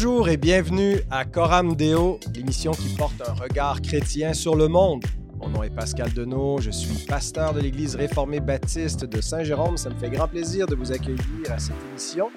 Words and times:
Bonjour 0.00 0.28
et 0.28 0.36
bienvenue 0.36 1.00
à 1.10 1.24
Coram 1.24 1.74
Deo, 1.74 2.20
l'émission 2.32 2.70
qui 2.70 2.94
porte 2.94 3.20
un 3.26 3.32
regard 3.32 3.82
chrétien 3.82 4.32
sur 4.32 4.54
le 4.54 4.68
monde. 4.68 5.02
Mon 5.40 5.48
nom 5.48 5.64
est 5.64 5.74
Pascal 5.74 6.12
Denot, 6.12 6.60
je 6.60 6.70
suis 6.70 7.04
pasteur 7.04 7.52
de 7.52 7.58
l'Église 7.58 7.96
réformée 7.96 8.38
baptiste 8.38 9.04
de 9.04 9.20
Saint-Jérôme. 9.20 9.76
Ça 9.76 9.90
me 9.90 9.96
fait 9.96 10.08
grand 10.08 10.28
plaisir 10.28 10.68
de 10.68 10.76
vous 10.76 10.92
accueillir 10.92 11.50
à 11.50 11.58
cette 11.58 11.74
émission 11.90 12.28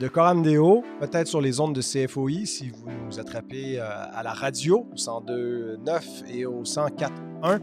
de 0.00 0.08
Coram 0.08 0.42
Deo, 0.42 0.82
peut-être 0.98 1.28
sur 1.28 1.42
les 1.42 1.60
ondes 1.60 1.74
de 1.74 1.82
CFOI 1.82 2.46
si 2.46 2.70
vous 2.70 2.86
nous 3.06 3.20
attrapez 3.20 3.78
euh, 3.78 3.84
à 3.84 4.22
la 4.22 4.32
radio 4.32 4.88
au 4.90 4.96
102.9 4.96 6.00
et 6.32 6.46
au 6.46 6.62
104.1. 6.62 7.60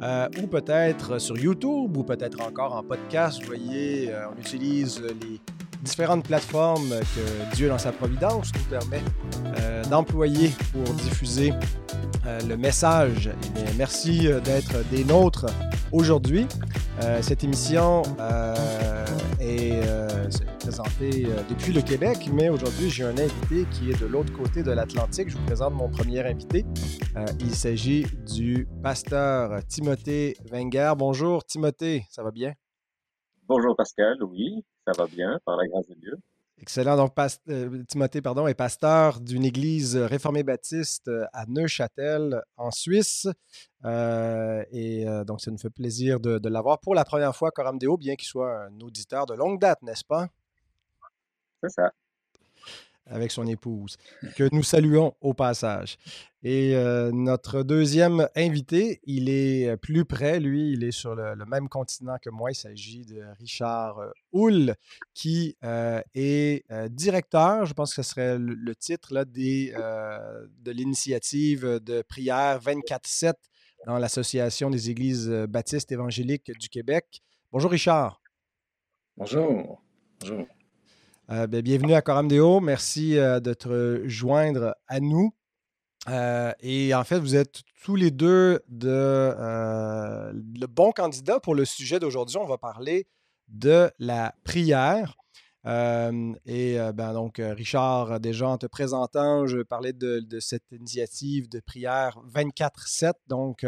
Euh, 0.00 0.28
ou 0.42 0.46
peut-être 0.46 1.18
sur 1.18 1.36
YouTube, 1.36 1.94
ou 1.94 2.04
peut-être 2.04 2.40
encore 2.40 2.74
en 2.74 2.82
podcast. 2.82 3.42
Vous 3.42 3.48
voyez, 3.48 4.10
euh, 4.10 4.30
on 4.34 4.40
utilise 4.40 5.02
les 5.02 5.40
différentes 5.88 6.26
plateformes 6.26 6.90
que 6.90 7.54
Dieu, 7.56 7.68
dans 7.68 7.78
sa 7.78 7.92
providence, 7.92 8.52
nous 8.54 8.64
permet 8.64 9.00
euh, 9.58 9.82
d'employer 9.84 10.50
pour 10.72 10.82
diffuser 10.94 11.52
euh, 12.26 12.38
le 12.46 12.56
message. 12.58 13.30
Eh 13.56 13.74
merci 13.78 14.28
euh, 14.28 14.38
d'être 14.40 14.86
des 14.90 15.04
nôtres 15.04 15.46
aujourd'hui. 15.90 16.46
cette 17.22 17.42
émission 17.44 18.02
est 19.40 19.80
présentée 20.58 21.26
depuis 21.48 21.72
le 21.72 21.80
Québec, 21.80 22.28
mais 22.32 22.48
aujourd'hui, 22.48 22.90
j'ai 22.90 23.04
un 23.04 23.16
invité 23.16 23.66
qui 23.70 23.90
est 23.90 24.00
de 24.00 24.06
l'autre 24.06 24.32
côté 24.32 24.62
de 24.64 24.72
l'Atlantique. 24.72 25.28
Je 25.30 25.36
vous 25.36 25.46
présente 25.46 25.74
mon 25.74 25.88
premier 25.88 26.20
invité. 26.20 26.66
il 27.40 27.54
s'agit 27.54 28.04
du 28.26 28.66
pasteur 28.82 29.64
Timothée 29.68 30.36
Wenger. 30.50 30.92
Bonjour 30.98 31.44
Timothée, 31.44 32.04
ça 32.10 32.22
va 32.24 32.32
bien? 32.32 32.52
Bonjour 33.48 33.74
Pascal, 33.76 34.22
oui, 34.24 34.64
ça 34.94 35.02
va 35.02 35.06
bien, 35.06 35.38
par 35.44 35.56
la 35.56 35.66
grâce 35.66 35.86
de 35.88 35.94
Dieu. 35.94 36.18
Excellent. 36.60 36.96
Donc, 36.96 37.12
euh, 37.48 37.84
Timothée 37.84 38.20
pardon, 38.20 38.46
est 38.46 38.54
pasteur 38.54 39.20
d'une 39.20 39.44
église 39.44 39.96
réformée 39.96 40.42
baptiste 40.42 41.08
euh, 41.08 41.24
à 41.32 41.46
Neuchâtel, 41.46 42.42
en 42.56 42.70
Suisse. 42.70 43.28
Euh, 43.84 44.64
et 44.72 45.04
donc, 45.26 45.40
ça 45.40 45.50
nous 45.50 45.58
fait 45.58 45.70
plaisir 45.70 46.18
de, 46.20 46.48
l'avoir 46.48 46.80
pour 46.80 46.94
la 46.94 47.04
première 47.04 47.36
fois, 47.36 47.50
Coram 47.50 47.78
Deo, 47.78 47.96
bien 47.96 48.16
qu'il 48.16 48.26
soit 48.26 48.64
un 48.64 48.80
auditeur 48.80 49.26
de 49.26 49.34
longue 49.34 49.60
date, 49.60 49.82
n'est-ce 49.82 50.04
pas? 50.04 50.28
C'est 51.62 51.70
ça 51.70 51.92
avec 53.10 53.30
son 53.30 53.46
épouse, 53.46 53.96
que 54.36 54.48
nous 54.52 54.62
saluons 54.62 55.14
au 55.22 55.32
passage. 55.32 55.96
Et 56.44 56.76
euh, 56.76 57.10
notre 57.12 57.64
deuxième 57.64 58.28
invité, 58.36 59.00
il 59.04 59.28
est 59.28 59.76
plus 59.76 60.04
près, 60.04 60.38
lui, 60.38 60.72
il 60.72 60.84
est 60.84 60.92
sur 60.92 61.16
le, 61.16 61.34
même 61.46 61.68
continent 61.68 62.16
que 62.22 62.30
moi. 62.30 62.52
Il 62.52 62.54
s'agit 62.54 63.04
de 63.04 63.24
Richard 63.38 63.98
euh, 63.98 64.10
Hull, 64.32 64.74
qui 65.14 65.56
euh, 65.64 66.00
est 66.14 66.64
directeur, 66.90 67.66
je 67.66 67.74
pense 67.74 67.94
que 67.94 68.02
ce 68.02 68.10
serait 68.10 68.38
le, 68.38 68.74
titre 68.76 69.12
là, 69.12 69.24
des, 69.24 69.72
de 69.72 70.70
l'initiative 70.70 71.80
de 71.82 72.02
prière 72.02 72.60
24-7 72.60 73.34
dans 73.86 73.98
l'Association 73.98 74.70
des 74.70 74.90
Églises 74.90 75.28
baptistes 75.48 75.90
évangéliques 75.90 76.52
du 76.58 76.68
Québec. 76.68 77.22
Bonjour 77.50 77.70
Richard. 77.70 78.20
Bonjour. 79.16 79.82
Bonjour. 80.20 80.46
Euh, 81.30 81.46
ben, 81.46 81.60
bienvenue 81.60 81.92
à 81.92 82.00
Coram 82.00 82.26
Deo. 82.26 82.60
Merci 82.60 83.18
euh, 83.18 83.38
de 83.38 83.52
te 83.52 84.02
joindre 84.06 84.74
à 84.86 84.98
nous. 84.98 85.34
Euh, 86.08 86.52
et 86.60 86.94
en 86.94 87.04
fait, 87.04 87.18
vous 87.18 87.36
êtes 87.36 87.62
tous 87.82 87.96
les 87.96 88.10
deux 88.10 88.60
de, 88.68 89.34
le 90.32 90.66
bon 90.66 90.92
candidat 90.92 91.40
pour 91.40 91.54
le 91.54 91.64
sujet 91.64 91.98
d'aujourd'hui. 91.98 92.36
On 92.38 92.46
va 92.46 92.58
parler 92.58 93.06
de 93.48 93.90
la 93.98 94.34
prière. 94.44 95.16
et 95.64 96.78
ben, 96.94 97.12
donc, 97.12 97.40
Richard, 97.40 98.20
déjà 98.20 98.48
en 98.48 98.58
te 98.58 98.66
présentant, 98.66 99.46
je 99.46 99.62
parlais 99.62 99.92
de, 99.92 100.20
de 100.20 100.40
cette 100.40 100.70
initiative 100.72 101.48
de 101.48 101.60
prière 101.60 102.18
24-7. 102.32 103.12
Donc, 103.26 103.64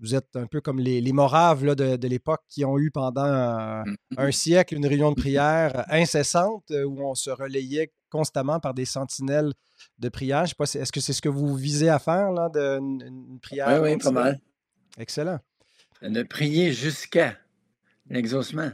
vous 0.00 0.14
êtes 0.14 0.34
un 0.34 0.46
peu 0.46 0.60
comme 0.60 0.80
les, 0.80 1.00
les 1.00 1.12
moraves 1.12 1.74
de, 1.74 2.06
l'époque 2.06 2.42
qui 2.48 2.64
ont 2.64 2.78
eu 2.78 2.90
pendant 2.90 3.22
un, 3.22 3.84
mm. 4.10 4.32
siècle 4.32 4.74
une 4.74 4.86
réunion 4.86 5.10
de 5.10 5.20
prière 5.20 5.84
incessante 5.90 6.64
euh, 6.70 6.84
où 6.84 7.00
on 7.00 7.14
se 7.14 7.30
relayait 7.30 7.92
constamment 8.10 8.60
par 8.60 8.74
des 8.74 8.84
sentinelles 8.84 9.52
de 9.98 10.08
prière. 10.08 10.44
Je 10.44 10.50
sais 10.50 10.54
pas, 10.56 10.64
est-ce 10.64 10.92
que 10.92 11.00
c'est 11.00 11.12
ce 11.12 11.22
que 11.22 11.28
vous 11.28 11.54
visez 11.54 11.88
à 11.88 11.98
faire, 11.98 12.32
là, 12.32 12.48
de, 12.48 12.78
une, 12.78 13.38
prière? 13.40 13.80
Oui, 13.80 13.92
oui, 13.92 13.98
pas 13.98 14.10
mal. 14.10 14.40
Excellent. 14.98 15.38
De 16.02 16.22
prier 16.22 16.72
jusqu'à 16.72 17.36
l'exaucement. 18.10 18.70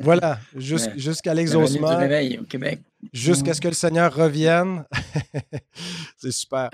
Voilà, 0.00 0.38
jusqu'à 0.56 1.34
l'exaucement. 1.34 1.96
réveil 1.96 2.38
au 2.38 2.44
Québec. 2.44 2.80
Jusqu'à 3.12 3.54
ce 3.54 3.60
que 3.60 3.68
le 3.68 3.74
Seigneur 3.74 4.14
revienne. 4.14 4.84
c'est 6.16 6.32
super. 6.32 6.70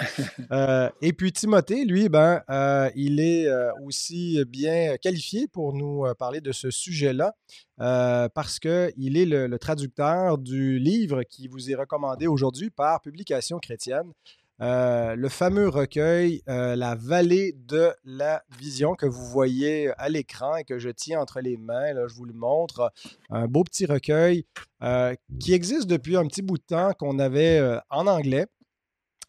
Euh, 0.50 0.88
et 1.02 1.12
puis 1.12 1.32
Timothée, 1.32 1.84
lui, 1.84 2.08
ben, 2.08 2.42
euh, 2.48 2.90
il 2.94 3.20
est 3.20 3.46
euh, 3.46 3.70
aussi 3.84 4.42
bien 4.46 4.96
qualifié 4.96 5.48
pour 5.48 5.74
nous 5.74 6.04
parler 6.18 6.40
de 6.40 6.52
ce 6.52 6.70
sujet-là 6.70 7.34
parce 7.76 8.58
qu'il 8.58 9.16
est 9.16 9.26
le, 9.26 9.58
traducteur 9.58 10.38
du 10.38 10.78
livre 10.78 11.22
qui 11.22 11.48
vous 11.48 11.70
est 11.70 11.74
recommandé 11.74 12.26
aujourd'hui 12.26 12.70
par 12.70 13.00
Publication 13.00 13.58
chrétienne. 13.58 14.12
Euh, 14.60 15.16
le 15.16 15.28
fameux 15.28 15.68
recueil 15.68 16.42
euh, 16.48 16.76
La 16.76 16.94
vallée 16.94 17.52
de 17.56 17.92
la 18.04 18.44
vision 18.56 18.94
que 18.94 19.06
vous 19.06 19.26
voyez 19.26 19.90
à 19.98 20.08
l'écran 20.08 20.56
et 20.56 20.64
que 20.64 20.78
je 20.78 20.90
tiens 20.90 21.20
entre 21.20 21.40
les 21.40 21.56
mains. 21.56 21.92
Là, 21.92 22.06
je 22.06 22.14
vous 22.14 22.24
le 22.24 22.32
montre. 22.32 22.92
Un 23.30 23.48
beau 23.48 23.64
petit 23.64 23.86
recueil 23.86 24.46
euh, 24.82 25.14
qui 25.40 25.54
existe 25.54 25.88
depuis 25.88 26.16
un 26.16 26.26
petit 26.26 26.42
bout 26.42 26.58
de 26.58 26.62
temps 26.62 26.92
qu'on 26.92 27.18
avait 27.18 27.60
en 27.90 28.06
anglais. 28.06 28.46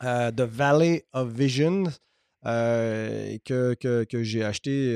The 0.02 0.42
Valley 0.42 1.06
of 1.14 1.30
Vision. 1.30 1.86
que, 2.44 4.06
j'ai 4.12 4.44
acheté 4.44 4.96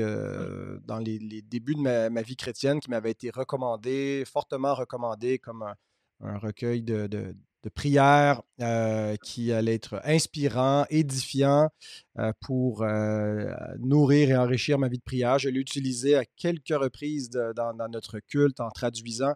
dans 0.84 0.98
les, 0.98 1.42
débuts 1.42 1.74
de 1.74 1.80
ma, 1.80 2.22
vie 2.22 2.36
chrétienne, 2.36 2.78
qui 2.78 2.90
m'avait 2.90 3.10
été 3.10 3.30
recommandé, 3.30 4.22
fortement 4.30 4.74
recommandé 4.74 5.38
comme 5.38 5.64
un, 6.20 6.38
recueil 6.38 6.82
de, 6.82 7.08
de 7.62 7.68
prière 7.68 8.42
euh, 8.62 9.16
qui 9.22 9.52
allait 9.52 9.76
être 9.76 10.02
inspirant, 10.04 10.84
édifiant 10.90 11.70
euh, 12.18 12.30
pour 12.42 12.82
euh, 12.82 13.50
nourrir 13.78 14.28
et 14.28 14.36
enrichir 14.36 14.78
ma 14.78 14.88
vie 14.88 14.98
de 14.98 15.02
prière. 15.02 15.38
Je 15.38 15.48
l'ai 15.48 15.60
utilisé 15.60 16.14
à 16.14 16.26
quelques 16.36 16.68
reprises 16.68 17.30
dans, 17.30 17.88
notre 17.88 18.18
culte 18.18 18.60
en 18.60 18.68
traduisant 18.68 19.32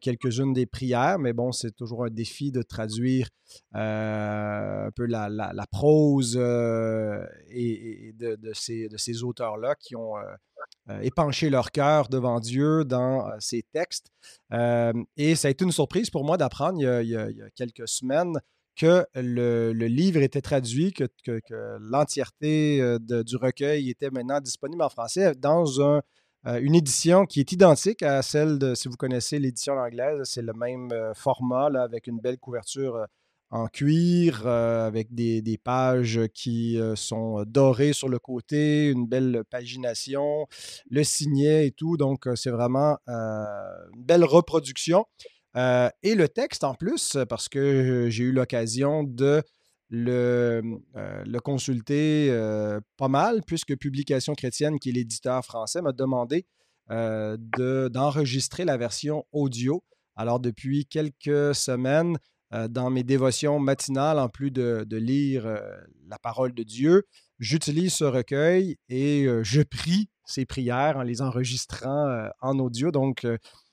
quelques-unes 0.00 0.54
des 0.54 0.64
prières, 0.64 1.18
mais 1.18 1.34
bon, 1.34 1.52
c'est 1.52 1.72
toujours 1.72 2.06
un 2.06 2.10
défi 2.10 2.52
de 2.52 2.62
traduire 2.62 3.28
un 3.74 4.88
peu 4.94 5.04
la, 5.04 5.66
prose 5.70 6.36
et, 6.36 8.14
de, 8.18 8.52
ces, 8.54 9.22
auteurs-là 9.22 9.74
qui 9.74 9.94
ont 9.94 10.14
épancher 11.02 11.50
leur 11.50 11.70
cœur 11.70 12.08
devant 12.08 12.40
Dieu 12.40 12.86
dans 12.86 13.30
ces 13.40 13.62
textes. 13.74 14.10
Et 14.50 15.34
ça 15.34 15.48
a 15.48 15.50
été 15.50 15.64
une 15.66 15.72
surprise 15.72 16.08
pour 16.08 16.24
moi 16.24 16.38
d'apprendre 16.38 16.80
il, 16.80 17.08
y 17.08 17.16
a 17.16 17.50
quelques 17.54 17.88
semaines 17.88 18.38
que 18.76 19.06
le, 19.14 19.72
livre 19.72 20.22
était 20.22 20.40
traduit, 20.40 20.92
que, 20.92 21.08
l'entièreté 21.80 22.96
du 23.00 23.36
recueil 23.36 23.90
était 23.90 24.10
maintenant 24.10 24.40
disponible 24.40 24.82
en 24.82 24.88
français 24.88 25.34
dans 25.34 25.64
une 26.44 26.74
édition 26.74 27.24
qui 27.26 27.40
est 27.40 27.52
identique 27.52 28.02
à 28.02 28.22
celle 28.22 28.58
de, 28.58 28.74
si 28.74 28.88
vous 28.88 28.96
connaissez 28.96 29.38
l'édition 29.38 29.74
anglaise, 29.74 30.20
c'est 30.24 30.42
le 30.42 30.52
même 30.52 30.90
format 31.14 31.66
avec 31.82 32.06
une 32.06 32.20
belle 32.20 32.38
couverture 32.38 33.06
en 33.54 33.68
cuir, 33.68 34.42
euh, 34.46 34.86
avec 34.86 35.14
des, 35.14 35.58
pages 35.62 36.20
qui 36.34 36.78
euh, 36.78 36.96
sont 36.96 37.44
dorées 37.46 37.92
sur 37.92 38.08
le 38.08 38.18
côté, 38.18 38.90
une 38.90 39.06
belle 39.06 39.44
pagination, 39.48 40.46
le 40.90 41.04
signet 41.04 41.68
et 41.68 41.70
tout. 41.70 41.96
Donc, 41.96 42.26
euh, 42.26 42.34
c'est 42.34 42.50
vraiment 42.50 42.98
une 43.06 44.02
belle 44.02 44.24
reproduction. 44.24 45.06
Et 45.56 46.14
le 46.14 46.28
texte 46.28 46.64
en 46.64 46.74
plus, 46.74 47.16
parce 47.28 47.48
que 47.48 48.08
j'ai 48.10 48.24
eu 48.24 48.32
l'occasion 48.32 49.04
de 49.04 49.42
le, 49.90 50.62
le 50.94 51.38
consulter 51.38 52.28
pas 52.96 53.08
mal, 53.08 53.42
puisque 53.46 53.76
Publication 53.76 54.34
chrétienne, 54.34 54.78
qui 54.78 54.90
est 54.90 54.92
l'éditeur 54.92 55.44
français, 55.44 55.80
m'a 55.82 55.92
demandé 55.92 56.46
d'enregistrer 56.88 58.64
la 58.64 58.76
version 58.76 59.24
audio. 59.32 59.84
Alors, 60.16 60.40
depuis 60.40 60.86
quelques 60.86 61.54
semaines, 61.54 62.18
euh, 62.54 62.68
dans 62.68 62.90
mes 62.90 63.02
dévotions 63.02 63.58
matinales, 63.58 64.18
en 64.18 64.28
plus 64.28 64.50
de, 64.50 64.86
lire 64.90 65.46
euh, 65.46 65.58
la 66.08 66.18
parole 66.18 66.54
de 66.54 66.62
Dieu, 66.62 67.04
j'utilise 67.38 67.94
ce 67.94 68.04
recueil 68.04 68.76
et 68.88 69.24
euh, 69.24 69.42
je 69.42 69.62
prie 69.62 70.08
ces 70.24 70.46
prières 70.46 70.96
en 70.96 71.02
les 71.02 71.20
enregistrant 71.20 72.28
en 72.40 72.58
audio. 72.58 72.90
Donc, 72.90 73.26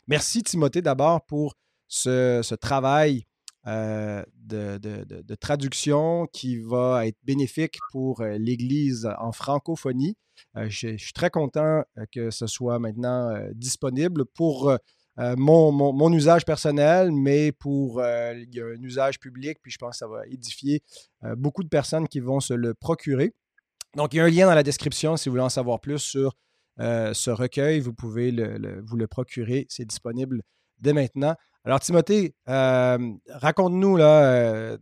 merci 0.08 0.44
Timothée 0.44 0.82
d'abord 0.82 1.26
pour 1.26 1.56
ce, 1.92 2.56
travail 2.56 3.26
de, 3.66 5.36
traduction 5.36 6.28
qui 6.32 6.58
va 6.58 7.06
être 7.06 7.18
bénéfique 7.24 7.78
pour 7.92 8.24
l'Église 8.24 9.10
en 9.20 9.32
francophonie. 9.32 10.16
je, 10.56 10.98
suis 10.98 11.14
très 11.14 11.30
content 11.30 11.84
que 12.12 12.32
ce 12.32 12.48
soit 12.48 12.80
maintenant 12.80 13.38
disponible 13.54 14.26
pour 14.26 14.76
mon, 15.18 16.14
usage 16.14 16.46
personnel, 16.46 17.12
mais 17.12 17.52
pour 17.52 18.02
un 18.02 18.36
usage 18.82 19.20
public, 19.20 19.60
puis 19.62 19.72
je 19.72 19.78
pense 19.78 19.92
que 19.92 19.98
ça 19.98 20.08
va 20.08 20.26
édifier 20.28 20.82
beaucoup 21.36 21.64
de 21.64 21.70
personnes 21.70 22.08
qui 22.08 22.22
vont 22.22 22.40
se 22.40 22.54
le 22.54 22.74
procurer. 22.74 23.34
Donc, 23.98 24.14
il 24.14 24.18
y 24.18 24.20
a 24.22 24.24
un 24.24 24.30
lien 24.30 24.48
dans 24.48 24.56
la 24.56 24.64
description 24.64 25.18
si 25.18 25.28
vous 25.28 25.34
voulez 25.34 25.44
en 25.44 25.50
savoir 25.50 25.82
plus 25.82 26.00
sur 26.00 26.38
ce 26.78 27.30
recueil. 27.30 27.82
Vous 27.82 27.94
pouvez 27.94 28.32
vous 28.82 28.96
le 28.96 29.08
procurer. 29.08 29.66
C'est 29.68 29.86
disponible 29.86 30.42
dès 30.80 30.94
maintenant. 30.94 31.36
Alors, 31.64 31.80
Timothée, 31.80 32.34
raconte-nous 32.48 33.98
là 33.98 34.78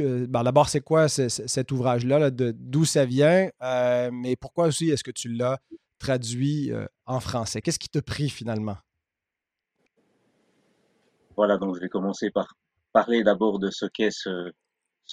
ben, 0.00 0.42
d'abord, 0.42 0.68
c'est 0.68 0.80
quoi 0.80 1.08
cet 1.08 1.72
ouvrage-là, 1.72 2.30
d'où 2.30 2.84
ça 2.84 3.04
vient, 3.04 3.50
euh, 3.62 4.10
mais 4.12 4.36
pourquoi 4.36 4.66
aussi 4.66 4.90
est-ce 4.90 5.04
que 5.04 5.10
tu 5.10 5.28
l'as 5.28 5.58
traduit 5.98 6.72
euh, 6.72 6.86
en 7.06 7.20
français? 7.20 7.60
Qu'est-ce 7.60 7.78
qui 7.78 7.88
te 7.88 7.98
prie 7.98 8.30
finalement? 8.30 8.76
Voilà, 11.36 11.56
donc 11.56 11.76
je 11.76 11.80
vais 11.80 11.88
commencer 11.88 12.30
par 12.30 12.54
parler 12.92 13.22
d'abord 13.22 13.58
de 13.58 13.70
ce 13.70 13.86
qu'est 13.86 14.10
ce, 14.10 14.52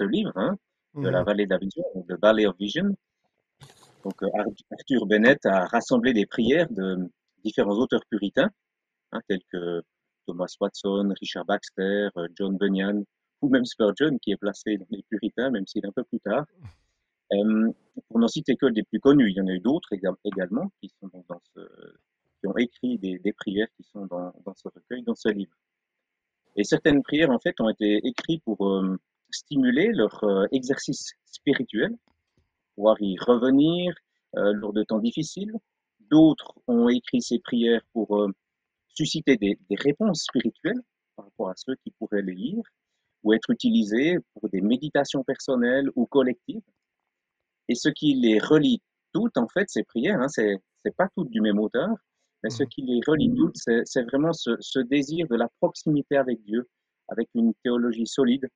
livre, 0.01 0.31
hein, 0.35 0.57
de 0.95 1.09
la 1.09 1.21
mmh 1.21 1.25
vallée 1.25 1.45
de 1.45 1.51
la 1.51 1.57
vision, 1.57 1.83
de 1.95 2.17
Valley 2.21 2.45
of 2.45 2.55
Vision. 2.57 2.95
Donc 4.03 4.21
euh, 4.23 4.27
Arthur 4.71 5.05
Bennett 5.05 5.45
a 5.45 5.65
rassemblé 5.65 6.13
des 6.13 6.25
prières 6.25 6.67
de 6.69 6.97
différents 7.43 7.77
auteurs 7.77 8.03
puritains, 8.09 8.49
hein, 9.11 9.19
tels 9.27 9.43
que 9.51 9.81
Thomas 10.27 10.53
Watson, 10.61 11.13
Richard 11.19 11.45
Baxter, 11.45 12.09
John 12.35 12.57
Bunyan, 12.57 13.03
ou 13.41 13.49
même 13.49 13.65
Spurgeon, 13.65 14.17
qui 14.21 14.31
est 14.31 14.37
placé 14.37 14.77
dans 14.77 14.85
les 14.91 15.03
puritains, 15.09 15.49
même 15.49 15.65
s'il 15.65 15.83
est 15.83 15.87
un 15.87 15.91
peu 15.91 16.03
plus 16.03 16.19
tard. 16.19 16.45
Euh, 17.33 17.71
pour 18.07 18.19
n'en 18.19 18.27
citer 18.27 18.55
que 18.55 18.67
des 18.67 18.83
plus 18.83 18.99
connus, 18.99 19.31
il 19.31 19.37
y 19.37 19.41
en 19.41 19.47
a 19.47 19.51
eu 19.51 19.59
d'autres 19.59 19.89
également 19.93 20.71
qui, 20.79 20.89
sont 20.99 21.09
dans 21.27 21.41
qui 22.39 22.47
ont 22.47 22.57
écrit 22.57 22.97
des, 22.97 23.33
prières 23.33 23.67
qui 23.75 23.83
sont 23.83 24.05
dans, 24.05 24.33
ce 24.55 24.67
recueil, 24.67 25.03
dans 25.03 25.15
ce 25.15 25.29
livre. 25.29 25.55
Et 26.55 26.63
certaines 26.63 27.03
prières, 27.03 27.29
en 27.29 27.39
fait, 27.39 27.59
ont 27.59 27.69
été 27.69 27.99
écrites 28.07 28.43
pour 28.43 28.67
euh, 28.67 28.97
stimuler 29.29 29.91
leur 29.91 30.23
euh, 30.23 30.45
exercice 30.51 31.13
spirituel, 31.25 31.95
pouvoir 32.75 32.97
y 33.01 33.17
revenir 33.19 33.93
euh, 34.35 34.53
lors 34.53 34.73
de 34.73 34.83
temps 34.83 34.99
difficiles. 34.99 35.53
D'autres 36.09 36.53
ont 36.67 36.89
écrit 36.89 37.21
ces 37.21 37.39
prières 37.39 37.81
pour 37.93 38.27
susciter 38.97 39.37
des, 39.37 39.57
des 39.69 39.75
réponses 39.75 40.23
spirituelles 40.23 40.81
par 41.15 41.25
rapport 41.25 41.49
à 41.49 41.53
ceux 41.55 41.75
qui 41.83 41.91
pourraient 41.91 42.23
les 42.23 42.33
lire 42.33 42.63
ou 43.23 43.33
être 43.33 43.49
utilisés 43.49 44.17
pour 44.33 44.49
des 44.49 44.61
méditations 44.61 45.23
personnelles 45.23 45.89
ou 45.95 46.05
collectives. 46.05 46.61
Et 47.67 47.75
ce 47.75 47.89
qui 47.89 48.13
les 48.13 48.39
relie 48.39 48.81
toutes, 49.13 49.37
en 49.37 49.47
fait, 49.47 49.69
ces 49.69 49.83
prières, 49.83 50.19
hein, 50.21 50.27
c'est, 50.27 50.57
c'est 50.83 50.95
pas 50.95 51.07
toutes 51.15 51.29
du 51.29 51.41
même 51.41 51.59
auteur, 51.59 51.89
mais 52.43 52.49
ce 52.49 52.63
mmh. 52.63 52.67
qui 52.67 52.81
les 52.83 53.01
relie 53.05 53.33
toutes, 53.35 53.57
c'est, 53.57 53.81
c'est 53.85 54.03
vraiment 54.03 54.33
ce, 54.33 54.51
ce, 54.59 54.79
désir 54.79 55.27
de 55.27 55.35
la 55.35 55.49
proximité 55.59 56.17
avec 56.17 56.41
Dieu, 56.43 56.69
avec 57.07 57.29
une 57.33 57.53
théologie 57.63 58.07
solide, 58.07 58.47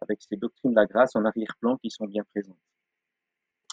avec 0.00 0.20
ces 0.22 0.36
doctrines 0.36 0.72
de 0.72 0.76
la 0.76 0.86
grâce 0.86 1.16
en 1.16 1.24
arrière-plan 1.24 1.76
qui 1.78 1.90
sont 1.90 2.06
bien 2.06 2.22
présentes. 2.32 2.58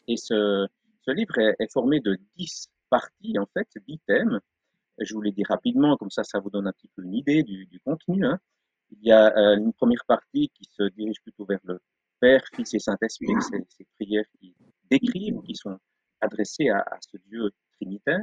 Et 0.07 0.17
ce, 0.17 0.67
ce 1.01 1.11
livre 1.11 1.37
est, 1.37 1.55
est, 1.59 1.71
formé 1.71 1.99
de 1.99 2.17
dix 2.37 2.69
parties, 2.89 3.37
en 3.37 3.45
fait, 3.53 3.67
dix 3.87 3.99
thèmes. 4.07 4.39
Je 4.99 5.13
vous 5.13 5.21
les 5.21 5.31
dis 5.31 5.43
rapidement, 5.43 5.95
comme 5.97 6.09
ça, 6.09 6.23
ça 6.23 6.39
vous 6.39 6.49
donne 6.49 6.67
un 6.67 6.71
petit 6.71 6.89
peu 6.95 7.03
une 7.03 7.13
idée 7.13 7.43
du, 7.43 7.79
contenu. 7.83 8.25
Hein. 8.25 8.39
Il 8.91 9.07
y 9.07 9.11
a 9.11 9.35
euh, 9.37 9.57
une 9.57 9.73
première 9.73 10.03
partie 10.07 10.49
qui 10.49 10.65
se 10.65 10.83
dirige 10.89 11.21
plutôt 11.21 11.45
vers 11.45 11.59
le 11.63 11.79
Père, 12.19 12.43
Fils 12.55 12.73
et 12.73 12.79
Saint-Esprit, 12.79 13.33
ces 13.69 13.85
prières 13.95 14.25
qui 14.39 14.55
décrivent, 14.89 15.41
qui 15.43 15.55
sont 15.55 15.77
adressées 16.21 16.69
à, 16.69 16.83
ce 17.01 17.17
Dieu 17.27 17.51
trinitaire. 17.75 18.21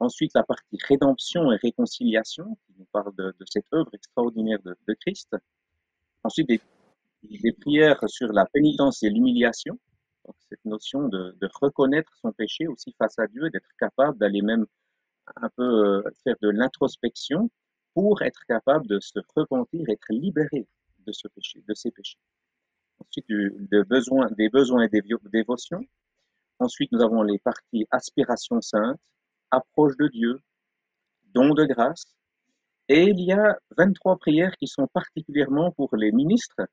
Ensuite, 0.00 0.32
la 0.34 0.42
partie 0.42 0.78
rédemption 0.88 1.52
et 1.52 1.56
réconciliation, 1.56 2.56
qui 2.66 2.74
nous 2.78 2.86
parle 2.92 3.14
de, 3.14 3.34
cette 3.46 3.72
œuvre 3.72 3.94
extraordinaire 3.94 4.58
de, 4.64 4.94
Christ. 4.94 5.36
Ensuite, 6.24 6.48
des, 6.48 7.52
prières 7.60 8.00
sur 8.08 8.32
la 8.32 8.46
pénitence 8.46 9.04
et 9.04 9.10
l'humiliation, 9.10 9.78
cette 10.48 10.64
notion 10.64 11.08
de, 11.08 11.36
reconnaître 11.60 12.12
son 12.20 12.32
péché 12.32 12.66
aussi 12.66 12.92
face 12.98 13.18
à 13.18 13.26
Dieu, 13.28 13.50
d'être 13.50 13.70
capable 13.78 14.18
d'aller 14.18 14.42
même 14.42 14.66
un 15.36 15.48
peu 15.56 15.62
euh, 15.62 16.02
faire 16.24 16.36
de 16.40 16.48
l'introspection 16.48 17.50
pour 17.94 18.22
être 18.22 18.44
capable 18.46 18.86
de 18.86 18.98
se 19.00 19.18
repentir, 19.36 19.88
être 19.88 20.10
libéré 20.10 20.66
de 21.06 21.12
ce 21.12 21.28
péché, 21.28 21.62
de 21.66 21.74
ces 21.74 21.90
péchés. 21.90 22.18
Ensuite, 22.98 23.26
besoin, 23.88 24.28
des 24.36 24.48
besoins 24.48 24.82
et 24.84 24.88
des 24.88 25.02
dévotions. 25.32 25.84
Ensuite, 26.58 26.92
nous 26.92 27.02
avons 27.02 27.22
les 27.22 27.38
parties 27.38 27.86
aspiration 27.90 28.60
sainte, 28.60 29.00
approche 29.50 29.96
de 29.96 30.08
Dieu, 30.08 30.38
don 31.34 31.54
de 31.54 31.64
grâce. 31.64 32.04
Et 32.88 33.04
il 33.04 33.20
y 33.20 33.32
a 33.32 33.58
23 33.76 34.18
prières 34.18 34.56
qui 34.56 34.66
sont 34.66 34.86
particulièrement 34.86 35.72
pour 35.72 35.96
les 35.96 36.12
ministres 36.12 36.66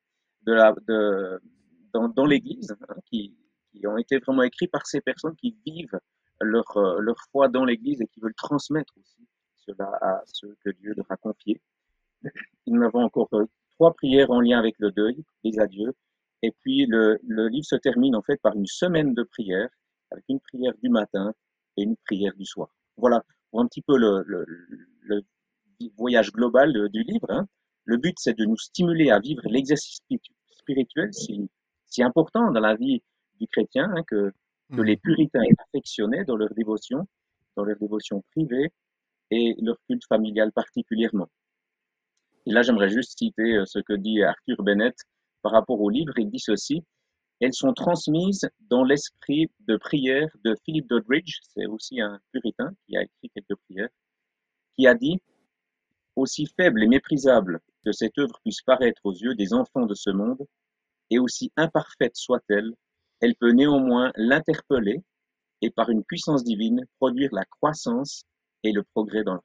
de 0.44 0.54
la, 0.54 0.74
de, 0.88 1.42
dans, 1.94 2.26
l'Église, 2.26 2.72
hein, 2.72 2.96
qui, 3.06 3.36
qui, 3.72 3.88
ont 3.88 3.98
été 3.98 4.20
vraiment 4.20 4.44
écrits 4.44 4.68
par 4.68 4.86
ces 4.86 5.02
personnes 5.02 5.36
qui 5.36 5.58
vivent 5.66 6.00
leur, 6.42 7.00
leur 7.00 7.18
foi 7.32 7.48
dans 7.48 7.66
l'Église 7.66 8.02
et 8.02 8.08
qui 8.08 8.20
veulent 8.20 8.36
transmettre 8.36 8.94
aussi 8.98 9.28
à 9.80 10.22
ce 10.26 10.48
que 10.64 10.72
Dieu 10.72 10.94
leur 10.96 11.06
a 11.10 11.18
confié. 11.18 11.62
Nous 12.68 12.82
avons 12.82 13.04
encore 13.04 13.30
euh, 13.34 13.46
trois 13.72 13.94
prières 13.94 14.32
en 14.32 14.42
lien 14.42 14.58
avec 14.60 14.76
le 14.80 14.92
deuil, 14.92 15.24
les 15.44 15.60
adieux. 15.60 15.94
Et 16.42 16.52
puis 16.52 16.86
le, 16.86 17.20
le 17.28 17.48
livre 17.48 17.66
se 17.66 17.76
termine 17.76 18.16
en 18.16 18.22
fait 18.22 18.38
par 18.42 18.56
une 18.56 18.66
semaine 18.66 19.14
de 19.14 19.24
prières, 19.24 19.70
avec 20.12 20.24
une 20.30 20.40
prière 20.40 20.74
du 20.82 20.90
matin 20.90 21.34
et 21.78 21.84
une 21.84 21.96
prière 21.98 22.34
du 22.36 22.46
soir. 22.46 22.70
Voilà 22.98 23.24
un 23.54 23.68
petit 23.68 23.82
peu 23.82 23.98
le, 23.98 24.24
le, 24.26 24.46
le 25.02 25.24
voyage 25.98 26.32
global 26.32 26.90
du 26.90 27.04
livre. 27.04 27.30
Hein. 27.30 27.48
Le 27.86 27.98
but, 27.98 28.16
c'est 28.20 28.38
de 28.38 28.46
nous 28.46 28.58
stimuler 28.58 29.10
à 29.10 29.20
vivre 29.20 29.42
l'exercice 29.46 30.00
spirituel 30.50 31.14
si, 31.14 31.50
si 31.86 32.04
important 32.04 32.52
dans 32.52 32.60
la 32.60 32.76
vie 32.76 33.02
du 33.40 33.48
chrétien, 33.48 33.90
hein, 33.96 34.04
que, 34.04 34.32
que 34.76 34.82
les 34.82 34.98
puritains 34.98 35.44
affectionnaient 35.58 36.26
dans 36.26 36.36
leur 36.36 36.54
dévotion, 36.54 37.08
dans 37.56 37.64
leur 37.64 37.78
dévotion 37.78 38.24
privée, 38.32 38.72
et 39.32 39.56
leur 39.62 39.78
culte 39.88 40.06
familial 40.08 40.52
particulièrement. 40.52 41.30
Et 42.46 42.52
là, 42.52 42.62
j'aimerais 42.62 42.90
juste 42.90 43.18
citer 43.18 43.58
euh, 43.58 43.66
ce 43.66 43.80
que 43.80 43.94
dit 43.94 44.24
Arthur 44.24 44.64
Bennett 44.64 44.96
par 45.42 45.52
rapport 45.52 45.80
au 45.80 45.90
livre. 45.90 46.14
Il 46.18 46.30
dit 46.30 46.40
ceci. 46.40 46.84
Elles 47.40 47.54
sont 47.54 47.74
transmises 47.74 48.50
dans 48.60 48.84
l'esprit 48.84 49.50
de 49.62 49.78
prière 49.78 50.28
de 50.44 50.56
Philip 50.66 50.88
Doddridge, 50.88 51.40
c'est 51.54 51.68
aussi 51.68 52.02
un 52.02 52.20
puritain 52.34 52.74
qui 52.86 52.98
a 52.98 53.04
écrit 53.04 53.30
quelques 53.34 53.56
prières, 53.66 53.88
qui 54.76 54.88
a 54.88 54.94
dit 54.94 55.22
Aussi 56.18 56.48
faible 56.48 56.84
et 56.84 56.88
méprisable 56.88 57.62
que 57.86 57.94
cette 57.94 58.18
œuvre 58.18 58.38
puisse 58.42 58.62
paraître 58.62 59.00
aux 59.06 59.14
yeux 59.14 59.36
des 59.36 59.54
enfants 59.54 59.86
de 59.86 59.94
ce 59.94 60.10
monde, 60.10 60.46
et 61.12 61.18
aussi 61.18 61.54
imparfaite 61.56 62.18
soit-elle, 62.18 62.74
elle 63.22 63.36
peut 63.36 63.52
néanmoins 63.52 64.12
l'interpeller 64.16 65.02
et 65.62 65.70
par 65.72 65.90
une 65.90 66.04
puissance 66.04 66.44
divine 66.44 66.86
produire 67.00 67.30
la 67.34 67.46
croissance 67.46 68.24
et 68.64 68.72
le 68.72 68.84
progrès 68.84 69.24
dans 69.24 69.36
le 69.36 69.42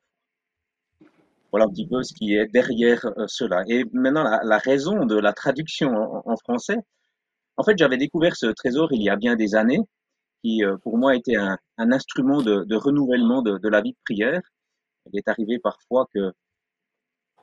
voilà 1.54 1.66
un 1.66 1.68
petit 1.68 1.86
peu 1.86 2.02
ce 2.02 2.12
qui 2.12 2.34
est 2.34 2.48
derrière 2.48 3.06
euh, 3.16 3.26
cela. 3.28 3.62
Et 3.68 3.84
maintenant, 3.92 4.24
la, 4.24 4.58
raison 4.58 5.06
de 5.06 5.14
la 5.16 5.32
traduction 5.32 5.88
en, 6.28 6.36
français, 6.36 6.78
en 7.56 7.62
fait, 7.62 7.78
j'avais 7.78 7.96
découvert 7.96 8.34
ce 8.34 8.46
trésor 8.46 8.92
il 8.92 9.00
y 9.00 9.08
a 9.08 9.14
bien 9.14 9.36
des 9.36 9.54
années, 9.54 9.78
qui 10.42 10.64
euh, 10.64 10.76
pour 10.78 10.98
moi 10.98 11.14
était 11.14 11.36
un, 11.36 11.56
instrument 11.78 12.42
de, 12.42 12.74
renouvellement 12.74 13.40
de, 13.40 13.68
la 13.68 13.82
vie 13.82 13.92
de 13.92 13.98
prière. 14.04 14.40
Il 15.12 15.16
est 15.16 15.28
arrivé 15.28 15.60
parfois 15.60 16.08
que 16.12 16.32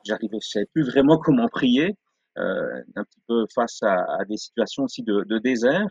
j'arrivais, 0.04 0.40
je 0.42 0.50
savais 0.50 0.68
plus 0.74 0.84
vraiment 0.84 1.18
comment 1.18 1.48
prier, 1.48 1.96
euh, 2.38 2.82
un 2.98 3.06
petit 3.06 3.22
peu 3.30 3.46
face 3.56 3.82
à, 3.82 4.26
des 4.28 4.36
situations 4.36 4.84
aussi 4.84 5.04
de, 5.04 5.38
désert. 5.38 5.88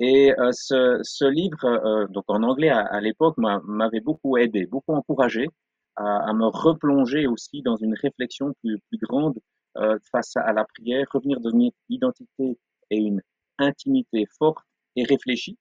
Et 0.00 0.32
euh, 0.38 0.50
ce, 0.52 1.00
ce, 1.02 1.24
livre, 1.24 1.64
euh, 1.64 2.06
donc 2.08 2.24
en 2.28 2.42
anglais 2.44 2.68
à, 2.68 3.00
l'époque, 3.00 3.36
m'avait 3.36 4.00
beaucoup 4.00 4.36
aidé, 4.36 4.66
beaucoup 4.66 4.92
encouragé 4.94 5.48
à, 5.96 6.28
à, 6.28 6.32
me 6.32 6.46
replonger 6.46 7.26
aussi 7.26 7.62
dans 7.62 7.76
une 7.76 7.94
réflexion 7.94 8.54
plus, 8.60 8.78
plus 8.88 8.98
grande 8.98 9.38
euh, 9.76 9.98
face 10.12 10.36
à, 10.36 10.52
la 10.52 10.64
prière, 10.64 11.06
revenir 11.12 11.40
dans 11.40 11.50
une 11.50 11.70
identité 11.88 12.58
et 12.90 12.96
une 12.96 13.22
intimité 13.58 14.26
forte 14.38 14.64
et 14.94 15.04
réfléchie, 15.04 15.58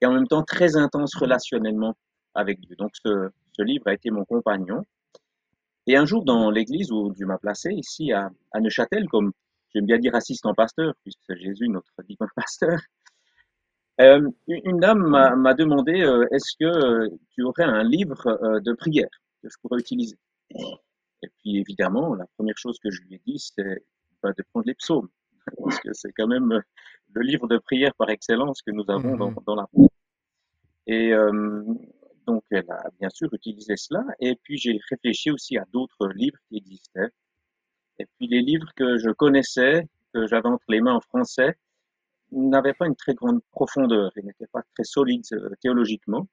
et 0.00 0.06
en 0.06 0.12
même 0.12 0.26
temps 0.26 0.42
très 0.42 0.76
intense 0.76 1.14
relationnellement 1.14 1.94
avec 2.34 2.60
Dieu. 2.60 2.74
Donc 2.76 2.90
ce, 2.94 3.30
ce 3.52 3.62
livre 3.62 3.86
a 3.86 3.94
été 3.94 4.10
mon 4.10 4.24
compagnon. 4.24 4.84
Et 5.86 5.96
un 5.96 6.04
jour, 6.04 6.24
dans 6.24 6.50
l'église 6.50 6.90
où 6.92 7.12
Dieu 7.12 7.26
m'a 7.26 7.38
placé, 7.38 7.72
ici 7.72 8.12
à, 8.12 8.30
à 8.52 8.60
Neuchâtel, 8.60 9.08
comme 9.08 9.32
j'aime 9.74 9.86
bien 9.86 9.98
dire 9.98 10.14
assistant 10.14 10.54
pasteur, 10.54 10.94
puisque 11.02 11.20
c'est 11.26 11.38
Jésus 11.38 11.68
notre 11.68 11.92
divin 12.08 12.26
pasteur, 12.36 12.80
euh, 14.00 14.30
une 14.48 14.80
dame 14.80 15.06
m'a 15.36 15.54
demandé 15.54 16.00
euh, 16.00 16.26
est-ce 16.32 16.56
que 16.58 16.64
euh, 16.64 17.08
tu 17.30 17.42
aurais 17.42 17.64
un 17.64 17.84
livre 17.84 18.60
de 18.64 18.72
prière 18.72 19.10
que 19.42 19.48
je 19.50 19.56
pourrais 19.60 19.80
utiliser? 19.80 20.16
Et 20.50 21.28
puis 21.38 21.58
évidemment, 21.58 22.14
la 22.14 22.26
première 22.36 22.56
chose 22.56 22.78
que 22.78 22.90
je 22.90 23.02
lui 23.02 23.16
ai 23.16 23.22
dit, 23.26 23.38
c'est 23.38 23.84
bah, 24.22 24.32
de 24.36 24.42
prendre 24.50 24.66
les 24.66 24.74
psaumes, 24.74 25.08
parce 25.62 25.78
que 25.80 25.92
c'est 25.92 26.12
quand 26.12 26.26
même 26.26 26.62
le 27.14 27.22
livre 27.22 27.46
de 27.48 27.58
prière 27.58 27.94
par 27.94 28.08
excellence 28.08 28.62
que 28.62 28.70
nous 28.70 28.84
avons 28.88 29.16
dans, 29.16 29.30
mmh 29.30 29.36
dans, 29.46 29.54
la 29.54 29.68
Et 30.86 31.12
donc 32.26 32.44
elle 32.50 32.70
a 32.70 32.82
bien 32.98 33.10
sûr 33.10 33.32
utilisé 33.34 33.76
cela. 33.76 34.04
Et 34.20 34.36
puis 34.36 34.56
j'ai 34.56 34.80
réfléchi 34.90 35.30
aussi 35.30 35.58
à 35.58 35.64
d'autres 35.70 36.08
livres 36.08 36.38
qui 36.48 36.56
existaient. 36.56 37.10
Et 37.98 38.06
puis 38.16 38.26
les 38.26 38.40
livres 38.40 38.72
que 38.74 38.96
je 38.96 39.10
connaissais, 39.10 39.86
que 40.14 40.26
j'avais 40.26 40.48
entre 40.48 40.64
les 40.68 40.80
mains 40.80 40.94
en 40.94 41.00
français, 41.00 41.56
n'avaient 42.32 42.74
pas 42.74 42.86
une 42.86 42.96
très 42.96 43.14
grande 43.14 43.40
profondeur, 43.50 44.10
ils 44.16 44.24
n'étaient 44.24 44.46
pas 44.46 44.62
très 44.74 44.84
solides 44.84 45.24
euh, 45.32 45.50
théologiquement. 45.60 46.26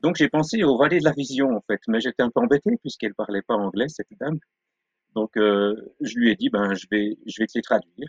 Donc 0.00 0.16
j'ai 0.16 0.28
pensé 0.28 0.62
au 0.64 0.78
Vallée 0.78 0.98
de 0.98 1.04
la 1.04 1.12
Vision 1.12 1.50
en 1.56 1.60
fait, 1.62 1.80
mais 1.88 2.00
j'étais 2.00 2.22
un 2.22 2.30
peu 2.30 2.40
embêté 2.40 2.70
puisqu'elle 2.80 3.14
parlait 3.14 3.42
pas 3.42 3.54
anglais 3.54 3.88
cette 3.88 4.08
dame. 4.18 4.38
Donc 5.14 5.36
euh, 5.36 5.76
je 6.00 6.16
lui 6.18 6.30
ai 6.30 6.36
dit 6.36 6.50
ben 6.50 6.74
je 6.74 6.86
vais 6.90 7.18
je 7.26 7.42
vais 7.42 7.46
te 7.46 7.52
les 7.56 7.62
traduire. 7.62 8.08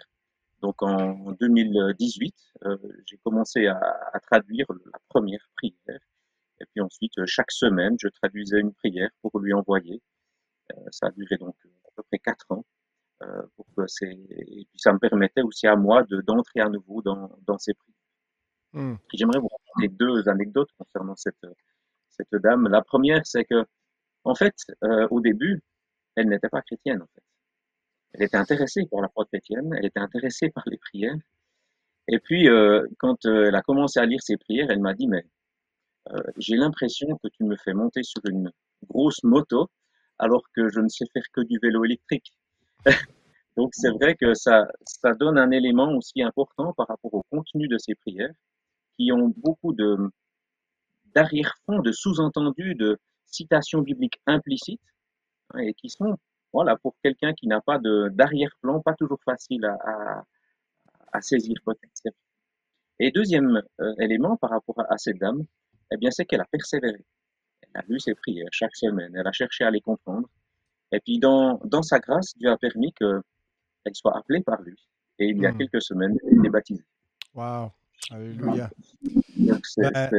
Donc 0.62 0.82
en 0.84 1.32
2018, 1.34 2.36
euh, 2.66 2.78
j'ai 3.08 3.18
commencé 3.18 3.68
à, 3.68 3.80
traduire 4.22 4.68
la 4.70 5.00
première 5.10 5.50
prière. 5.56 6.00
Et 6.62 6.66
puis 6.72 6.82
ensuite, 6.82 7.14
chaque 7.26 7.52
semaine, 7.52 7.96
je 8.00 8.08
traduisais 8.10 8.60
une 8.60 8.74
prière 8.74 9.10
pour 9.22 9.40
lui 9.40 9.54
envoyer. 9.54 10.02
Ça 10.92 11.08
a 11.08 11.12
duré 11.12 11.38
donc 11.38 11.56
à 11.88 11.90
peu 11.96 12.04
près 12.04 12.20
quatre 12.20 12.46
ans. 12.52 12.66
Euh, 13.22 13.44
pour 13.56 13.68
que 13.76 13.86
et 14.02 14.66
puis 14.70 14.80
ça 14.80 14.94
me 14.94 14.98
permettait 14.98 15.44
aussi 15.44 15.68
à 15.68 15.76
moi 15.76 16.04
de 16.04 16.22
d'entrer 16.22 16.60
à 16.60 16.70
nouveau 16.70 17.02
dans, 17.04 17.30
dans 17.46 17.58
ces 17.60 17.74
prières. 17.76 17.96
Mmh. 18.74 18.96
J'aimerais 19.14 19.40
vous 19.40 19.50
raconter 19.50 19.90
deux 19.90 20.28
anecdotes 20.28 20.70
concernant 20.78 21.16
cette, 21.16 21.46
cette 22.10 22.34
dame. 22.42 22.68
La 22.68 22.82
première, 22.82 23.22
c'est 23.26 23.46
que, 23.46 23.66
en 24.24 24.34
fait, 24.34 24.56
euh, 24.84 25.08
au 25.12 25.20
début, 25.20 25.62
elle 26.16 26.30
n'était 26.30 26.50
pas 26.50 26.62
chrétienne, 26.62 27.02
en 27.02 27.08
fait. 27.14 27.24
Elle 28.14 28.24
était 28.24 28.38
intéressée 28.38 28.88
par 28.90 29.02
la 29.02 29.10
foi 29.10 29.26
chrétienne, 29.26 29.72
elle 29.78 29.86
était 29.86 30.00
intéressée 30.00 30.50
par 30.50 30.64
les 30.68 30.78
prières. 30.78 31.18
Et 32.08 32.20
puis, 32.20 32.50
euh, 32.50 32.88
quand 32.98 33.26
euh, 33.26 33.50
elle 33.50 33.56
a 33.56 33.62
commencé 33.62 34.00
à 34.00 34.06
lire 34.06 34.22
ses 34.22 34.38
prières, 34.38 34.72
elle 34.72 34.82
m'a 34.82 34.94
dit, 34.94 35.08
mais 35.08 35.26
j'ai 36.38 36.56
l'impression 36.56 37.08
que 37.24 37.28
tu 37.28 37.44
me 37.44 37.56
fais 37.56 37.74
monter 37.74 38.02
sur 38.02 38.22
une 38.26 38.52
grosse 38.90 39.24
moto 39.24 39.70
alors 40.18 40.42
que 40.56 40.68
je 40.70 40.80
ne 40.80 40.88
sais 40.88 41.06
faire 41.14 41.24
que 41.32 41.42
du 41.42 41.60
vélo 41.62 41.86
électrique. 41.86 42.34
Donc, 43.58 43.72
c'est 43.74 43.92
vrai 43.92 44.16
que 44.16 44.34
ça, 44.34 44.68
ça 44.86 45.14
donne 45.14 45.38
un 45.38 45.52
élément 45.52 45.94
aussi 45.94 46.22
important 46.22 46.74
par 46.74 46.88
rapport 46.88 47.14
au 47.14 47.24
contenu 47.30 47.68
de 47.68 47.78
ces 47.78 47.96
prières 47.96 48.34
qui 48.98 49.12
ont 49.12 49.34
beaucoup 49.38 49.74
de, 49.74 49.98
d'arrière-fond, 51.16 51.80
de 51.80 51.92
sous-entendus, 51.92 52.76
de 52.76 52.98
citations 53.26 53.82
bibliques 53.82 54.20
implicites 54.26 54.82
hein, 55.54 55.60
et 55.60 55.74
qui 55.74 55.90
sont 55.90 56.18
voilà, 56.54 56.76
pour 56.78 56.96
quelqu'un 57.04 57.34
qui 57.34 57.48
n'a 57.48 57.62
pas 57.62 57.80
d'arrière-plan, 57.80 58.82
pas 58.82 58.94
toujours 58.94 59.22
facile 59.24 59.66
à, 59.66 60.24
à, 61.14 61.22
saisir. 61.22 61.56
Et 63.00 63.12
deuxième 63.12 63.62
euh, 63.80 63.94
élément 64.00 64.38
par 64.38 64.50
rapport 64.50 64.80
à, 64.90 64.98
cette 64.98 65.18
dame, 65.18 65.46
eh 65.92 65.98
bien, 65.98 66.12
c'est 66.12 66.26
qu'elle 66.26 66.42
a 66.42 66.46
persévéré. 66.52 67.06
Elle 67.62 67.82
a 67.82 67.84
lu 67.88 68.00
ses 68.00 68.16
prières 68.16 68.50
chaque 68.52 68.76
semaine, 68.76 69.16
elle 69.16 69.28
a 69.28 69.32
cherché 69.32 69.64
à 69.64 69.72
les 69.72 69.82
comprendre. 69.82 70.28
Et 70.92 71.00
puis, 71.00 71.20
dans, 71.20 71.60
dans 71.66 71.82
sa 71.82 72.00
grâce, 72.00 72.34
Dieu 72.38 72.50
a 72.50 72.58
permis 72.58 72.94
qu'elle 72.94 73.22
soit 73.94 74.18
appelée 74.18 74.42
par 74.42 74.62
lui. 74.62 74.78
Et 75.20 75.28
il 75.28 75.38
y 75.38 75.46
a 75.46 75.52
hmm. 75.52 75.58
quelques 75.58 75.82
semaines, 75.82 76.18
elle 76.30 76.46
est 76.46 76.50
baptisée. 76.50 76.86
Wow! 77.34 77.72
Alléluia. 78.10 78.70
Donc, 79.38 79.66
c'est 79.66 79.92
ben, 79.94 80.10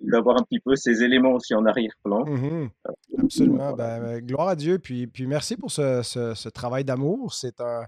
d'avoir 0.00 0.36
un 0.38 0.42
petit 0.42 0.60
peu 0.60 0.76
ces 0.76 1.02
éléments 1.02 1.32
aussi 1.32 1.54
en 1.54 1.64
arrière-plan. 1.64 2.24
Mmh 2.26 2.68
Absolument. 3.18 3.72
Ben, 3.72 4.00
ben, 4.00 4.20
gloire 4.24 4.48
à 4.48 4.56
Dieu. 4.56 4.78
Puis, 4.78 5.06
puis 5.06 5.26
merci 5.26 5.56
pour 5.56 5.70
ce, 5.70 6.02
ce, 6.02 6.48
travail 6.48 6.84
d'amour. 6.84 7.32
C'est 7.32 7.60
un, 7.60 7.86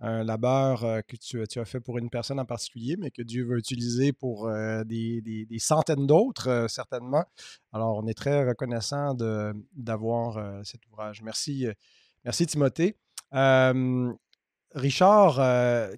un, 0.00 0.24
labeur 0.24 0.84
euh, 0.84 1.00
que 1.06 1.16
tu, 1.16 1.40
as 1.40 1.64
fait 1.64 1.80
pour 1.80 1.98
une 1.98 2.10
personne 2.10 2.38
en 2.38 2.44
particulier, 2.44 2.96
mais 2.98 3.10
que 3.10 3.22
Dieu 3.22 3.44
veut 3.44 3.58
utiliser 3.58 4.12
pour 4.12 4.48
euh, 4.48 4.84
des, 4.84 5.20
des, 5.22 5.58
centaines 5.58 6.06
d'autres, 6.06 6.48
euh, 6.48 6.68
certainement. 6.68 7.24
Alors, 7.72 7.96
on 7.96 8.06
est 8.06 8.14
très 8.14 8.46
reconnaissant 8.46 9.14
d'avoir 9.74 10.64
cet 10.64 10.86
ouvrage. 10.86 11.22
Merci, 11.22 11.66
merci 12.24 12.46
Timothée. 12.46 12.96
Richard, 14.74 15.36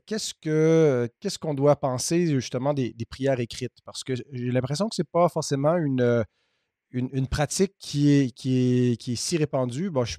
qu'est-ce 0.07 0.35
que 0.35 1.09
qu'est-ce 1.21 1.39
qu'on 1.39 1.55
doit 1.55 1.77
penser 1.77 2.27
justement 2.27 2.75
des, 2.75 2.95
prières 3.09 3.41
écrites? 3.41 3.79
Parce 3.85 4.05
que 4.05 4.15
j'ai 4.15 4.51
l'impression 4.51 4.89
que 4.89 4.95
ce 4.95 5.03
n'est 5.03 5.09
pas 5.11 5.29
forcément 5.29 5.77
une, 5.77 6.25
une, 6.91 7.27
pratique 7.27 7.75
qui 7.79 8.11
est, 8.11 8.31
qui, 8.31 8.59
est, 8.93 8.97
qui 8.97 9.13
est 9.13 9.17
si 9.17 9.37
répandue. 9.37 9.91
Bon, 9.91 10.05
je, 10.05 10.19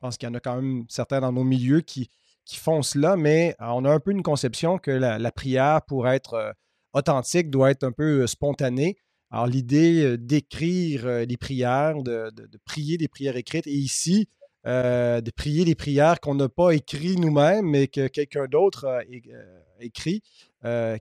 pense 0.00 0.16
qu'il 0.16 0.28
y 0.28 0.30
en 0.30 0.34
a 0.34 0.40
quand 0.40 0.56
même 0.56 0.84
certains 0.88 1.20
dans 1.20 1.32
nos 1.32 1.44
milieux 1.44 1.80
qui, 1.80 2.08
qui 2.44 2.56
font 2.56 2.82
cela, 2.82 3.16
mais 3.16 3.54
euh, 3.60 3.66
on 3.68 3.84
a 3.84 3.90
un 3.90 4.00
peu 4.00 4.10
une 4.10 4.22
conception 4.22 4.78
que 4.78 4.90
la, 4.90 5.32
prière, 5.32 5.82
pour 5.82 6.08
être 6.08 6.54
authentique, 6.92 7.50
doit 7.50 7.70
être 7.70 7.84
un 7.84 7.92
peu 7.92 8.26
spontanée. 8.26 8.96
Alors, 9.30 9.46
l'idée 9.46 10.18
d'écrire 10.18 11.26
des 11.26 11.36
prières, 11.36 12.02
de, 12.02 12.30
prier 12.64 12.98
des 12.98 13.08
prières 13.08 13.36
écrites, 13.36 13.66
et 13.66 13.72
ici, 13.72 14.28
euh, 14.64 15.20
de 15.20 15.30
prier 15.32 15.64
les 15.64 15.74
prières 15.74 16.20
qu'on 16.20 16.36
n'a 16.36 16.48
pas 16.48 16.70
écrites 16.70 17.18
nous-mêmes, 17.18 17.66
mais 17.66 17.88
que 17.88 18.06
quelqu'un 18.06 18.46
d'autre 18.46 18.86
a 18.86 19.00
euh, 19.00 19.60
écrit. 19.80 20.22
Euh, 20.64 20.96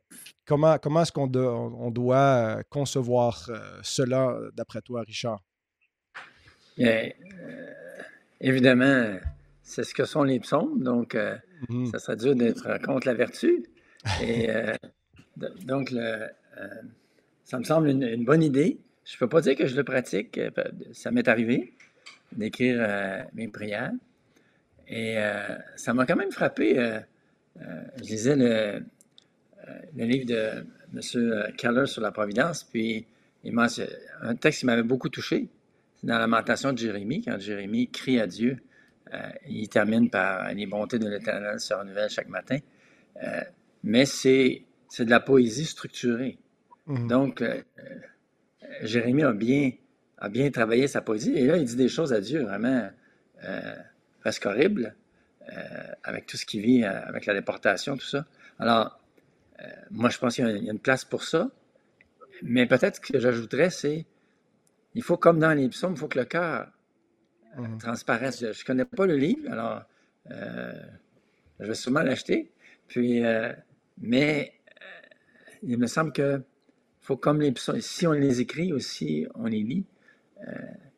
comment 0.45 0.79
comment 0.79 1.03
est-ce 1.03 1.11
qu'on 1.11 1.31
on 1.35 1.91
doit 1.91 2.63
concevoir 2.69 3.51
cela, 3.83 4.35
d'après 4.55 4.81
toi, 4.81 5.03
Richard? 5.05 5.43
évidemment, 8.39 9.19
c'est 9.71 9.83
ce 9.83 9.93
que 9.93 10.05
sont 10.05 10.23
les 10.23 10.39
psaumes, 10.39 10.83
donc 10.83 11.15
mmh 11.69 11.85
ça 11.87 11.99
serait 11.99 12.17
dur 12.17 12.35
d'être 12.35 12.81
contre 12.83 13.07
la 13.07 13.13
vertu. 13.13 13.63
Et 14.21 14.47
donc, 15.65 15.93
ça 17.43 17.57
me 17.57 17.63
semble 17.63 17.89
une, 17.89 18.03
une, 18.03 18.25
bonne 18.25 18.43
idée. 18.43 18.79
Je 19.05 19.15
ne 19.15 19.19
peux 19.19 19.29
pas 19.29 19.41
dire 19.41 19.55
que 19.55 19.67
je 19.67 19.75
le 19.75 19.83
pratique, 19.83 20.39
ça 20.93 21.11
m'est 21.11 21.27
arrivé 21.27 21.73
d'écrire 22.35 22.77
euh, 22.79 23.23
mes 23.33 23.47
prières. 23.47 23.91
Et 24.87 25.17
euh, 25.17 25.57
ça 25.75 25.93
m'a 25.93 26.05
quand 26.05 26.15
même 26.15 26.31
frappé. 26.31 26.77
Euh, 26.77 26.99
je 27.97 28.03
lisais 28.03 28.35
le, 28.35 28.83
le, 29.95 30.05
livre 30.05 30.25
de 30.25 30.65
M. 30.93 31.53
Keller 31.57 31.85
sur 31.85 32.01
la 32.01 32.11
Providence, 32.11 32.63
puis 32.63 33.05
il 33.43 33.57
un 33.57 34.35
texte 34.35 34.59
qui 34.61 34.65
m'avait 34.65 34.83
beaucoup 34.83 35.09
touché. 35.09 35.47
C'est 35.97 36.07
dans 36.07 36.13
la 36.13 36.21
Lamentation 36.21 36.73
de 36.73 36.77
Jérémie, 36.77 37.21
quand 37.21 37.39
Jérémie 37.39 37.89
crie 37.89 38.19
à 38.19 38.27
Dieu. 38.27 38.57
Il 39.47 39.67
termine 39.69 40.09
par 40.09 40.53
Les 40.53 40.65
bontés 40.65 40.99
de 40.99 41.07
l'Éternel 41.07 41.59
se 41.59 41.73
renouvellent 41.73 42.09
chaque 42.09 42.29
matin. 42.29 42.57
mais 43.83 44.05
c'est 44.05 44.65
de 44.99 45.09
la 45.09 45.19
poésie 45.19 45.65
structurée. 45.65 46.37
Mmh. 46.87 47.07
Donc, 47.07 47.43
Jérémie 48.83 49.23
a 49.23 49.31
bien 49.33 49.71
a 50.21 50.29
bien 50.29 50.49
travaillé 50.51 50.87
sa 50.87 51.01
poésie. 51.01 51.33
Et 51.33 51.47
là, 51.47 51.57
il 51.57 51.65
dit 51.65 51.75
des 51.75 51.89
choses 51.89 52.13
à 52.13 52.21
Dieu 52.21 52.43
vraiment 52.43 52.89
euh, 53.43 53.75
presque 54.21 54.45
horribles, 54.45 54.95
euh, 55.51 55.91
avec 56.03 56.27
tout 56.27 56.37
ce 56.37 56.45
qui 56.45 56.61
vit, 56.61 56.83
euh, 56.83 57.01
avec 57.07 57.25
la 57.25 57.33
déportation, 57.33 57.97
tout 57.97 58.05
ça. 58.05 58.25
Alors, 58.59 58.99
moi, 59.91 60.09
je 60.09 60.17
pense 60.17 60.35
qu'il 60.35 60.47
y, 60.47 60.69
a 60.69 60.71
une 60.71 60.79
place 60.79 61.05
pour 61.05 61.23
ça. 61.23 61.49
Mais 62.41 62.65
peut-être 62.65 62.99
que 62.99 63.19
j'ajouterais, 63.19 63.69
c'est 63.69 64.05
il 64.95 65.03
faut, 65.03 65.17
comme 65.17 65.39
dans 65.39 65.53
les 65.53 65.69
psaumes, 65.69 65.93
il 65.93 65.99
faut 65.99 66.07
que 66.07 66.17
le 66.17 66.25
cœur 66.25 66.67
mmh. 67.57 67.77
transparaisse. 67.77 68.39
Je 68.39 68.47
ne 68.47 68.65
connais 68.65 68.85
pas 68.85 69.05
le 69.05 69.17
livre, 69.17 69.49
alors 69.51 69.83
je 70.29 71.65
vais 71.65 71.75
sûrement 71.75 72.01
l'acheter. 72.03 72.51
Puis, 72.87 73.21
mais 73.99 74.53
il 75.63 75.77
me 75.77 75.87
semble 75.87 76.11
que 76.11 76.43
faut 77.01 77.17
comme 77.17 77.41
les 77.41 77.51
psaumes, 77.51 77.81
si 77.81 78.07
on 78.07 78.11
les 78.11 78.41
écrit 78.41 78.71
aussi, 78.71 79.25
on 79.35 79.45
les 79.45 79.63
lit, 79.63 79.85
euh, 80.47 80.53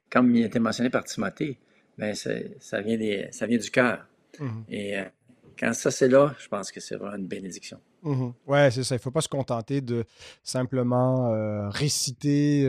comme 0.10 0.36
il 0.36 0.44
a 0.44 0.48
été 0.48 0.60
mentionné 0.60 0.90
par 0.90 1.04
Timothée, 1.04 1.58
ben 1.98 2.14
ça, 2.14 2.82
vient 2.82 2.98
des, 2.98 3.28
ça 3.32 3.48
vient 3.48 3.58
du 3.58 3.72
cœur. 3.72 4.06
Mhm. 4.40 4.66
Et 4.70 5.00
euh, 5.00 5.06
quand 5.58 5.74
ça, 5.74 5.92
c'est 5.92 6.10
là, 6.10 6.36
je 6.40 6.48
pense 6.48 6.72
que 6.72 6.80
c'est 6.80 6.96
vraiment 6.96 7.16
une 7.16 7.28
bénédiction. 7.28 7.80
Mhm. 8.04 8.34
Oui, 8.48 8.72
c'est 8.72 8.84
ça. 8.84 8.96
Il 8.96 8.98
ne 8.98 9.02
faut 9.02 9.12
pas 9.12 9.22
se 9.22 9.30
contenter 9.30 9.82
de 9.82 10.04
simplement 10.44 11.34
euh, 11.34 11.70
réciter 11.70 12.68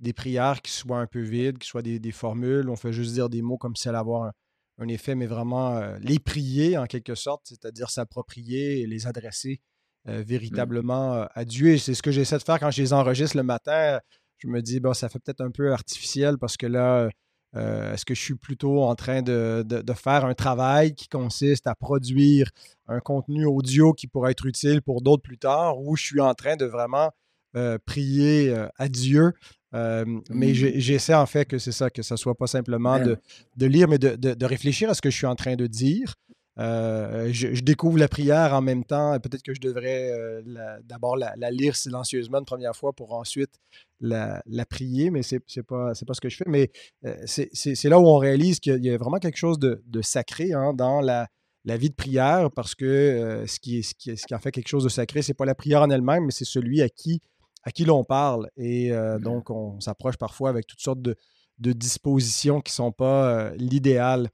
des 0.00 0.12
prières 0.12 0.62
qui 0.62 0.72
soient 0.72 0.98
un 0.98 1.06
peu 1.06 1.20
vides, 1.20 1.58
qui 1.58 1.68
soient 1.68 1.82
des, 1.82 2.12
formules. 2.12 2.68
On 2.68 2.76
fait 2.76 2.92
juste 2.92 3.14
dire 3.14 3.28
des 3.28 3.42
mots 3.42 3.58
comme 3.58 3.76
si 3.76 3.88
elles 3.88 3.94
avoir 3.94 4.32
un, 4.78 4.88
effet, 4.88 5.16
mais 5.16 5.26
vraiment 5.26 5.80
les 6.00 6.20
prier 6.20 6.78
en 6.78 6.86
quelque 6.86 7.16
sorte, 7.16 7.42
c'est-à-dire 7.44 7.90
s'approprier 7.90 8.80
et 8.80 8.86
les 8.86 9.08
adresser 9.08 9.60
mm. 10.04 10.20
véritablement 10.20 11.26
à 11.34 11.44
Dieu. 11.44 11.70
Et 11.70 11.78
c'est 11.78 11.94
ce 11.94 12.02
que 12.02 12.12
j'essaie 12.12 12.38
de 12.38 12.44
faire 12.44 12.60
quand 12.60 12.70
je 12.70 12.80
les 12.80 12.92
enregistre 12.92 13.36
le 13.36 13.42
matin 13.42 13.98
je 14.38 14.46
me 14.46 14.62
dis, 14.62 14.80
bon, 14.80 14.94
ça 14.94 15.08
fait 15.08 15.18
peut-être 15.18 15.40
un 15.40 15.50
peu 15.50 15.72
artificiel 15.72 16.38
parce 16.38 16.56
que 16.56 16.66
là, 16.66 17.08
euh, 17.56 17.92
est-ce 17.92 18.04
que 18.04 18.14
je 18.14 18.22
suis 18.22 18.36
plutôt 18.36 18.82
en 18.82 18.94
train 18.94 19.22
de, 19.22 19.64
faire 19.96 20.24
un 20.24 20.34
travail 20.34 20.94
qui 20.94 21.08
consiste 21.08 21.66
à 21.66 21.74
produire 21.74 22.50
un 22.86 23.00
contenu 23.00 23.46
audio 23.46 23.92
qui 23.92 24.06
pourrait 24.06 24.32
être 24.32 24.46
utile 24.46 24.82
pour 24.82 25.02
d'autres 25.02 25.22
plus 25.22 25.38
tard 25.38 25.80
ou 25.80 25.96
je 25.96 26.04
suis 26.04 26.20
en 26.20 26.34
train 26.34 26.56
de 26.56 26.66
vraiment 26.66 27.10
euh, 27.56 27.78
prier 27.84 28.50
euh, 28.50 28.68
à 28.76 28.88
Dieu? 28.88 29.32
Mais 29.72 30.52
mmh. 30.52 30.54
j'essaie 30.54 31.14
en 31.14 31.26
fait 31.26 31.44
que 31.44 31.58
c'est 31.58 31.72
ça, 31.72 31.90
que 31.90 32.02
ce 32.02 32.14
ne 32.14 32.18
soit 32.18 32.34
pas 32.34 32.46
simplement 32.46 32.98
de, 32.98 33.66
lire, 33.66 33.88
mais 33.88 33.98
de, 33.98 34.44
réfléchir 34.44 34.90
à 34.90 34.94
ce 34.94 35.02
que 35.02 35.10
je 35.10 35.16
suis 35.16 35.26
en 35.26 35.34
train 35.34 35.56
de 35.56 35.66
dire. 35.66 36.14
euh, 36.58 37.28
je, 37.32 37.60
découvre 37.62 37.98
la 37.98 38.08
prière 38.08 38.52
en 38.54 38.62
même 38.62 38.84
temps. 38.84 39.18
Peut-être 39.20 39.42
que 39.42 39.54
je 39.54 39.60
devrais 39.60 40.10
euh, 40.10 40.42
d'abord 40.84 41.16
la, 41.16 41.34
lire 41.50 41.76
silencieusement 41.76 42.38
une 42.38 42.44
première 42.44 42.74
fois 42.74 42.92
pour 42.92 43.12
ensuite 43.12 43.60
la, 44.00 44.42
prier, 44.68 45.10
mais 45.10 45.22
ce 45.22 45.36
n'est 45.36 45.62
pas, 45.62 45.92
pas 45.92 46.14
ce 46.14 46.20
que 46.20 46.28
je 46.28 46.36
fais. 46.36 46.48
Mais 46.48 46.70
euh, 47.04 47.14
c'est 47.26 47.88
là 47.88 47.98
où 48.00 48.06
on 48.06 48.18
réalise 48.18 48.60
qu'il 48.60 48.84
y 48.84 48.90
a 48.90 48.96
vraiment 48.96 49.18
quelque 49.18 49.38
chose 49.38 49.58
de, 49.58 50.02
sacré 50.02 50.52
hein, 50.52 50.72
dans 50.72 51.00
la, 51.00 51.28
vie 51.64 51.90
de 51.90 51.94
prière 51.94 52.50
parce 52.50 52.74
que 52.74 53.44
ce, 53.46 53.60
qui, 53.60 53.82
ce, 53.82 53.94
qui, 53.94 54.16
ce 54.16 54.26
qui 54.26 54.34
en 54.34 54.38
fait 54.38 54.50
quelque 54.50 54.68
chose 54.68 54.84
de 54.84 54.88
sacré, 54.88 55.20
ce 55.20 55.30
n'est 55.30 55.34
pas 55.34 55.44
la 55.44 55.54
prière 55.54 55.82
en 55.82 55.90
elle-même, 55.90 56.24
mais 56.24 56.32
c'est 56.32 56.46
celui 56.46 56.80
à 56.80 56.88
qui, 56.88 57.20
à 57.62 57.70
qui 57.70 57.84
l'on 57.84 58.04
parle. 58.04 58.48
Et 58.56 58.92
mmh. 58.92 59.20
donc, 59.20 59.50
on 59.50 59.80
s'approche 59.80 60.16
parfois 60.16 60.50
avec 60.50 60.66
toutes 60.66 60.80
sortes 60.80 61.02
de, 61.02 61.16
dispositions 61.58 62.60
qui 62.60 62.70
ne 62.70 62.74
sont 62.74 62.92
pas 62.92 63.50
l'idéal 63.56 64.30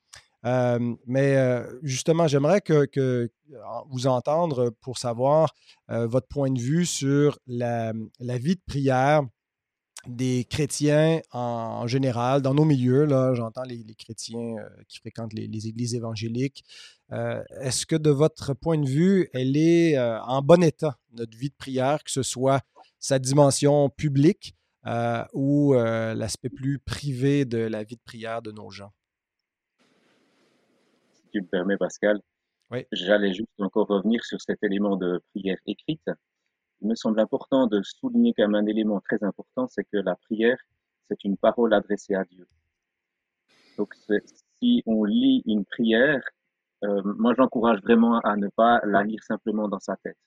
mais 1.07 1.63
justement, 1.83 2.27
j'aimerais 2.27 2.61
que, 2.61 3.31
vous 3.89 4.07
entendre 4.07 4.71
pour 4.81 4.99
savoir 4.99 5.55
votre 5.89 6.29
point 6.29 6.51
de 6.51 6.61
vue 6.61 6.87
sur 6.87 7.39
la, 7.47 7.93
vie 8.21 8.57
de 8.57 8.63
prière 8.67 9.23
des 10.07 10.45
chrétiens 10.45 11.21
en, 11.33 11.87
général, 11.87 12.43
dans 12.43 12.53
nos 12.53 12.67
milieux. 12.67 13.07
Là, 13.07 13.33
j'entends 13.35 13.63
les, 13.63 13.85
chrétiens 13.95 14.57
qui 14.89 14.99
fréquentent 14.99 15.33
les, 15.33 15.67
églises 15.67 15.95
évangéliques. 15.95 16.65
Est-ce 17.11 17.87
que 17.87 17.97
de 17.97 18.11
votre 18.11 18.55
point 18.55 18.79
de 18.79 18.89
vue, 18.89 19.31
elle 19.33 19.57
est 19.57 19.99
en 19.99 20.43
bon 20.43 20.63
état, 20.63 20.99
notre 21.13 21.37
vie 21.37 21.51
de 21.51 21.57
prière, 21.57 22.05
que 22.05 22.11
ce 22.11 22.23
soit 22.23 22.61
sa 23.05 23.19
dimension 23.19 23.91
publique 23.91 24.55
ou 25.33 25.75
l'aspect 25.75 26.49
plus 26.49 26.79
privé 26.79 27.45
de 27.45 27.59
la 27.59 27.85
vie 27.85 27.97
de 27.97 28.03
prière 28.03 28.43
de 28.43 28.51
nos 28.51 28.71
gens? 28.71 28.93
tu 31.35 31.43
me 31.43 31.47
permets, 31.47 31.77
Pascal. 31.77 32.21
J'allais 32.93 33.33
juste 33.35 33.51
encore 33.59 33.89
revenir 33.89 34.25
sur 34.25 34.41
cet 34.41 34.63
élément 34.63 34.97
de 34.97 35.21
prière 35.31 35.59
écrite. 35.67 36.11
Il 36.81 36.89
me 36.89 36.95
semble 36.95 37.21
important 37.21 37.67
de 37.67 37.83
souligner 37.83 38.33
comme 38.35 38.55
un 38.55 38.67
élément 38.67 39.01
très 39.01 39.23
important, 39.23 39.67
c'est 39.69 39.85
que 39.85 39.97
la 39.97 40.17
prière, 40.17 40.59
c'est 41.09 41.25
une 41.25 41.37
parole 41.37 41.75
adressée 41.75 42.15
à 42.15 42.25
Dieu. 42.25 42.47
Donc, 43.77 43.95
si 44.61 44.83
on 44.87 45.05
lit 45.05 45.43
une 45.47 45.65
prière, 45.65 46.23
euh, 46.85 47.03
moi 47.05 47.35
j'encourage 47.37 47.81
vraiment 47.83 48.21
à 48.21 48.37
ne 48.37 48.49
pas 48.49 48.81
la 48.85 49.03
lire 49.03 49.23
simplement 49.23 49.69
dans 49.69 49.81
sa 49.81 49.97
tête, 49.97 50.19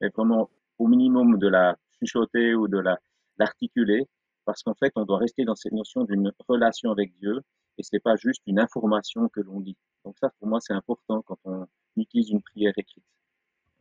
mais 0.00 0.08
vraiment 0.08 0.50
au 0.78 0.86
minimum 0.86 1.38
de 1.38 1.48
la 1.48 1.76
chuchoter 2.06 2.54
ou 2.54 2.68
de 2.68 2.78
la 2.78 2.98
l'articuler, 3.38 4.06
parce 4.44 4.62
qu'en 4.62 4.74
fait, 4.74 4.92
on 4.96 5.04
doit 5.04 5.18
rester 5.18 5.44
dans 5.44 5.54
cette 5.54 5.72
notion 5.72 6.04
d'une 6.04 6.32
relation 6.48 6.90
avec 6.90 7.16
Dieu 7.18 7.40
et 7.78 7.82
c'est 7.82 8.00
pas 8.00 8.16
juste 8.16 8.42
une 8.46 8.58
information 8.58 9.28
que 9.28 9.40
l'on 9.40 9.60
lit. 9.60 9.76
Donc 10.04 10.16
ça, 10.18 10.30
pour 10.38 10.48
moi, 10.48 10.60
c'est 10.60 10.74
important 10.74 11.22
quand 11.22 11.38
on 11.44 11.66
utilise 11.96 12.30
une 12.30 12.42
prière 12.42 12.72
écrite. 12.76 13.04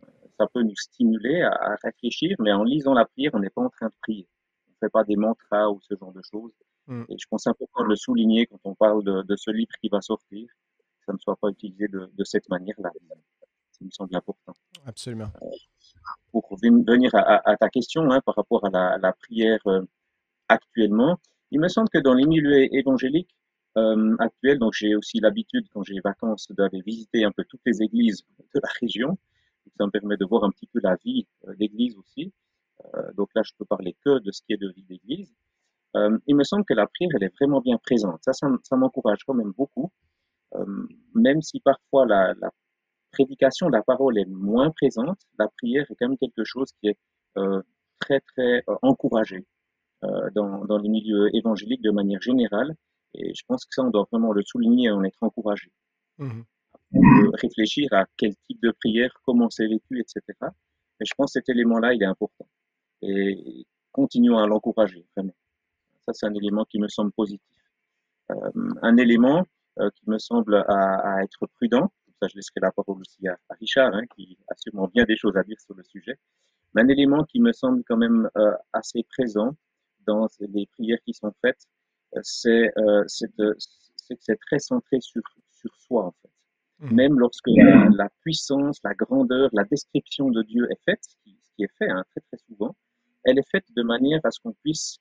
Euh, 0.03 0.07
ça 0.39 0.47
peut 0.47 0.61
nous 0.61 0.75
stimuler 0.75 1.41
à, 1.41 1.75
réfléchir, 1.83 2.35
mais 2.39 2.51
en 2.51 2.63
lisant 2.63 2.93
la 2.93 3.05
prière, 3.05 3.31
on 3.33 3.39
n'est 3.39 3.49
pas 3.49 3.61
en 3.61 3.69
train 3.69 3.87
de 3.87 3.95
prier. 4.01 4.27
On 4.67 4.71
ne 4.71 4.87
fait 4.87 4.91
pas 4.91 5.03
des 5.03 5.15
mantras 5.15 5.69
ou 5.69 5.79
ce 5.81 5.95
genre 5.95 6.13
de 6.13 6.21
choses. 6.23 6.53
Mm. 6.87 7.03
Et 7.09 7.17
je 7.17 7.27
pense 7.29 7.47
important 7.47 7.83
de 7.83 7.89
le 7.89 7.95
souligner 7.95 8.45
quand 8.47 8.59
on 8.63 8.75
parle 8.75 9.03
de, 9.03 9.35
ce 9.35 9.51
livre 9.51 9.73
qui 9.81 9.89
va 9.89 10.01
sortir, 10.01 10.47
que 10.47 11.05
ça 11.05 11.13
ne 11.13 11.17
soit 11.17 11.35
pas 11.35 11.49
utilisé 11.49 11.87
de, 11.87 12.23
cette 12.23 12.47
manière-là. 12.49 12.91
Ça 13.71 13.85
me 13.85 13.91
semble 13.91 14.15
important. 14.15 14.53
Absolument. 14.85 15.31
Euh, 15.41 15.47
pour 16.31 16.57
venir 16.57 17.11
à, 17.13 17.55
ta 17.57 17.69
question 17.69 18.09
hein, 18.11 18.21
par 18.25 18.35
rapport 18.35 18.65
à 18.65 18.97
la, 18.97 19.13
prière 19.13 19.59
euh, 19.67 19.81
actuellement, 20.47 21.19
il 21.51 21.59
me 21.59 21.67
semble 21.67 21.89
que 21.89 21.99
dans 21.99 22.13
les 22.13 22.25
milieux 22.25 22.73
évangéliques, 22.73 23.35
euh, 23.77 24.15
actuelle. 24.19 24.59
Donc, 24.59 24.73
j'ai 24.73 24.95
aussi 24.95 25.19
l'habitude, 25.19 25.65
quand 25.73 25.83
j'ai 25.83 25.99
vacances, 26.03 26.51
d'aller 26.51 26.81
visiter 26.81 27.23
un 27.23 27.31
peu 27.31 27.45
toutes 27.45 27.61
les 27.65 27.81
églises 27.81 28.23
de 28.53 28.59
la 28.61 28.69
région. 28.81 29.17
ça 29.77 29.85
me 29.85 29.91
permet 29.91 30.17
de 30.17 30.25
voir 30.25 30.43
un 30.43 30.51
petit 30.51 30.67
peu 30.67 30.79
la 30.83 30.95
vie 31.05 31.25
euh, 31.47 31.55
d'église 31.55 31.95
aussi. 31.97 32.33
Euh, 32.95 33.13
donc 33.13 33.29
là, 33.35 33.43
je 33.45 33.53
peux 33.57 33.65
parler 33.65 33.95
que 34.03 34.19
de 34.19 34.31
ce 34.31 34.41
qui 34.41 34.53
est 34.53 34.57
de 34.57 34.69
vie 34.69 34.83
d'église. 34.83 35.33
Il 36.27 36.35
me 36.37 36.43
semble 36.45 36.63
que 36.65 36.73
la 36.73 36.87
prière, 36.87 37.11
elle 37.15 37.23
est 37.23 37.35
vraiment 37.35 37.59
bien 37.59 37.77
présente. 37.77 38.21
Ça, 38.23 38.31
ça, 38.33 38.77
m'encourage 38.77 39.25
quand 39.25 39.33
même 39.33 39.51
beaucoup. 39.51 39.91
Même 41.13 41.41
si 41.41 41.59
parfois 41.59 42.05
la, 42.05 42.33
la 42.39 42.49
prédication 43.11 43.69
la 43.69 43.83
parole 43.83 44.17
est 44.17 44.25
moins 44.25 44.71
présente, 44.71 45.19
la 45.39 45.47
prière 45.47 45.85
est 45.89 45.95
quand 45.95 46.09
même 46.09 46.17
quelque 46.17 46.43
chose 46.43 46.71
qui 46.79 46.89
est 46.89 46.97
euh, 47.37 47.61
très, 47.99 48.19
très 48.21 48.63
encouragé 48.81 49.45
dans, 50.33 50.65
dans 50.65 50.79
les 50.79 50.89
milieux 50.89 51.29
évangéliques 51.35 51.83
de 51.83 51.91
manière 51.91 52.19
générale. 52.21 52.75
Et 53.13 53.35
je 53.35 53.43
pense 53.47 53.65
que 53.65 53.73
ça, 53.75 53.83
on 53.83 53.91
doit 53.91 54.07
vraiment 54.11 54.31
le 54.31 54.41
souligner 54.41 54.87
et 54.87 54.91
en 54.91 55.03
être 55.03 55.21
encouragé. 55.21 55.71
Mmh. 56.17 56.41
réfléchir 57.41 57.87
à 57.93 58.05
quel 58.17 58.35
type 58.47 58.61
de 58.61 58.71
prière, 58.71 59.11
comment 59.25 59.49
c'est 59.49 59.67
vécu, 59.67 59.99
etc. 59.99 60.21
Mais 60.41 61.05
je 61.05 61.13
pense 61.15 61.33
que 61.33 61.39
cet 61.39 61.49
élément-là, 61.49 61.93
il 61.93 62.03
est 62.03 62.07
important. 62.07 62.47
Et 63.01 63.65
continuons 63.91 64.37
à 64.37 64.47
l'encourager, 64.47 65.05
vraiment. 65.15 65.35
Ça, 66.05 66.13
c'est 66.13 66.25
un 66.25 66.33
élément 66.33 66.65
qui 66.65 66.79
me 66.79 66.87
semble 66.87 67.11
positif. 67.11 67.41
Euh, 68.31 68.51
un 68.81 68.97
élément 68.97 69.45
euh, 69.79 69.89
qui 69.95 70.09
me 70.09 70.19
semble 70.19 70.55
à, 70.67 71.15
à, 71.15 71.23
être 71.23 71.47
prudent, 71.55 71.91
ça 72.21 72.27
je 72.27 72.35
laisserai 72.35 72.59
la 72.61 72.71
parole 72.71 72.99
aussi 72.99 73.27
à, 73.27 73.37
à 73.49 73.53
Richard, 73.55 73.93
hein, 73.93 74.03
qui 74.15 74.37
a 74.47 74.55
sûrement 74.55 74.87
bien 74.87 75.05
des 75.05 75.17
choses 75.17 75.35
à 75.37 75.43
dire 75.43 75.59
sur 75.59 75.73
le 75.75 75.83
sujet, 75.83 76.17
mais 76.73 76.83
un 76.83 76.87
élément 76.87 77.23
qui 77.25 77.39
me 77.39 77.51
semble 77.51 77.83
quand 77.87 77.97
même 77.97 78.29
euh, 78.37 78.53
assez 78.73 79.03
présent 79.03 79.55
dans 80.05 80.27
les 80.39 80.67
prières 80.67 80.99
qui 81.05 81.13
sont 81.13 81.33
faites, 81.41 81.67
c'est 82.21 82.71
euh, 82.77 83.03
que 83.37 83.55
c'est 84.19 84.39
très 84.39 84.59
centré 84.59 84.99
sur, 84.99 85.21
sur 85.51 85.73
soi, 85.75 86.05
en 86.05 86.11
fait. 86.21 86.31
Mmh. 86.79 86.95
Même 86.95 87.19
lorsque 87.19 87.47
la, 87.47 88.09
puissance, 88.21 88.79
la 88.83 88.93
grandeur, 88.95 89.49
la 89.53 89.63
description 89.65 90.29
de 90.29 90.41
Dieu 90.43 90.67
est 90.71 90.83
faite, 90.83 90.99
ce 91.03 91.15
qui, 91.23 91.37
qui 91.55 91.63
est 91.63 91.77
fait 91.77 91.89
hein, 91.89 92.03
très 92.09 92.21
très 92.21 92.37
souvent, 92.47 92.75
elle 93.23 93.37
est 93.37 93.49
faite 93.49 93.65
de 93.75 93.83
manière 93.83 94.19
à 94.23 94.31
ce 94.31 94.39
qu'on 94.39 94.53
puisse 94.63 94.97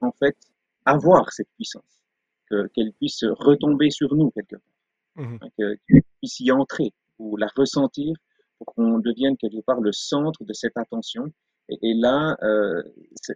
en 0.00 0.12
fait 0.12 0.36
avoir 0.84 1.32
cette 1.32 1.48
puissance, 1.54 2.04
qu'elle 2.48 2.92
puisse 2.94 3.24
retomber 3.24 3.90
sur 3.90 4.14
nous 4.14 4.30
quelque 4.30 4.56
part, 4.56 5.24
mmh. 5.24 5.38
hein, 5.40 5.74
puisse 6.20 6.40
y 6.40 6.50
entrer 6.52 6.92
ou 7.18 7.36
la 7.36 7.48
ressentir 7.56 8.14
pour 8.58 8.74
qu'on 8.74 8.98
devienne 8.98 9.36
quelque 9.36 9.62
part 9.64 9.80
le 9.80 9.92
centre 9.92 10.44
de 10.44 10.52
cette 10.52 10.76
attention. 10.76 11.32
Et, 11.68 11.94
là, 11.94 12.36
euh, 12.42 12.82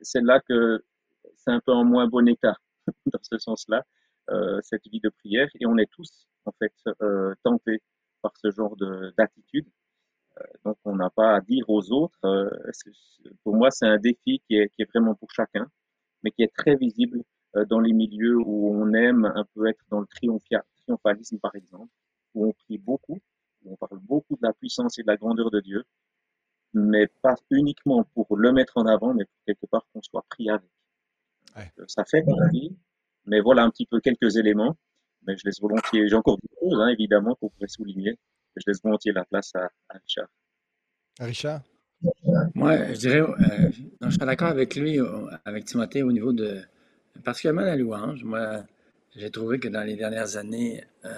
c'est 0.02 0.22
là 0.22 0.40
que 0.40 0.84
c'est 1.36 1.50
un 1.50 1.60
peu 1.60 1.72
en 1.72 1.84
moins 1.84 2.06
bon 2.08 2.28
état 2.28 2.56
dans 3.06 3.20
ce 3.22 3.38
sens-là, 3.38 3.84
euh, 4.30 4.60
cette 4.62 4.86
vie 4.88 5.00
de 5.00 5.08
prière. 5.08 5.48
Et 5.60 5.66
on 5.66 5.78
est 5.78 5.90
tous, 5.90 6.28
en 6.44 6.52
fait, 6.52 6.74
euh, 7.00 7.34
tentés 7.42 7.80
par 8.22 8.32
ce 8.36 8.50
genre 8.50 8.76
d'attitude. 9.16 9.66
Euh, 10.38 10.42
donc, 10.64 10.76
on 10.84 10.96
n'a 10.96 11.10
pas 11.10 11.36
à 11.36 11.40
dire 11.40 11.64
aux 11.68 11.92
autres. 11.92 12.18
Euh, 12.24 12.50
pour 13.44 13.54
moi, 13.54 13.70
c'est 13.70 13.86
un 13.86 13.98
défi 13.98 14.42
qui 14.46 14.56
est, 14.56 14.68
qui 14.70 14.82
est 14.82 14.90
vraiment 14.92 15.14
pour 15.14 15.30
chacun, 15.30 15.66
mais 16.22 16.32
qui 16.32 16.42
est 16.42 16.52
très 16.54 16.76
visible 16.76 17.22
dans 17.68 17.78
les 17.78 17.92
milieux 17.92 18.36
où 18.36 18.74
on 18.74 18.92
aime 18.94 19.26
un 19.26 19.44
peu 19.54 19.68
être 19.68 19.84
dans 19.88 20.00
le 20.00 20.06
triomphalisme, 20.08 21.38
par 21.38 21.54
exemple, 21.54 21.88
où 22.34 22.46
on 22.46 22.52
prie 22.52 22.78
beaucoup, 22.78 23.20
où 23.64 23.72
on 23.72 23.76
parle 23.76 24.00
beaucoup 24.00 24.36
de 24.36 24.42
la 24.42 24.52
puissance 24.52 24.98
et 24.98 25.02
de 25.02 25.08
la 25.08 25.16
grandeur 25.16 25.50
de 25.50 25.60
Dieu, 25.60 25.84
mais 26.72 27.06
pas 27.22 27.36
uniquement 27.50 28.04
pour 28.14 28.36
le 28.36 28.52
mettre 28.52 28.76
en 28.76 28.86
avant, 28.86 29.14
mais 29.14 29.24
pour 29.24 29.44
quelque 29.46 29.66
part 29.66 29.86
qu'on 29.92 30.02
soit 30.02 30.24
pris 30.28 30.50
avec. 30.50 30.68
Ça 31.86 32.04
fait 32.04 32.24
vie, 32.52 32.76
mais 33.26 33.40
voilà 33.40 33.62
un 33.62 33.70
petit 33.70 33.86
peu 33.86 34.00
quelques 34.00 34.36
éléments. 34.36 34.76
Mais 35.26 35.36
je 35.36 35.44
laisse 35.44 35.60
volontiers, 35.60 36.06
j'ai 36.08 36.16
encore 36.16 36.38
beaucoup 36.38 36.70
choses, 36.70 36.80
hein, 36.80 36.88
évidemment, 36.88 37.34
qu'on 37.36 37.48
pourrait 37.48 37.68
souligner. 37.68 38.18
Je 38.56 38.62
laisse 38.66 38.82
volontiers 38.82 39.12
la 39.12 39.24
place 39.24 39.52
à, 39.54 39.70
Richard. 39.90 40.28
À 41.18 41.24
Richard? 41.24 41.62
Moi, 42.54 42.92
je 42.92 42.98
dirais, 42.98 43.20
euh, 43.20 43.70
je 44.02 44.10
suis 44.10 44.18
d'accord 44.18 44.48
avec 44.48 44.76
lui, 44.76 44.98
avec 45.46 45.64
Timothée, 45.64 46.02
au 46.02 46.12
niveau 46.12 46.32
de, 46.32 46.60
particulièrement 47.24 47.62
la 47.62 47.76
louange. 47.76 48.22
Moi, 48.24 48.64
j'ai 49.16 49.30
trouvé 49.30 49.58
que 49.58 49.68
dans 49.68 49.82
les 49.82 49.96
dernières 49.96 50.36
années, 50.36 50.84
euh, 51.04 51.08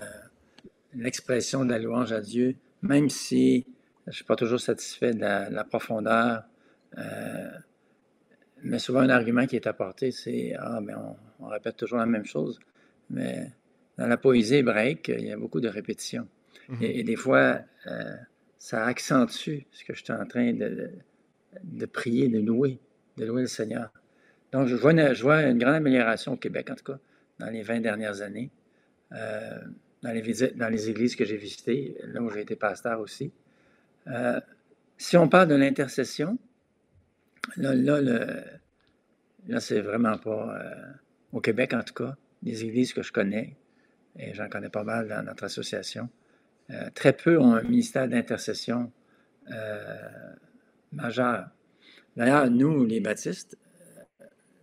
l'expression 0.97 1.65
de 1.65 1.71
la 1.71 1.79
louange 1.79 2.13
à 2.13 2.21
Dieu, 2.21 2.57
même 2.83 3.09
si 3.09 3.67
je 4.07 4.11
ne 4.11 4.15
suis 4.15 4.25
pas 4.25 4.37
toujours 4.37 4.61
satisfait 4.61 5.13
de 5.13 5.21
la, 5.21 5.65
profondeur, 5.65 6.45
euh, 6.99 7.51
mais 8.63 8.79
souvent, 8.79 9.01
un 9.01 9.11
argument 9.11 9.47
qui 9.47 9.57
est 9.57 9.67
apporté, 9.67 10.11
c'est 10.11 10.55
Ah, 10.59 10.81
mais 10.83 10.95
on, 11.41 11.47
répète 11.49 11.77
toujours 11.77 11.99
la 11.99 12.07
même 12.07 12.25
chose. 12.25 12.59
Mais 13.11 13.53
dans 13.99 14.07
la 14.07 14.17
poésie 14.17 14.57
hébraïque, 14.57 15.09
il 15.09 15.27
y 15.27 15.33
a 15.33 15.37
beaucoup 15.37 15.61
de 15.61 15.69
répétitions. 15.69 16.29
Mhm. 16.69 16.79
et, 16.83 17.05
des 17.05 17.17
fois, 17.17 17.61
euh, 17.87 18.17
ça 18.59 18.85
accentue 18.85 19.61
ce 19.71 19.85
que 19.85 19.95
je 19.95 20.03
suis 20.03 20.13
en 20.13 20.27
train 20.27 20.53
de, 20.53 20.91
de, 21.63 21.87
prier, 21.87 22.29
de 22.29 22.41
louer, 22.41 22.81
de 23.19 23.25
louer 23.25 23.43
le 23.43 23.49
Seigneur. 23.49 23.93
Donc, 24.51 24.67
je 24.67 24.75
vois, 24.75 24.93
une, 24.93 25.15
je 25.15 25.23
vois, 25.23 25.43
une, 25.43 25.59
grande 25.59 25.75
amélioration 25.75 26.33
au 26.33 26.37
Québec, 26.37 26.71
en 26.71 26.75
tout 26.75 26.85
cas, 26.85 26.99
dans 27.39 27.51
les 27.51 27.63
20 27.63 27.81
dernières 27.81 28.23
années, 28.23 28.51
euh, 29.13 29.61
dans, 30.07 30.69
les 30.69 30.91
églises 30.91 31.17
que 31.17 31.25
j'ai 31.25 31.37
visitées, 31.37 31.97
là 32.05 32.21
où 32.23 32.31
j'ai 32.31 32.41
été 32.41 32.57
pasteur 32.57 33.01
aussi. 33.01 33.33
Euh, 34.07 34.41
si 34.97 35.17
on 35.17 35.29
parle 35.29 35.49
de 35.49 35.55
l'intercession, 35.55 36.39
Là, 37.57 37.75
là, 37.75 38.01
là 39.47 39.61
c'est 39.61 39.81
vraiment 39.81 40.19
pas. 40.19 40.59
Euh, 40.61 40.93
au 41.33 41.41
Québec, 41.41 41.75
en 41.75 41.83
tout 41.83 41.95
cas, 41.95 42.17
les 42.43 42.65
églises 42.65 42.93
que 42.93 43.03
je 43.03 43.13
connais, 43.13 43.57
et 44.19 44.33
j'en 44.35 44.49
connais 44.49 44.69
pas 44.69 44.85
mal 44.85 45.09
dans 45.09 45.23
notre 45.25 45.45
association, 45.45 46.09
très 46.95 47.13
peu 47.13 47.39
ont 47.39 47.55
un 47.55 47.63
ministère 47.63 48.09
d'intercession 48.09 48.91
majeur. 50.93 51.51
D'ailleurs, 52.17 52.51
nous, 52.51 52.85
les 52.87 53.01
baptistes, 53.01 53.59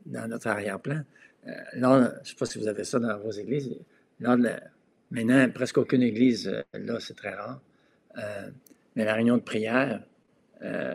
dans 0.06 0.28
notre 0.28 0.48
arrière-plan, 0.48 1.04
je 1.46 1.78
ne 1.78 2.08
sais 2.24 2.36
pas 2.36 2.46
si 2.46 2.58
vous 2.58 2.68
avez 2.68 2.84
ça 2.84 3.00
dans 3.00 3.18
vos 3.20 3.32
églises, 3.32 3.70
maintenant, 5.14 5.50
presque 5.50 5.78
aucune 5.78 6.04
église, 6.04 6.52
là, 6.74 7.00
c'est 7.00 7.16
très 7.16 7.34
rare, 7.34 7.62
mais 8.96 9.06
la 9.06 9.14
réunion 9.14 9.38
de 9.38 9.44
prière, 9.44 10.04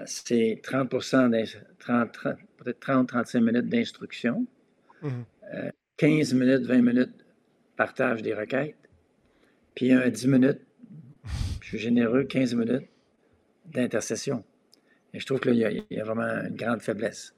c'est 0.04 0.60
30, 0.62 0.90
30, 0.90 1.34
30 1.78 2.18
peut-être 2.58 2.80
30-35 2.80 3.40
minutes 3.40 3.68
d'instruction, 3.68 4.46
15 5.96 6.34
mhm. 6.34 6.40
minutes, 6.40 6.66
20 6.66 6.82
minutes 6.82 7.24
partage 7.76 8.22
des 8.22 8.34
requêtes, 8.34 8.76
puis 9.74 9.92
un 9.92 10.08
10 10.08 10.26
minutes, 10.28 10.60
je 11.60 11.68
suis 11.68 11.78
généreux, 11.78 12.24
15 12.24 12.54
minutes 12.54 12.88
d'intercession. 13.66 14.44
Et 15.14 15.20
je 15.20 15.26
trouve 15.26 15.40
qu'il 15.40 15.54
y, 15.54 15.84
y, 15.94 16.00
a 16.00 16.04
vraiment 16.04 16.44
une 16.44 16.56
grande 16.56 16.82
faiblesse. 16.82 17.34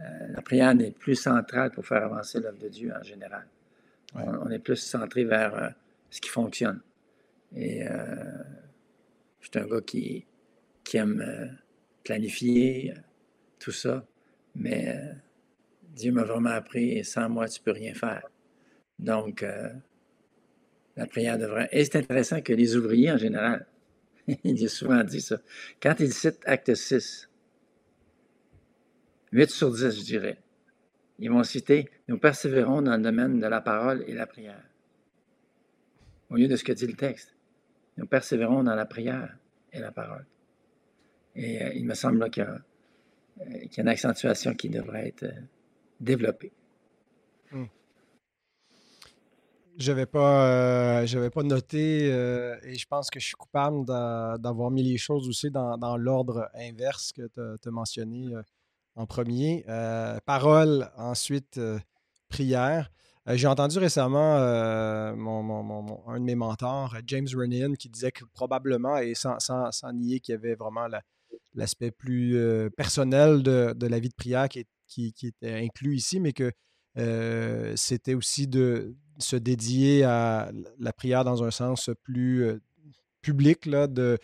Euh, 0.00 0.04
la 0.30 0.42
prière 0.42 0.74
n'est 0.74 0.90
plus 0.90 1.16
centrale 1.16 1.70
pour 1.70 1.86
faire 1.86 2.04
avancer 2.04 2.40
l'œuvre 2.40 2.58
de 2.58 2.68
Dieu 2.68 2.92
en 2.98 3.02
général. 3.02 3.46
On, 4.14 4.50
est 4.50 4.58
plus 4.58 4.76
centré 4.76 5.24
vers 5.24 5.54
euh, 5.54 5.68
ce 6.10 6.20
qui 6.20 6.28
fonctionne. 6.28 6.80
Et 7.54 7.86
euh, 7.86 7.94
je 9.40 9.48
suis 9.48 9.58
un 9.58 9.66
gars 9.66 9.80
qui, 9.80 10.26
aime 10.94 11.58
planifier 12.02 12.94
tout 13.58 13.72
ça. 13.72 14.06
Mais 14.54 14.88
euh, 14.88 15.12
Dieu 15.94 16.12
m'a 16.12 16.24
vraiment 16.24 16.50
appris, 16.50 17.04
sans 17.04 17.28
moi, 17.28 17.48
tu 17.48 17.60
peux 17.60 17.72
rien 17.72 17.94
faire. 17.94 18.22
Donc, 18.98 19.42
euh, 19.42 19.68
la 20.96 21.06
prière 21.06 21.38
devrait. 21.38 21.68
Et 21.72 21.84
c'est 21.84 21.96
intéressant 21.96 22.40
que 22.40 22.52
les 22.52 22.76
ouvriers, 22.76 23.12
en 23.12 23.18
général, 23.18 23.66
il 24.44 24.64
a 24.64 24.68
souvent 24.68 25.04
dit 25.04 25.20
ça. 25.20 25.40
Quand 25.80 25.94
il 26.00 26.12
cite 26.12 26.40
Acte 26.44 26.74
6, 26.74 27.28
8 29.32 29.50
sur 29.50 29.70
10, 29.70 29.90
je 29.98 30.04
dirais, 30.04 30.38
ils 31.18 31.30
vont 31.30 31.42
citer 31.42 31.88
Nous 32.08 32.18
persévérons 32.18 32.82
dans 32.82 32.96
le 32.96 33.02
domaine 33.02 33.38
de 33.38 33.46
la 33.46 33.60
parole 33.60 34.04
et 34.06 34.14
la 34.14 34.26
prière. 34.26 34.67
Au 36.30 36.36
lieu 36.36 36.48
de 36.48 36.56
ce 36.56 36.64
que 36.64 36.72
dit 36.72 36.86
le 36.86 36.94
texte. 36.94 37.34
Nous 37.96 38.06
persévérons 38.06 38.62
dans 38.62 38.74
la 38.74 38.86
prière 38.86 39.36
et 39.72 39.80
la 39.80 39.90
parole. 39.90 40.26
Et 41.34 41.62
euh, 41.62 41.72
il 41.74 41.84
me 41.84 41.94
semble 41.94 42.30
qu'il 42.30 42.42
y 42.42 42.46
a 42.46 42.58
euh, 43.40 43.58
qu'il 43.66 43.76
y 43.76 43.80
a 43.80 43.82
une 43.82 43.88
accentuation 43.88 44.54
qui 44.54 44.68
devrait 44.68 45.08
être 45.08 45.22
euh, 45.22 45.40
développée. 46.00 46.52
Hmm. 47.52 47.66
Je 49.78 49.92
n'avais 49.92 50.06
pas, 50.06 51.04
pas 51.32 51.42
noté 51.44 52.06
et 52.08 52.74
je 52.74 52.86
pense 52.88 53.10
que 53.10 53.20
je 53.20 53.26
suis 53.26 53.36
coupable 53.36 53.86
d'avoir 53.86 54.72
mis 54.72 54.82
les 54.82 54.98
choses 54.98 55.28
aussi 55.28 55.52
dans, 55.52 55.96
l'ordre 55.96 56.50
inverse 56.54 57.12
que 57.12 57.28
tu 57.28 57.68
as, 57.68 57.70
mentionné 57.70 58.26
en 58.96 59.06
premier. 59.06 59.64
parole, 60.26 60.90
ensuite 60.96 61.60
prière. 62.28 62.90
J'ai 63.30 63.46
entendu 63.46 63.78
récemment 63.78 64.38
mon, 65.16 66.08
un 66.08 66.18
de 66.18 66.24
mes 66.24 66.34
mentors, 66.34 66.96
James 67.06 67.26
Renan, 67.34 67.74
qui 67.74 67.88
disait 67.88 68.12
que 68.12 68.24
probablement, 68.32 68.96
et 68.98 69.14
sans, 69.14 69.38
sans, 69.38 69.92
nier 69.92 70.20
qu'il 70.20 70.32
y 70.32 70.38
avait 70.38 70.54
vraiment 70.54 70.86
la, 70.86 71.02
l'aspect 71.54 71.90
plus 71.90 72.36
euh, 72.36 72.70
personnel 72.70 73.42
de, 73.42 73.86
la 73.86 73.98
vie 73.98 74.08
de 74.08 74.14
prière 74.14 74.48
qui, 74.48 75.14
était 75.22 75.52
inclus 75.52 75.96
ici, 75.96 76.20
mais 76.20 76.32
que 76.32 76.52
euh, 76.96 77.74
c'était 77.76 78.14
aussi 78.14 78.46
de 78.48 78.96
se 79.18 79.36
dédier 79.36 80.04
à 80.04 80.50
la 80.78 80.92
prière 80.92 81.24
dans 81.24 81.44
un 81.44 81.50
sens 81.50 81.90
plus 82.02 82.44
euh, 82.44 82.60
public, 83.20 83.66
là, 83.66 83.86
de 83.86 84.18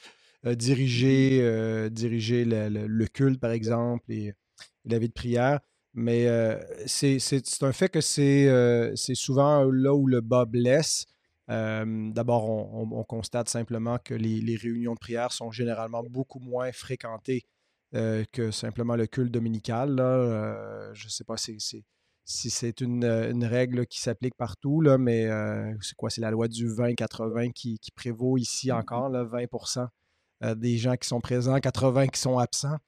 diriger, 0.45 1.89
diriger 1.91 2.45
le, 2.45 3.07
culte, 3.07 3.41
par 3.41 3.51
exemple, 3.51 4.05
et, 4.13 4.35
la 4.85 4.99
vie 4.99 5.09
de 5.09 5.13
prière. 5.15 5.61
Mais 5.95 6.29
c'est 6.87 7.63
un 7.63 7.73
fait 7.73 7.89
que 7.89 8.01
c'est 8.01 9.15
souvent 9.15 9.65
là 9.65 9.95
où 9.95 10.07
le 10.07 10.21
bas 10.21 10.45
blesse. 10.45 11.07
D'abord, 11.49 12.51
on, 12.51 13.05
constate 13.05 13.49
simplement 13.49 13.99
que 13.99 14.15
les, 14.15 14.57
réunions 14.57 14.95
de 14.95 14.99
prière 14.99 15.33
sont 15.33 15.51
généralement 15.51 16.03
beaucoup 16.03 16.41
moins 16.41 16.73
fréquentées 16.73 17.45
que 17.93 18.51
simplement 18.51 18.97
le 18.97 19.07
culte 19.07 19.33
dominical. 19.33 19.97
je 20.95 21.05
ne 21.05 21.11
sais 21.11 21.25
pas 21.25 21.37
si, 21.37 21.61
c'est 22.25 22.81
une, 22.81 23.45
règle 23.45 23.87
qui 23.87 24.01
s'applique 24.01 24.35
partout, 24.35 24.81
là, 24.81 24.99
mais 24.99 25.29
c'est 25.81 25.95
quoi? 25.95 26.11
C'est 26.11 26.23
la 26.23 26.33
loi 26.33 26.49
du 26.49 26.69
20-80 26.69 27.53
qui, 27.53 27.79
prévaut 27.95 28.37
ici 28.37 28.73
mmh 28.73 28.77
encore, 28.77 29.09
là, 29.11 29.25
20% 29.25 29.87
des 30.57 30.77
gens 30.77 30.97
qui 30.97 31.07
sont 31.07 31.21
présents, 31.21 31.59
80 31.61 32.09
qui 32.09 32.21
sont 32.21 32.39
absents 32.39 32.79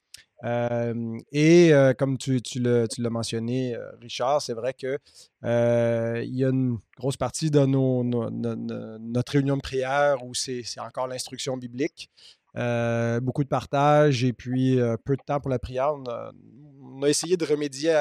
et 0.44 1.72
comme 1.99 2.18
tu, 2.18 2.40
l'as 2.59 3.11
mentionné, 3.11 3.77
Richard, 4.01 4.42
c'est 4.42 4.55
vrai 4.55 4.75
qu'il 4.75 4.99
il 5.42 6.37
y 6.37 6.44
a 6.44 6.49
une 6.49 6.79
grosse 6.96 7.16
partie 7.16 7.51
de 7.51 7.64
nos, 7.64 8.05
notre 8.05 9.33
réunion 9.33 9.57
de 9.57 9.62
prière 9.62 10.25
où 10.25 10.35
c'est 10.35 10.64
encore 10.79 11.07
l'instruction 11.07 11.57
biblique. 11.57 12.11
beaucoup 12.55 13.44
de 13.44 13.49
partage 13.49 14.25
et 14.25 14.33
puis 14.33 14.79
peu 15.05 15.16
de 15.16 15.22
temps 15.25 15.40
pour 15.40 15.51
la 15.51 15.59
prière. 15.59 15.94
On 15.94 17.03
a, 17.03 17.09
essayé 17.09 17.37
de 17.37 17.44
remédier 17.44 17.94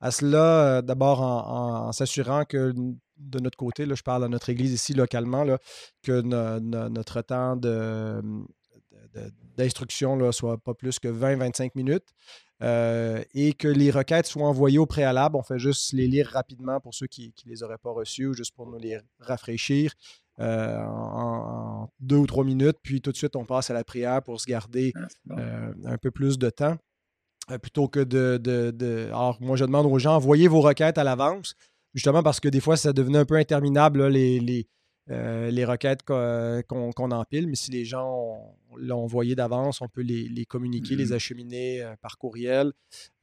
à, 0.00 0.10
cela, 0.10 0.82
d'abord 0.82 1.22
en, 1.22 1.92
s'assurant 1.92 2.44
que 2.44 2.72
de 3.16 3.38
notre 3.38 3.56
côté, 3.56 3.86
là, 3.86 3.94
je 3.94 4.02
parle 4.02 4.24
à 4.24 4.28
notre 4.28 4.50
église 4.50 4.72
ici 4.72 4.92
localement, 4.92 5.44
que 6.02 6.20
notre 6.20 7.22
temps 7.22 7.56
de, 7.56 8.20
d'instruction 9.56 10.32
soit 10.32 10.58
pas 10.58 10.74
plus 10.74 10.98
que 10.98 11.08
20-25 11.08 11.70
minutes. 11.74 12.14
Euh, 12.62 13.22
et 13.34 13.52
que 13.52 13.66
les 13.66 13.90
requêtes 13.90 14.26
soient 14.26 14.46
envoyées 14.46 14.78
au 14.78 14.86
préalable. 14.86 15.36
On 15.36 15.42
fait 15.42 15.58
juste 15.58 15.92
les 15.92 16.06
lire 16.06 16.28
rapidement 16.28 16.80
pour 16.80 16.94
ceux 16.94 17.06
qui 17.06 17.34
ne 17.44 17.50
les 17.50 17.62
auraient 17.62 17.78
pas 17.78 17.90
reçues 17.90 18.26
ou 18.26 18.34
juste 18.34 18.54
pour 18.54 18.66
nous 18.66 18.78
les 18.78 18.98
rafraîchir 19.18 19.92
euh, 20.38 20.78
en, 20.86 21.90
deux 21.98 22.16
ou 22.16 22.26
trois 22.26 22.44
minutes. 22.44 22.76
Puis 22.82 23.00
tout 23.00 23.10
de 23.10 23.16
suite, 23.16 23.34
on 23.34 23.44
passe 23.44 23.70
à 23.70 23.74
la 23.74 23.82
prière 23.82 24.22
pour 24.22 24.40
se 24.40 24.46
garder 24.46 24.92
ah, 24.94 25.34
euh, 25.38 25.72
un 25.84 25.98
peu 25.98 26.12
plus 26.12 26.38
de 26.38 26.48
temps. 26.48 26.76
plutôt 27.60 27.88
que 27.88 28.00
de, 28.00 28.38
de, 28.38 29.08
Alors, 29.08 29.36
moi, 29.40 29.56
je 29.56 29.64
demande 29.64 29.86
aux 29.86 29.98
gens, 29.98 30.14
envoyez 30.14 30.46
vos 30.46 30.60
requêtes 30.60 30.96
à 30.96 31.04
l'avance, 31.04 31.54
justement 31.92 32.22
parce 32.22 32.38
que 32.38 32.48
des 32.48 32.60
fois, 32.60 32.76
ça 32.76 32.92
devenait 32.92 33.18
un 33.18 33.24
peu 33.26 33.36
interminable, 33.36 34.06
les, 34.06 34.38
les, 34.38 34.68
euh, 35.10 35.50
les 35.50 35.66
requêtes 35.66 36.00
euh, 36.08 36.62
qu'on 36.62 37.10
empile, 37.10 37.46
mais 37.46 37.56
si 37.56 37.70
les 37.70 37.84
gens 37.84 38.56
l'ont 38.74 39.02
envoyé 39.02 39.34
d'avance, 39.34 39.82
on 39.82 39.88
peut 39.88 40.00
les, 40.00 40.46
communiquer, 40.46 40.96
les 40.96 41.06
mmh 41.06 41.12
acheminer 41.12 41.82
euh, 41.82 41.94
par 42.00 42.16
courriel. 42.16 42.72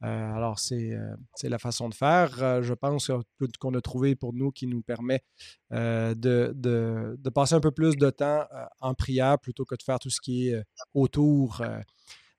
alors, 0.00 0.60
c'est 0.60 0.96
la 1.42 1.58
façon 1.58 1.88
de 1.88 1.94
faire. 1.94 2.62
je 2.62 2.74
pense 2.74 3.10
qu'on 3.58 3.74
a 3.74 3.80
trouvé 3.80 4.14
pour 4.14 4.32
nous 4.32 4.52
qui 4.52 4.68
nous 4.68 4.82
permet 4.82 5.22
de, 5.70 7.30
passer 7.34 7.54
un 7.54 7.60
peu 7.60 7.72
plus 7.72 7.96
de 7.96 8.10
temps 8.10 8.46
en 8.80 8.94
prière 8.94 9.38
plutôt 9.40 9.64
que 9.64 9.74
de 9.74 9.82
faire 9.82 9.98
tout 9.98 10.10
ce 10.10 10.20
qui 10.20 10.50
est 10.50 10.62
autour. 10.94 11.62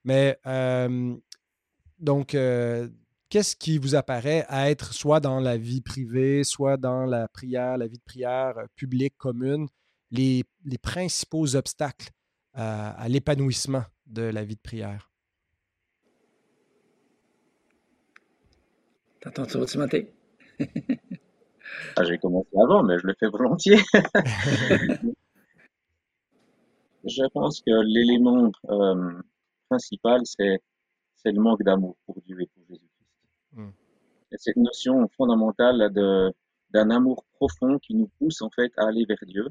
mais 0.05 0.39
donc, 1.99 2.35
qu'est-ce 3.33 3.55
qui 3.55 3.79
vous 3.79 3.95
apparaît 3.95 4.45
à 4.47 4.69
être 4.69 4.93
soit 4.93 5.19
dans 5.19 5.39
la 5.39 5.57
vie 5.57 5.81
privée, 5.81 6.43
soit 6.43 6.77
dans 6.77 7.03
la 7.03 7.27
prière, 7.27 7.79
la 7.79 7.87
vie 7.87 7.97
de 7.97 8.03
prière 8.03 8.59
euh, 8.59 8.67
publique, 8.75 9.17
commune, 9.17 9.67
les, 10.11 10.43
principaux 10.83 11.55
obstacles 11.55 12.11
à, 12.53 13.07
l'épanouissement 13.09 13.85
de 14.05 14.21
la 14.21 14.43
vie 14.43 14.53
de 14.53 14.61
prière? 14.61 15.09
T'entends 19.21 19.49
ça, 19.49 19.65
Timothée? 19.65 20.13
ah, 21.95 22.03
J'ai 22.03 22.19
commencé 22.19 22.49
avant, 22.55 22.83
mais 22.83 22.99
je 22.99 23.07
le 23.07 23.15
fais 23.19 23.29
volontiers. 23.29 23.81
je 27.03 27.27
pense 27.33 27.61
que 27.61 27.81
l'élément 27.83 28.51
euh, 28.69 29.19
principal, 29.69 30.21
c'est 30.27 30.61
le 31.25 31.41
manque 31.41 31.63
d'amour 31.63 31.97
pour 32.05 32.21
Dieu 32.21 32.39
et 32.39 32.45
pour 32.45 32.63
Jésus. 32.69 32.92
Cette 34.37 34.57
notion 34.57 35.07
fondamentale 35.09 35.91
d'un 36.71 36.89
amour 36.89 37.23
profond 37.35 37.77
qui 37.79 37.95
nous 37.95 38.09
pousse 38.19 38.41
en 38.41 38.49
fait 38.49 38.71
à 38.77 38.87
aller 38.87 39.05
vers 39.05 39.23
Dieu. 39.27 39.45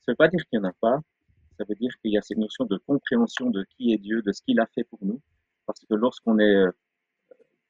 Ça 0.00 0.10
ne 0.10 0.12
veut 0.12 0.16
pas 0.16 0.28
dire 0.28 0.40
qu'il 0.46 0.60
n'y 0.60 0.66
en 0.66 0.68
a 0.68 0.72
pas, 0.72 1.00
ça 1.56 1.64
veut 1.68 1.74
dire 1.76 1.92
qu'il 2.00 2.12
y 2.12 2.18
a 2.18 2.22
cette 2.22 2.38
notion 2.38 2.64
de 2.64 2.76
compréhension 2.78 3.50
de 3.50 3.64
qui 3.76 3.92
est 3.92 3.98
Dieu, 3.98 4.22
de 4.22 4.32
ce 4.32 4.42
qu'il 4.42 4.58
a 4.60 4.66
fait 4.66 4.84
pour 4.84 4.98
nous. 5.02 5.20
Parce 5.66 5.80
que 5.80 5.94
lorsqu'on 5.94 6.38
est 6.38 6.56
euh, 6.56 6.70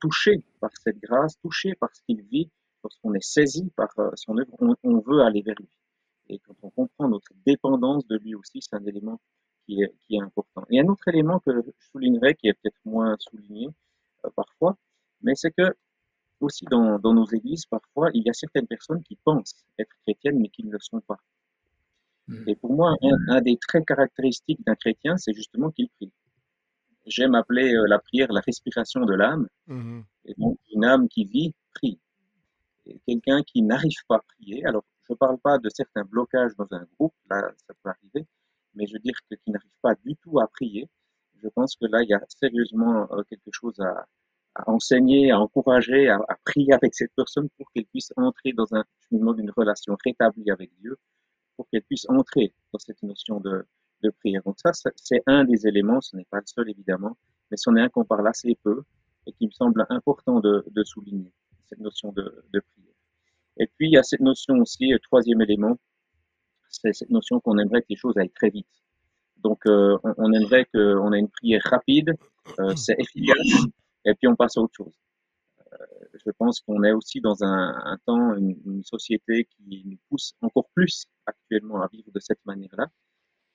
touché 0.00 0.44
par 0.60 0.70
cette 0.82 0.98
grâce, 0.98 1.38
touché 1.38 1.74
par 1.74 1.94
ce 1.94 2.02
qu'il 2.02 2.22
vit, 2.22 2.50
lorsqu'on 2.82 3.14
est 3.14 3.24
saisi 3.24 3.70
par 3.76 3.90
euh, 3.98 4.10
son 4.14 4.38
œuvre, 4.38 4.54
on, 4.82 4.98
veut 5.00 5.20
aller 5.20 5.42
vers 5.42 5.54
lui. 5.58 5.68
Et 6.28 6.38
quand 6.38 6.56
on 6.62 6.70
comprend 6.70 7.08
notre 7.08 7.32
dépendance 7.46 8.06
de 8.06 8.16
lui 8.16 8.34
aussi, 8.34 8.60
c'est 8.62 8.74
un 8.74 8.84
élément 8.86 9.20
qui 9.66 9.82
est, 9.82 9.94
qui 10.00 10.16
est 10.16 10.22
important. 10.22 10.64
Et 10.70 10.80
un 10.80 10.86
autre 10.86 11.06
élément 11.08 11.38
que 11.40 11.52
je 11.54 11.60
soulignerais, 11.92 12.34
qui 12.34 12.48
est 12.48 12.54
peut-être 12.54 12.80
moins 12.84 13.16
souligné 13.18 13.68
euh, 14.24 14.30
parfois, 14.34 14.76
mais 15.20 15.34
c'est 15.34 15.50
que 15.50 15.74
aussi 16.44 16.64
dans, 16.66 16.98
dans, 16.98 17.14
nos 17.14 17.26
églises, 17.26 17.66
parfois, 17.66 18.10
il 18.14 18.22
y 18.24 18.30
a 18.30 18.32
certaines 18.32 18.66
personnes 18.66 19.02
qui 19.02 19.16
pensent 19.16 19.64
être 19.78 19.94
chrétiennes, 20.02 20.38
mais 20.38 20.48
qui 20.48 20.64
ne 20.64 20.72
le 20.72 20.78
sont 20.80 21.00
pas. 21.00 21.18
Hmm. 22.28 22.44
Et 22.46 22.56
pour 22.56 22.74
moi, 22.74 22.94
un, 23.28 23.40
des 23.40 23.56
traits 23.58 23.86
caractéristiques 23.86 24.64
d'un 24.64 24.74
chrétien, 24.74 25.16
c'est 25.16 25.34
justement 25.34 25.70
qu'il 25.70 25.88
prie. 25.90 26.12
J'aime 27.06 27.34
appeler 27.34 27.74
euh, 27.74 27.86
la 27.86 27.98
prière 27.98 28.32
la 28.32 28.40
respiration 28.40 29.04
de 29.04 29.14
l'âme. 29.14 29.48
Mmh 29.66 30.00
et 30.26 30.34
donc, 30.38 30.58
une 30.72 30.84
âme 30.86 31.06
qui 31.06 31.24
vit, 31.26 31.54
prie. 31.74 32.00
Et 32.86 32.98
quelqu'un 33.06 33.42
qui 33.42 33.60
n'arrive 33.60 34.04
pas 34.08 34.16
à 34.16 34.20
prier, 34.20 34.64
alors 34.64 34.84
je 35.06 35.12
ne 35.12 35.18
parle 35.18 35.38
pas 35.38 35.58
de 35.58 35.68
certains 35.68 36.04
blocages 36.04 36.52
dans 36.56 36.66
un 36.70 36.86
groupe, 36.94 37.14
là, 37.28 37.52
ça 37.66 37.74
peut 37.82 37.90
arriver, 37.90 38.26
mais 38.74 38.86
je 38.86 38.94
veux 38.94 39.00
dire 39.00 39.14
que 39.28 39.34
qui 39.34 39.50
n'arrive 39.50 39.76
pas 39.82 39.94
du 39.96 40.16
tout 40.16 40.40
à 40.40 40.46
prier, 40.48 40.88
je 41.42 41.48
pense 41.48 41.76
que 41.76 41.84
là, 41.84 42.02
il 42.02 42.08
y 42.08 42.14
a 42.14 42.22
sérieusement 42.28 43.06
euh, 43.12 43.22
quelque 43.24 43.50
chose 43.52 43.78
à, 43.80 44.06
à 44.54 44.70
enseigner, 44.70 45.30
à 45.30 45.40
encourager, 45.40 46.08
à, 46.08 46.16
à, 46.28 46.36
prier 46.44 46.72
avec 46.72 46.94
cette 46.94 47.12
personne 47.16 47.48
pour 47.56 47.70
qu'elle 47.72 47.86
puisse 47.86 48.12
entrer 48.16 48.52
dans 48.52 48.74
un 48.74 48.84
cheminement 49.08 49.34
d'une 49.34 49.50
relation 49.50 49.96
rétablie 50.04 50.50
avec 50.50 50.70
Dieu, 50.78 50.96
pour 51.56 51.68
qu'elle 51.68 51.82
puisse 51.82 52.06
entrer 52.08 52.52
dans 52.72 52.78
cette 52.78 53.02
notion 53.02 53.40
de, 53.40 53.66
de 54.02 54.10
prière. 54.10 54.42
Donc 54.44 54.56
ça, 54.58 54.70
c'est 54.96 55.22
un 55.26 55.44
des 55.44 55.66
éléments, 55.66 56.00
ce 56.00 56.16
n'est 56.16 56.26
pas 56.30 56.38
le 56.38 56.46
seul 56.46 56.70
évidemment, 56.70 57.16
mais 57.50 57.56
c'en 57.56 57.74
est 57.76 57.80
un 57.80 57.88
qu'on 57.88 58.04
parle 58.04 58.28
assez 58.28 58.56
peu 58.62 58.82
et 59.26 59.32
qui 59.32 59.46
me 59.46 59.52
semble 59.52 59.86
important 59.88 60.40
de, 60.40 60.64
de 60.70 60.84
souligner, 60.84 61.32
cette 61.66 61.80
notion 61.80 62.12
de, 62.12 62.44
de, 62.52 62.60
prière. 62.60 62.94
Et 63.58 63.66
puis, 63.66 63.88
il 63.88 63.92
y 63.92 63.96
a 63.96 64.02
cette 64.02 64.20
notion 64.20 64.56
aussi, 64.56 64.88
le 64.88 64.98
troisième 64.98 65.40
élément, 65.40 65.78
c'est 66.68 66.92
cette 66.92 67.10
notion 67.10 67.40
qu'on 67.40 67.58
aimerait 67.58 67.82
que 67.82 67.88
les 67.90 67.96
choses 67.96 68.16
aillent 68.18 68.30
très 68.30 68.50
vite. 68.50 68.66
Donc, 69.38 69.66
euh, 69.66 69.96
on, 70.02 70.14
on, 70.18 70.32
aimerait 70.32 70.66
qu'on 70.66 71.12
ait 71.12 71.18
une 71.18 71.28
prière 71.28 71.62
rapide, 71.64 72.14
euh, 72.58 72.74
c'est 72.76 72.96
efficace, 72.98 73.66
et 74.04 74.14
puis 74.14 74.28
on 74.28 74.36
passe 74.36 74.56
à 74.56 74.60
autre 74.60 74.74
chose. 74.74 74.94
Euh, 75.72 75.76
je 76.24 76.30
pense 76.30 76.60
qu'on 76.60 76.82
est 76.84 76.92
aussi 76.92 77.20
dans 77.20 77.42
un, 77.42 77.74
un 77.84 77.98
temps, 78.06 78.34
une, 78.34 78.56
une, 78.66 78.84
société 78.84 79.46
qui 79.46 79.82
nous 79.86 79.98
pousse 80.08 80.34
encore 80.40 80.68
plus 80.74 81.06
actuellement 81.26 81.82
à 81.82 81.88
vivre 81.88 82.10
de 82.12 82.20
cette 82.20 82.44
manière-là. 82.44 82.86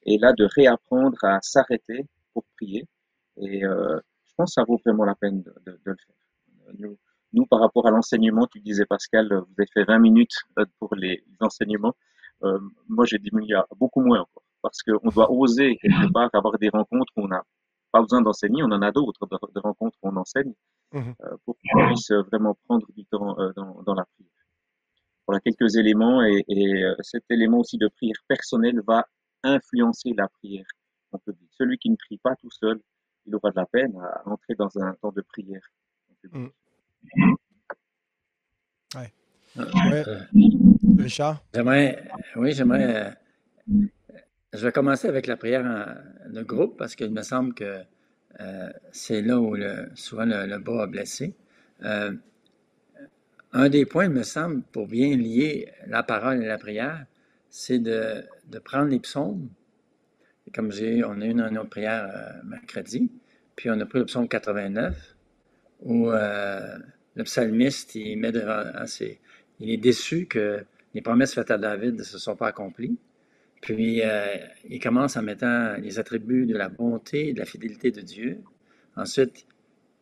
Et 0.03 0.17
là, 0.17 0.33
de 0.33 0.47
réapprendre 0.55 1.17
à 1.23 1.39
s'arrêter 1.41 2.07
pour 2.33 2.43
prier. 2.55 2.87
Et 3.37 3.63
euh, 3.65 3.99
je 4.25 4.33
pense 4.35 4.51
que 4.51 4.53
ça 4.53 4.63
vaut 4.63 4.79
vraiment 4.83 5.05
la 5.05 5.15
peine 5.15 5.41
de, 5.43 5.53
de, 5.65 5.71
de 5.71 5.79
le 5.85 5.95
faire. 5.95 6.15
Nous, 6.77 6.97
nous, 7.33 7.45
par 7.45 7.59
rapport 7.59 7.85
à 7.87 7.91
l'enseignement, 7.91 8.47
tu 8.47 8.59
disais 8.59 8.85
Pascal, 8.85 9.27
vous 9.27 9.53
avez 9.57 9.67
fait 9.73 9.83
20 9.83 9.99
minutes 9.99 10.35
euh, 10.57 10.65
pour 10.79 10.95
les, 10.95 11.23
les 11.27 11.37
enseignements. 11.41 11.95
Euh, 12.43 12.59
moi, 12.87 13.05
j'ai 13.05 13.19
diminué 13.19 13.55
à 13.55 13.65
beaucoup 13.77 14.01
moins 14.01 14.21
encore. 14.21 14.43
Parce 14.61 14.81
qu'on 14.81 15.09
doit 15.09 15.31
oser 15.31 15.77
quelque 15.77 16.11
part 16.13 16.29
avoir 16.33 16.57
des 16.57 16.69
rencontres 16.69 17.13
où 17.15 17.23
on 17.23 17.27
n'a 17.27 17.43
pas 17.91 18.01
besoin 18.01 18.21
d'enseigner, 18.21 18.63
on 18.63 18.71
en 18.71 18.81
a 18.81 18.91
d'autres, 18.91 19.27
de, 19.27 19.59
rencontres 19.59 19.97
où 20.01 20.09
on 20.09 20.15
enseigne, 20.15 20.53
mmh 20.93 20.97
euh, 20.97 21.37
pour 21.45 21.55
qu'on 21.57 21.87
puisse 21.87 22.11
vraiment 22.11 22.57
prendre 22.65 22.87
du 22.95 23.05
temps 23.05 23.39
euh, 23.39 23.51
dans, 23.55 23.81
dans, 23.83 23.93
la 23.93 24.05
prière. 24.05 24.31
Voilà 25.27 25.39
quelques 25.41 25.75
éléments 25.75 26.23
et, 26.23 26.43
et 26.47 26.83
euh, 26.83 26.95
cet 27.01 27.23
élément 27.29 27.59
aussi 27.59 27.77
de 27.77 27.87
prière 27.87 28.17
personnelle 28.27 28.81
va 28.87 29.07
influencer 29.43 30.13
la 30.17 30.27
prière 30.27 30.65
en 31.11 31.19
public. 31.19 31.49
Celui 31.57 31.77
qui 31.77 31.89
ne 31.89 31.95
prie 31.95 32.17
pas 32.17 32.35
tout 32.35 32.51
seul, 32.51 32.79
il 33.25 33.35
aura 33.35 33.51
de 33.51 33.55
la 33.57 33.65
peine 33.65 33.95
à 33.97 34.27
entrer 34.27 34.55
dans 34.55 34.75
un 34.79 34.93
temps 34.95 35.11
de 35.11 35.21
prière 35.21 35.61
en 36.09 36.15
public. 36.21 36.53
Mmh. 37.15 37.35
Ouais. 38.95 39.13
Ouais. 39.57 40.03
Richard? 40.97 41.43
J'aimerais, 41.53 42.03
oui, 42.35 42.51
j'aimerais 42.53 43.15
je 44.53 44.65
vais 44.65 44.71
commencer 44.71 45.07
avec 45.07 45.27
la 45.27 45.37
prière 45.37 46.01
de 46.27 46.41
groupe 46.41 46.77
parce 46.77 46.95
qu'il 46.95 47.11
me 47.11 47.21
semble 47.21 47.53
que 47.53 47.81
euh, 48.39 48.69
c'est 48.91 49.21
là 49.21 49.39
où 49.39 49.55
souvent 49.95 50.25
le, 50.25 50.57
bas 50.57 50.83
a 50.83 50.87
blessé. 50.87 51.35
Euh, 51.83 52.13
un 53.51 53.69
des 53.69 53.85
points, 53.85 54.05
il 54.05 54.11
me 54.11 54.23
semble, 54.23 54.61
pour 54.71 54.87
bien 54.87 55.15
lier 55.17 55.71
la 55.87 56.03
parole 56.03 56.43
et 56.43 56.47
la 56.47 56.57
prière, 56.57 57.05
c'est 57.49 57.79
de, 57.79 58.23
prendre 58.63 58.89
les 58.89 58.99
psaumes. 58.99 59.49
comme 60.53 60.71
j'ai, 60.71 61.03
on 61.03 61.21
a 61.21 61.25
eu 61.25 61.31
une, 61.31 61.57
autre 61.57 61.69
prière 61.69 62.09
euh, 62.13 62.43
mercredi, 62.43 63.11
puis 63.55 63.69
on 63.69 63.79
a 63.79 63.85
pris 63.85 63.99
le 63.99 64.05
psaume 64.05 64.27
89, 64.27 65.15
où 65.81 66.11
euh, 66.11 66.77
le 67.15 67.23
psalmiste, 67.23 67.95
il 67.95 68.17
met 68.17 68.31
devant, 68.31 68.63
il 69.59 69.69
est 69.71 69.77
déçu 69.77 70.27
que 70.27 70.63
les 70.93 71.01
promesses 71.01 71.33
faites 71.33 71.51
à 71.51 71.57
David 71.57 71.95
ne 71.95 72.03
se 72.03 72.17
sont 72.17 72.35
pas 72.35 72.47
accomplies. 72.47 72.97
Puis, 73.61 74.01
euh, 74.03 74.37
il 74.69 74.79
commence 74.79 75.17
en 75.17 75.21
mettant 75.21 75.75
les 75.77 75.99
attributs 75.99 76.45
de 76.45 76.55
la 76.55 76.69
bonté 76.69 77.29
et 77.29 77.33
de 77.33 77.39
la 77.39 77.45
fidélité 77.45 77.91
de 77.91 78.01
Dieu. 78.01 78.39
Ensuite, 78.95 79.45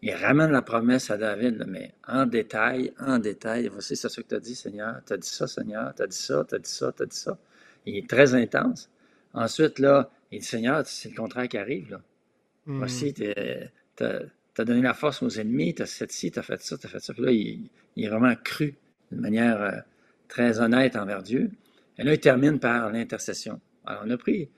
il 0.01 0.13
ramène 0.13 0.51
la 0.51 0.61
promesse 0.61 1.09
à 1.09 1.17
David, 1.17 1.65
mais 1.67 1.93
en 2.07 2.25
détail, 2.25 2.93
en 2.99 3.17
détail. 3.17 3.67
Voici 3.67 3.95
c'est 3.95 4.09
ce 4.09 4.21
que 4.21 4.27
tu 4.27 4.35
as 4.35 4.39
dit, 4.39 4.55
Seigneur. 4.55 5.01
Tu 5.05 5.13
as 5.13 5.17
dit 5.17 5.27
ça, 5.27 5.47
Seigneur. 5.47 5.93
Tu 5.95 6.03
as 6.03 6.07
dit 6.07 6.17
ça, 6.17 6.45
tu 6.47 6.55
as 6.55 6.59
dit 6.59 6.69
ça, 6.69 6.93
tu 6.95 7.03
as 7.03 7.05
dit 7.07 7.17
ça. 7.17 7.37
Il 7.85 7.97
est 7.97 8.07
très 8.07 8.35
intense. 8.35 8.89
Ensuite, 9.33 9.79
là, 9.79 10.11
il 10.31 10.39
dit, 10.39 10.45
Seigneur, 10.45 10.85
c'est 10.85 11.09
le 11.09 11.15
contraire 11.15 11.47
qui 11.47 11.57
arrive. 11.57 11.91
Là. 11.91 12.01
Mmh. 12.67 12.77
Voici, 12.77 13.13
tu 13.13 13.25
as, 14.03 14.65
donné 14.65 14.81
la 14.81 14.93
force 14.93 15.23
aux 15.23 15.29
ennemis, 15.29 15.73
tu 15.73 15.81
as 15.81 15.85
fait 15.87 16.11
ci, 16.11 16.31
tu 16.31 16.39
as 16.39 16.43
fait 16.43 16.61
ça, 16.61 16.77
tu 16.77 16.85
as 16.85 16.89
fait 16.89 16.99
ça. 16.99 17.13
Puis 17.13 17.23
là, 17.23 17.31
il, 17.31 17.69
il 17.95 18.05
est 18.05 18.09
vraiment 18.09 18.35
cru 18.35 18.75
d'une 19.11 19.21
manière 19.21 19.61
euh, 19.61 19.71
très 20.27 20.59
honnête 20.59 20.95
envers 20.95 21.23
Dieu. 21.23 21.49
Et 21.97 22.03
là, 22.03 22.13
il 22.13 22.19
termine 22.19 22.59
par 22.59 22.91
l'intercession. 22.91 23.59
Alors, 23.85 24.03
on 24.05 24.09
a 24.09 24.17
pris, 24.17 24.49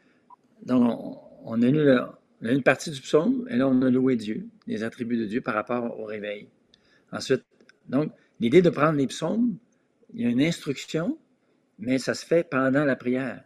donc, 0.65 1.21
on, 1.43 1.61
a 1.61 1.67
lu 1.67 1.89
une 2.41 2.63
partie 2.63 2.91
du 2.91 3.01
psaume, 3.01 3.47
et 3.49 3.55
là, 3.55 3.67
on 3.67 3.81
a 3.81 3.89
loué 3.89 4.15
Dieu, 4.15 4.47
les 4.67 4.83
attributs 4.83 5.17
de 5.17 5.25
Dieu 5.25 5.41
par 5.41 5.53
rapport 5.53 5.99
au 5.99 6.05
réveil. 6.05 6.49
Ensuite, 7.11 7.43
donc, 7.87 8.11
l'idée 8.39 8.61
de 8.61 8.69
prendre 8.69 8.97
les 8.97 9.07
psaumes, 9.07 9.57
il 10.13 10.21
y 10.21 10.25
a 10.25 10.29
une 10.29 10.41
instruction, 10.41 11.17
mais 11.77 11.97
ça 11.97 12.13
se 12.13 12.25
fait 12.25 12.43
pendant 12.43 12.83
la 12.83 12.95
prière. 12.95 13.43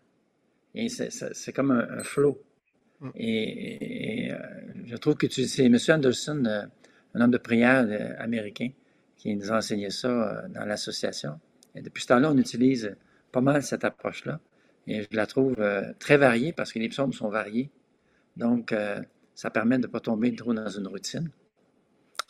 Et 0.75 0.89
c'est 0.89 1.53
comme 1.53 1.71
un, 1.71 1.88
un 1.99 2.03
flow. 2.03 2.41
Mm. 2.99 3.10
Et, 3.15 4.25
et 4.25 4.32
euh, 4.32 4.38
je 4.86 4.95
trouve 4.95 5.15
que 5.15 5.29
c'est 5.29 5.65
M. 5.65 5.77
Anderson, 5.89 6.43
euh, 6.45 6.63
un 7.13 7.21
homme 7.21 7.32
de 7.32 7.38
prière 7.38 7.86
euh, 7.88 8.13
américain, 8.17 8.69
qui 9.17 9.36
nous 9.36 9.51
a 9.51 9.58
enseigné 9.58 9.89
ça 9.89 10.45
dans 10.49 10.65
l'association. 10.65 11.39
Et 11.75 11.82
depuis 11.82 12.03
ce 12.03 12.08
temps-là, 12.08 12.32
on 12.32 12.38
utilise 12.38 12.95
pas 13.33 13.41
mal 13.41 13.63
cette 13.63 13.83
approche-là. 13.83 14.39
Et 14.87 15.01
je 15.01 15.07
la 15.11 15.25
trouve 15.25 15.55
euh, 15.59 15.91
très 15.99 16.15
variée 16.17 16.53
parce 16.53 16.71
que 16.71 16.79
les 16.79 16.87
psaumes 16.87 17.11
sont 17.11 17.29
variés. 17.29 17.69
Donc, 18.37 18.71
euh, 18.71 19.01
ça 19.35 19.49
permet 19.49 19.77
de 19.77 19.87
ne 19.87 19.91
pas 19.91 19.99
tomber 19.99 20.33
trop 20.33 20.53
dans 20.53 20.69
une 20.69 20.87
routine. 20.87 21.29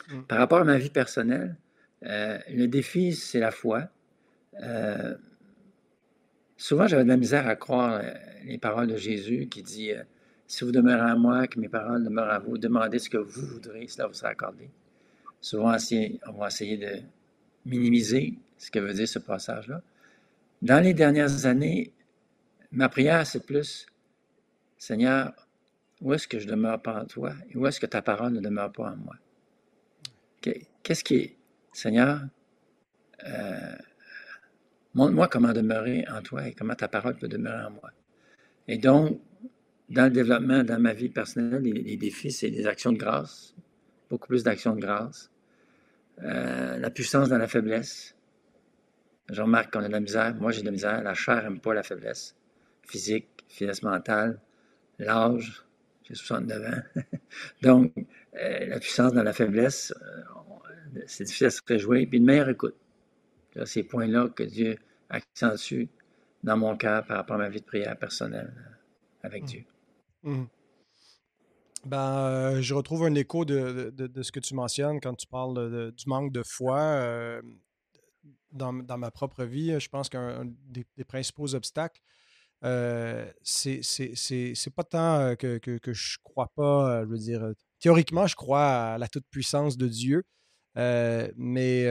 Mm. 0.10 0.22
Par 0.24 0.38
rapport 0.40 0.60
à 0.60 0.64
ma 0.64 0.78
vie 0.78 0.90
personnelle, 0.90 1.56
euh, 2.04 2.40
le 2.50 2.68
défi, 2.68 3.14
c'est 3.14 3.40
la 3.40 3.52
foi. 3.52 3.90
Souvent, 6.58 6.88
j'avais 6.88 7.04
de 7.04 7.10
la 7.10 7.18
misère 7.18 7.48
à 7.48 7.56
croire 7.56 8.02
les 8.46 8.58
paroles 8.58 8.88
de 8.88 8.96
Jésus 8.96 9.48
qui 9.50 9.64
dit 9.64 9.92
Si 10.48 10.64
vous 10.64 10.72
demeurez 10.72 11.10
à 11.12 11.16
moi, 11.16 11.48
que 11.48 11.60
mes 11.60 11.70
paroles 11.70 12.04
demeurent 12.04 12.30
à 12.30 12.40
vous, 12.40 12.58
demandez 12.58 13.00
ce 13.00 13.10
que 13.10 13.18
vous 13.18 13.46
voudrez, 13.46 13.88
cela 13.88 14.08
vous 14.08 14.14
sera 14.14 14.30
accordé. 14.30 14.70
Souvent, 15.42 15.76
on 16.28 16.32
va 16.34 16.48
essayer 16.48 16.78
de 16.78 17.02
minimiser 17.66 18.36
ce 18.58 18.70
que 18.72 18.80
veut 18.80 18.94
dire 18.94 19.08
ce 19.08 19.20
passage-là. 19.20 19.82
Dans 20.64 20.82
les 20.82 20.94
dernières 20.94 21.46
années, 21.46 21.92
ma 22.72 22.88
prière, 22.88 23.28
c'est 23.28 23.46
plus, 23.46 23.86
Seigneur, 24.78 25.34
où 26.00 26.14
est-ce 26.14 26.26
que 26.26 26.40
je 26.40 26.48
demeure 26.48 26.82
pas 26.82 27.02
en 27.02 27.06
toi 27.06 27.34
et 27.50 27.58
où 27.58 27.68
est-ce 27.68 27.82
que 27.82 27.86
ta 27.86 28.02
parole 28.02 28.32
ne 28.32 28.40
demeure 28.40 28.72
pas 28.72 28.94
en 28.94 28.96
moi? 28.96 29.16
Qu'est-ce 30.40 31.04
qui 31.04 31.16
est, 31.16 31.38
Seigneur, 31.74 32.22
euh, 33.28 33.76
montre-moi 34.94 35.28
comment 35.28 35.52
demeurer 35.52 36.06
en 36.10 36.22
toi 36.22 36.48
et 36.48 36.54
comment 36.54 36.76
ta 36.76 36.88
parole 36.88 37.18
peut 37.18 37.28
demeurer 37.28 37.66
en 37.66 37.72
moi. 37.72 37.92
Et 38.70 38.78
donc, 38.78 39.20
dans 39.90 40.06
le 40.06 40.12
développement, 40.12 40.64
dans 40.64 40.80
ma 40.80 40.94
vie 40.94 41.10
personnelle, 41.10 41.64
les, 41.64 41.98
défis, 41.98 42.32
c'est 42.32 42.52
des 42.52 42.68
actions 42.68 42.94
de 42.94 42.98
grâce, 42.98 43.54
beaucoup 44.10 44.28
plus 44.28 44.44
d'actions 44.44 44.78
de 44.78 44.80
grâce, 44.80 45.30
euh, 46.22 46.78
la 46.78 46.90
puissance 46.90 47.28
dans 47.28 47.38
la 47.38 47.50
faiblesse, 47.50 48.16
je 49.34 49.42
remarque 49.42 49.74
qu'on 49.74 49.84
a 49.84 49.88
de 49.88 49.92
la 49.92 50.00
misère. 50.00 50.36
Moi, 50.36 50.52
j'ai 50.52 50.62
de 50.62 50.66
la 50.66 50.72
misère. 50.72 51.04
La 51.04 51.14
chair 51.14 51.44
n'aime 51.44 51.60
pas 51.60 51.74
la 51.74 51.84
faiblesse 51.84 52.36
physique, 52.88 53.46
faiblesse 53.50 53.84
mentale, 53.84 54.40
l'âge. 55.00 55.66
J'ai 56.04 56.16
69 56.16 56.74
ans. 56.74 57.02
Donc, 57.62 57.94
euh, 58.36 58.66
la 58.66 58.80
puissance 58.80 59.14
dans 59.14 59.24
la 59.24 59.34
faiblesse, 59.34 59.94
euh, 60.02 61.00
c'est 61.08 61.24
difficile 61.24 61.48
à 61.48 61.50
se 61.50 61.62
réjouir. 61.66 62.08
Puis 62.10 62.18
une 62.18 62.26
meilleure 62.26 62.50
écoute. 62.50 62.76
C'est 63.54 63.66
ces 63.66 63.84
points-là 63.84 64.30
que 64.30 64.44
Dieu 64.44 64.78
accentue 65.10 65.88
dans 66.44 66.58
mon 66.58 66.76
cœur 66.76 67.06
par 67.06 67.18
rapport 67.18 67.36
à 67.36 67.40
ma 67.40 67.50
vie 67.50 67.62
de 67.62 67.66
prière 67.66 67.98
personnelle 67.98 68.54
euh, 68.58 69.28
avec 69.28 69.44
mmh. 69.44 69.46
Dieu. 69.46 69.64
Mmh. 70.24 70.44
Ben, 71.86 72.28
euh, 72.28 72.62
je 72.62 72.74
retrouve 72.74 73.04
un 73.04 73.16
écho 73.16 73.44
de, 73.46 73.92
de, 73.96 74.08
de, 74.08 74.24
ce 74.24 74.32
que 74.32 74.40
tu 74.40 74.56
mentionnes 74.56 75.02
quand 75.02 75.16
tu 75.16 75.28
parles 75.28 75.54
de, 75.56 75.92
du 75.92 76.04
manque 76.08 76.32
de 76.32 76.42
foi. 76.44 76.80
Euh, 76.80 77.42
dans, 78.54 78.74
dans, 78.74 78.98
ma 78.98 79.12
propre 79.12 79.44
vie, 79.44 79.80
je 79.80 79.90
pense 79.90 80.10
qu'un 80.10 80.46
des, 80.46 80.86
principaux 81.06 81.54
obstacles, 81.56 82.02
euh, 82.64 83.30
c'est 83.42 83.82
pas 84.76 84.84
tant 84.84 85.20
euh, 85.20 85.36
que, 85.36 85.58
que, 85.58 85.94
je 85.94 86.18
crois 86.24 86.52
pas, 86.56 87.00
euh, 87.00 87.06
je 87.06 87.10
veux 87.10 87.18
dire, 87.18 87.52
théoriquement, 87.80 88.26
je 88.28 88.36
crois 88.36 88.94
à 88.94 88.98
la 88.98 89.08
toute-puissance 89.08 89.78
de 89.78 89.88
Dieu, 89.88 90.24
euh, 90.78 91.30
mais 91.36 91.86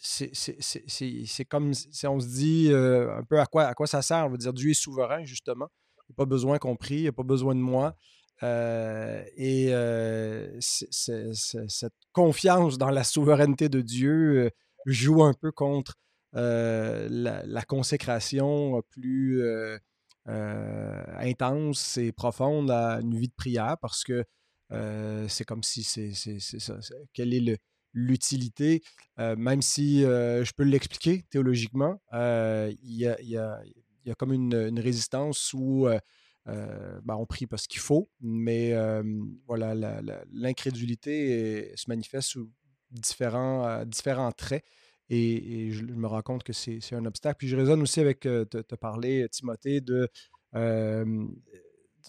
c'est 0.00 1.44
comme 1.44 1.74
si 1.74 2.06
on 2.06 2.20
se 2.20 2.26
dit 2.26 2.68
euh, 2.70 3.16
un 3.16 3.22
peu 3.22 3.38
à 3.38 3.46
quoi, 3.46 3.64
à 3.64 3.74
quoi 3.74 3.86
ça 3.86 4.02
sert. 4.02 4.26
On 4.26 4.30
va 4.30 4.36
dire 4.36 4.52
Dieu 4.52 4.70
est 4.70 4.74
souverain, 4.74 5.24
justement. 5.24 5.68
Il 6.08 6.12
n'y 6.12 6.14
a 6.14 6.16
pas 6.16 6.26
besoin 6.26 6.58
qu'on 6.58 6.76
prie, 6.76 6.96
il 6.96 7.02
n'y 7.02 7.08
a 7.08 7.12
pas 7.12 7.22
besoin 7.22 7.54
de 7.54 7.60
moi. 7.60 7.94
Euh, 8.42 9.22
et 9.36 9.68
euh, 9.74 10.58
cette 10.60 11.92
confiance 12.12 12.78
dans 12.78 12.90
la 12.90 13.04
souveraineté 13.04 13.68
de 13.68 13.82
Dieu 13.82 14.50
joue 14.86 15.22
un 15.22 15.34
peu 15.34 15.52
contre 15.52 15.94
la, 16.32 17.62
consécration 17.66 18.82
plus 18.90 19.42
intense 20.26 21.98
et 21.98 22.12
profonde 22.12 22.70
à 22.70 23.00
une 23.00 23.16
vie 23.16 23.28
de 23.28 23.34
prière 23.34 23.76
parce 23.80 24.04
que 24.04 24.24
c'est 25.28 25.44
comme 25.44 25.62
si 25.62 25.82
c'est 25.82 26.12
ça. 26.40 26.78
Quel 27.12 27.34
est 27.34 27.60
l'utilité, 27.92 28.82
même 29.18 29.62
si 29.62 30.02
je 30.02 30.52
peux 30.52 30.64
l'expliquer 30.64 31.24
théologiquement, 31.30 32.00
il 32.12 32.76
y, 32.82 33.36
a, 33.36 34.14
comme 34.16 34.32
une, 34.32 34.78
résistance 34.80 35.52
où 35.54 35.88
ben, 36.46 37.14
on 37.16 37.26
prie 37.26 37.46
parce 37.46 37.66
qu'il 37.66 37.80
faut, 37.80 38.08
mais 38.20 38.74
voilà, 39.46 39.74
l'incrédulité 40.32 41.72
se 41.76 41.84
manifeste 41.88 42.36
différents, 42.90 43.84
différents 43.84 44.32
traits. 44.32 44.64
Et, 45.08 45.70
je 45.72 45.82
me 45.84 46.06
rends 46.06 46.22
compte 46.22 46.44
que 46.44 46.52
c'est 46.52 46.94
un 46.94 47.04
obstacle. 47.04 47.36
Puis 47.38 47.48
je 47.48 47.56
raisonne 47.56 47.82
aussi 47.82 48.00
avec, 48.00 48.20
te, 48.20 48.74
parler, 48.74 49.28
Timothée, 49.30 49.80
de 49.80 50.08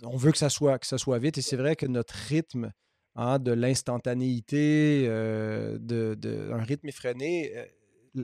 on 0.04 0.16
veut 0.16 0.32
que 0.32 0.38
ça 0.38 0.50
soit, 0.50 0.80
que 0.80 0.88
ça 0.88 0.98
soit 0.98 1.20
vite. 1.20 1.38
Et 1.38 1.42
c'est 1.42 1.58
vrai 1.58 1.76
que 1.76 1.86
notre 1.86 2.14
rythme 2.14 2.72
Hein, 3.16 3.40
de 3.40 3.52
l'instantanéité, 3.52 5.04
euh, 5.06 5.78
de, 5.82 6.50
un 6.54 6.64
rythme 6.64 6.88
effréné. 6.88 7.52
Euh, 7.58 7.66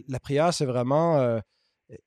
la 0.07 0.19
prière, 0.19 0.53
c'est 0.53 0.65
vraiment. 0.65 1.41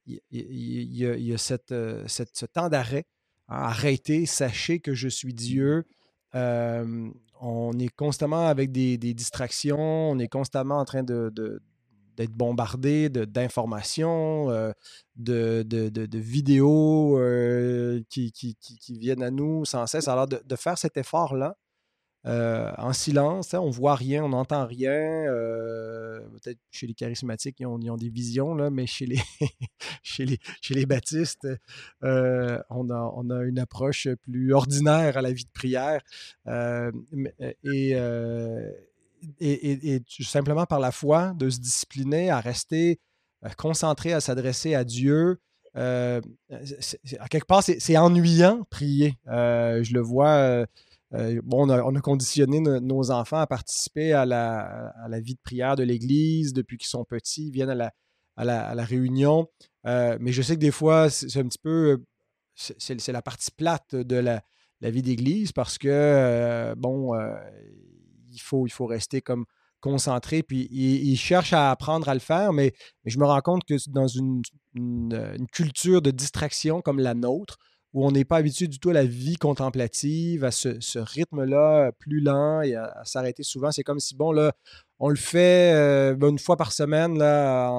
Il 0.06 0.20
y, 0.30 1.34
a, 1.34 1.38
cette, 1.38 1.74
ce 2.08 2.46
temps 2.46 2.68
d'arrêt. 2.70 3.04
Hein, 3.48 3.56
arrêtez, 3.56 4.24
sachez 4.26 4.80
que 4.80 4.94
je 4.94 5.08
suis 5.08 5.34
Dieu. 5.34 5.84
On 7.40 7.79
est 7.79 7.88
constamment 7.88 8.46
avec 8.46 8.70
des, 8.70 8.98
distractions, 8.98 9.79
on 9.79 10.18
est 10.18 10.29
constamment 10.29 10.79
en 10.79 10.85
train 10.85 11.03
de, 11.03 11.33
d'être 12.16 12.33
bombardé 12.33 13.09
d'informations, 13.09 14.50
euh, 14.50 14.72
de, 15.16 16.18
vidéos 16.18 17.18
qui, 18.11 18.33
qui, 18.33 18.98
viennent 18.98 19.22
à 19.22 19.31
nous 19.31 19.64
sans 19.64 19.87
cesse. 19.87 20.07
Alors, 20.09 20.26
de, 20.26 20.57
faire 20.57 20.76
cet 20.76 20.96
effort-là, 20.96 21.57
euh, 22.26 22.70
en 22.76 22.92
silence, 22.92 23.54
hein, 23.54 23.61
on 23.61 23.70
voit 23.70 23.94
rien, 23.94 24.22
on 24.22 24.28
n'entend 24.30 24.66
rien. 24.66 24.92
Euh, 24.92 26.20
peut-être 26.42 26.59
chez 26.70 26.87
les 26.87 26.92
charismatiques, 26.92 27.61
ils 27.61 27.66
ont, 27.66 27.78
des 27.96 28.11
visions, 28.11 28.54
là, 28.54 28.68
mais 28.70 28.87
chez 28.87 29.06
les, 29.06 29.20
chez 30.02 30.26
les, 30.26 30.38
chez 30.61 30.74
les 30.74 30.85
baptistes, 30.85 31.48
euh, 32.04 32.61
on, 32.68 32.90
a, 32.90 33.12
on, 33.16 33.30
a, 33.30 33.42
une 33.44 33.59
approche 33.59 34.09
plus 34.22 34.52
ordinaire 34.52 35.16
à 35.16 35.22
la 35.22 35.33
vie 35.33 35.44
de 35.44 35.50
prière. 35.50 36.02
et, 37.64 37.90
et, 39.40 39.94
et, 39.94 40.02
simplement 40.20 40.66
par 40.66 40.80
la 40.80 40.92
foi, 40.92 41.33
de 41.37 41.48
se 41.48 41.59
discipliner 41.59 42.30
à 42.30 42.40
rester 42.40 43.00
concentré, 43.56 44.12
à 44.12 44.20
s'adresser 44.20 44.74
à 44.74 44.85
Dieu. 44.85 45.38
à 45.74 46.20
quelque 47.30 47.46
part, 47.46 47.62
c'est 47.62 47.96
ennuyant 47.96 48.64
prier. 48.68 49.16
je 49.26 49.94
le 49.94 50.00
vois 50.00 50.66
euh, 51.14 51.40
on 51.51 51.68
a, 51.68 52.01
conditionné 52.01 52.61
nos 52.61 53.11
enfants 53.11 53.38
à 53.38 53.46
participer 53.46 54.12
à 54.12 54.25
la, 54.25 55.20
vie 55.20 55.35
de 55.35 55.40
prière 55.42 55.77
de 55.77 55.83
l'Église 55.83 56.53
depuis 56.53 56.79
qu'ils 56.79 56.88
sont 56.88 57.05
petits, 57.05 57.49
ils 57.49 57.53
viennent 57.53 57.70
à 58.37 58.44
la, 58.44 58.85
réunion. 58.85 59.49
Euh, 59.87 60.16
mais 60.20 60.33
je 60.33 60.42
sais 60.42 60.55
que 60.55 60.61
des 60.61 60.70
fois, 60.70 61.11
c'est 61.11 61.38
un 61.38 61.49
petit 61.49 61.59
peu. 61.59 62.05
C'est 62.55 63.09
la 63.09 63.23
partie 63.23 63.51
plate 63.51 63.94
de 63.94 64.16
la, 64.16 64.42
vie 64.83 65.03
d'Église 65.03 65.53
parce 65.53 65.79
que, 65.79 65.88
euh, 65.88 66.75
bon, 66.77 67.14
il, 68.33 68.40
faut, 68.40 68.66
il 68.66 68.87
rester 68.87 69.20
comme 69.20 69.46
concentré, 69.81 70.42
puis 70.42 70.68
ils, 70.70 71.16
cherchent 71.16 71.55
à 71.55 71.70
apprendre 71.70 72.09
à 72.09 72.14
le 72.14 72.20
faire, 72.20 72.53
mais, 72.53 72.73
je 73.05 73.18
me 73.18 73.25
rends 73.25 73.40
compte 73.40 73.64
que 73.64 73.75
dans 73.90 74.07
une, 74.07 74.42
culture 75.53 76.03
de 76.03 76.12
distraction 76.12 76.83
comme 76.83 77.01
la 77.01 77.14
nôtre, 77.14 77.59
où 77.92 78.07
on 78.07 78.12
n'est 78.12 78.24
pas 78.24 78.37
habitué 78.37 78.68
du 78.68 78.79
tout 78.79 78.90
à 78.90 78.92
la 78.92 79.05
vie 79.05 79.37
contemplative, 79.37 80.44
à 80.44 80.50
ce, 80.50 80.98
rythme-là 80.98 81.92
plus 81.98 82.20
lent 82.20 82.61
et 82.62 82.74
à, 82.76 83.03
s'arrêter 83.05 83.42
souvent. 83.42 83.72
C'est 83.72 83.83
comme 83.83 83.98
si, 84.00 84.14
bon, 84.14 84.33
là, 84.33 84.53
on 84.98 85.09
le 85.09 85.16
fait 85.16 85.72
euh, 85.74 86.16
une 86.29 86.38
fois 86.38 86.57
par 86.57 86.72
semaine 86.72 87.18
là, 87.18 87.70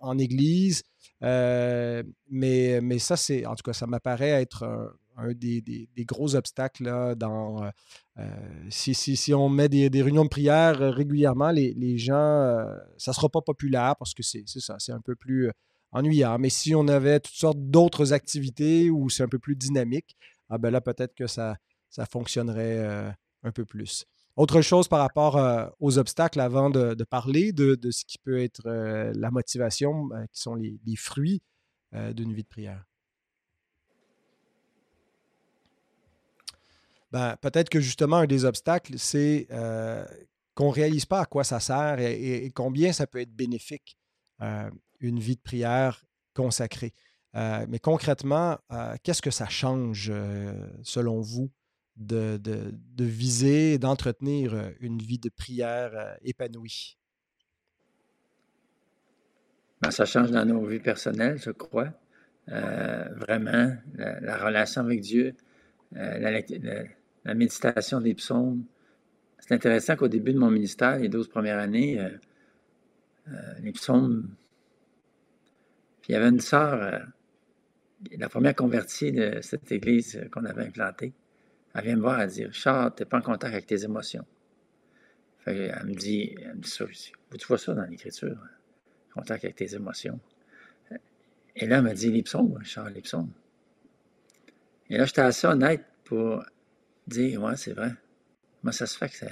en, 0.00 0.18
église. 0.18 0.82
Euh, 1.22 2.02
mais, 2.30 2.98
ça, 2.98 3.16
c'est, 3.16 3.44
en 3.44 3.54
tout 3.54 3.62
cas, 3.62 3.74
ça 3.74 3.86
m'apparaît 3.86 4.40
être 4.42 4.64
un, 5.18 5.32
des, 5.34 5.88
gros 5.98 6.34
obstacles 6.34 6.84
là, 6.84 7.14
dans. 7.14 7.62
Euh, 8.18 8.22
si, 8.70 8.94
si, 8.94 9.34
on 9.34 9.50
met 9.50 9.68
des, 9.68 10.02
réunions 10.02 10.24
de 10.24 10.30
prière 10.30 10.78
régulièrement, 10.78 11.50
les, 11.50 11.74
les 11.74 11.98
gens, 11.98 12.56
ça 12.96 13.10
ne 13.10 13.14
sera 13.14 13.28
pas 13.28 13.42
populaire 13.42 13.96
parce 13.98 14.14
que 14.14 14.22
c'est, 14.22 14.44
ça, 14.46 14.76
c'est 14.78 14.92
un 14.92 15.00
peu 15.00 15.14
plus 15.14 15.50
ennuyant. 15.92 16.38
Mais 16.38 16.50
si 16.50 16.74
on 16.74 16.88
avait 16.88 17.20
toutes 17.20 17.34
sortes 17.34 17.58
d'autres 17.58 18.12
activités 18.12 18.90
où 18.90 19.08
c'est 19.08 19.22
un 19.22 19.28
peu 19.28 19.38
plus 19.38 19.56
dynamique, 19.56 20.16
ah 20.50 20.58
ben 20.58 20.70
là, 20.70 20.80
peut-être 20.80 21.14
que 21.14 21.26
ça, 21.26 21.56
ça 21.90 22.06
fonctionnerait 22.06 22.78
euh, 22.78 23.10
un 23.42 23.52
peu 23.52 23.64
plus. 23.64 24.06
Autre 24.36 24.60
chose 24.60 24.88
par 24.88 25.00
rapport 25.00 25.36
euh, 25.36 25.68
aux 25.80 25.98
obstacles, 25.98 26.40
avant 26.40 26.70
de, 26.70 26.94
parler 27.04 27.52
de, 27.52 27.76
ce 27.90 28.04
qui 28.04 28.18
peut 28.18 28.40
être 28.40 28.66
euh, 28.66 29.12
la 29.16 29.30
motivation, 29.30 30.08
qui 30.32 30.40
sont 30.40 30.54
les, 30.54 30.78
fruits 30.96 31.42
d'une 31.92 32.32
vie 32.34 32.42
de 32.42 32.48
prière? 32.48 32.84
Ben, 37.10 37.36
peut-être 37.40 37.70
que 37.70 37.80
justement, 37.80 38.18
un 38.18 38.26
des 38.26 38.44
obstacles, 38.44 38.98
c'est 38.98 39.48
qu'on 40.54 40.68
ne 40.68 40.74
réalise 40.74 41.06
pas 41.06 41.20
à 41.20 41.26
quoi 41.26 41.42
ça 41.42 41.58
sert 41.58 41.98
et 41.98 42.52
combien 42.54 42.92
ça 42.92 43.06
peut 43.06 43.20
être 43.20 43.34
bénéfique 43.34 43.98
une 45.00 45.18
vie 45.18 45.36
de 45.36 45.40
prière 45.40 46.04
consacrée. 46.34 46.94
Euh, 47.34 47.66
mais 47.68 47.78
concrètement, 47.78 48.58
euh, 48.72 48.94
qu'est-ce 49.02 49.22
que 49.22 49.30
ça 49.30 49.48
change, 49.48 50.10
euh, 50.12 50.52
selon 50.82 51.20
vous, 51.20 51.50
de, 51.96 52.40
viser 52.98 53.74
et 53.74 53.78
d'entretenir 53.78 54.72
une 54.80 54.98
vie 54.98 55.18
de 55.18 55.28
prière 55.28 56.16
épanouie? 56.22 56.96
Ben, 59.82 59.90
ça 59.90 60.04
change 60.04 60.30
dans 60.30 60.44
nos 60.44 60.64
vies 60.64 60.78
personnelles, 60.80 61.38
je 61.38 61.50
crois. 61.50 61.92
vraiment, 62.46 63.76
la, 63.94 64.36
relation 64.38 64.82
avec 64.82 65.00
Dieu, 65.00 65.34
la, 65.92 66.30
la, 66.30 67.34
méditation 67.34 68.00
des 68.00 68.14
psaumes. 68.14 68.64
C'est 69.40 69.54
intéressant 69.54 69.96
qu'au 69.96 70.08
début 70.08 70.32
de 70.32 70.38
mon 70.38 70.50
ministère, 70.50 70.98
les 70.98 71.08
12 71.08 71.28
premières 71.28 71.58
années, 71.58 71.98
les 73.60 73.72
psaumes 73.72 74.28
il 76.08 76.12
y 76.12 76.14
avait 76.16 76.28
une 76.28 76.40
sœur, 76.40 76.82
euh, 76.82 76.98
la 78.16 78.28
première 78.28 78.54
convertie 78.54 79.12
de 79.12 79.40
cette 79.42 79.70
église 79.70 80.26
qu'on 80.32 80.44
avait 80.44 80.66
implantée. 80.66 81.12
Elle 81.74 81.84
vient 81.84 81.96
me 81.96 82.00
voir, 82.00 82.20
elle 82.20 82.30
dit 82.30 82.46
Charles, 82.50 82.94
tu 82.96 83.02
n'es 83.02 83.08
pas 83.08 83.18
en 83.18 83.22
contact 83.22 83.52
avec 83.52 83.66
tes 83.66 83.84
émotions. 83.84 84.24
elle 85.44 85.84
me 85.84 85.94
dit, 85.94 86.34
elle 86.40 86.56
me 86.56 86.62
dit 86.62 87.12
tu 87.38 87.46
vois 87.46 87.58
ça 87.58 87.74
dans 87.74 87.84
l'Écriture, 87.84 88.38
contact 89.12 89.44
avec 89.44 89.56
tes 89.56 89.74
émotions. 89.74 90.18
Et 91.54 91.66
là, 91.66 91.78
elle 91.78 91.84
m'a 91.84 91.94
dit 91.94 92.10
les 92.10 92.22
psaumes, 92.22 92.58
psaumes. 93.02 93.32
Et 94.90 94.96
là, 94.96 95.04
j'étais 95.04 95.20
assez 95.20 95.46
honnête 95.46 95.84
pour 96.04 96.42
dire 97.06 97.42
Ouais, 97.42 97.56
c'est 97.56 97.72
vrai. 97.72 97.92
Moi, 98.62 98.72
ça 98.72 98.86
se 98.86 98.96
fait 98.96 99.08
que 99.08 99.26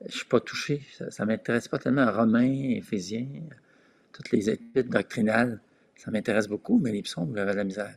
je 0.00 0.06
ne 0.06 0.10
suis 0.10 0.24
pas 0.24 0.40
touché. 0.40 0.82
Ça 1.10 1.24
ne 1.24 1.28
m'intéresse 1.30 1.68
pas 1.68 1.78
tellement 1.78 2.02
à 2.02 2.10
Romains, 2.10 2.70
Éphésiens, 2.70 3.28
toutes 4.12 4.32
les 4.32 4.50
études 4.50 4.88
doctrinales 4.88 5.60
ça 6.02 6.10
m'intéresse 6.10 6.48
beaucoup, 6.48 6.80
mais 6.80 6.90
les 6.90 7.02
psaumes, 7.02 7.32
j'avais 7.36 7.52
de 7.52 7.58
la 7.58 7.62
misère. 7.64 7.96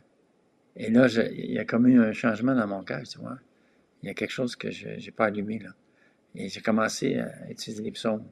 Et 0.76 0.90
là, 0.90 1.08
il 1.32 1.50
y 1.50 1.58
a 1.58 1.64
comme 1.64 1.88
eu 1.88 2.00
un 2.00 2.12
changement 2.12 2.54
dans 2.54 2.68
mon 2.68 2.84
cœur, 2.84 3.02
tu 3.02 3.18
vois. 3.18 3.36
Il 4.00 4.06
y 4.06 4.10
a 4.10 4.14
quelque 4.14 4.30
chose 4.30 4.54
que 4.54 4.70
je 4.70 4.90
n'ai 4.90 5.10
pas 5.10 5.24
allumé, 5.24 5.58
là. 5.58 5.70
Et 6.36 6.48
j'ai 6.48 6.60
commencé 6.60 7.18
à 7.18 7.50
utiliser 7.50 7.82
les 7.82 7.90
psaumes. 7.90 8.24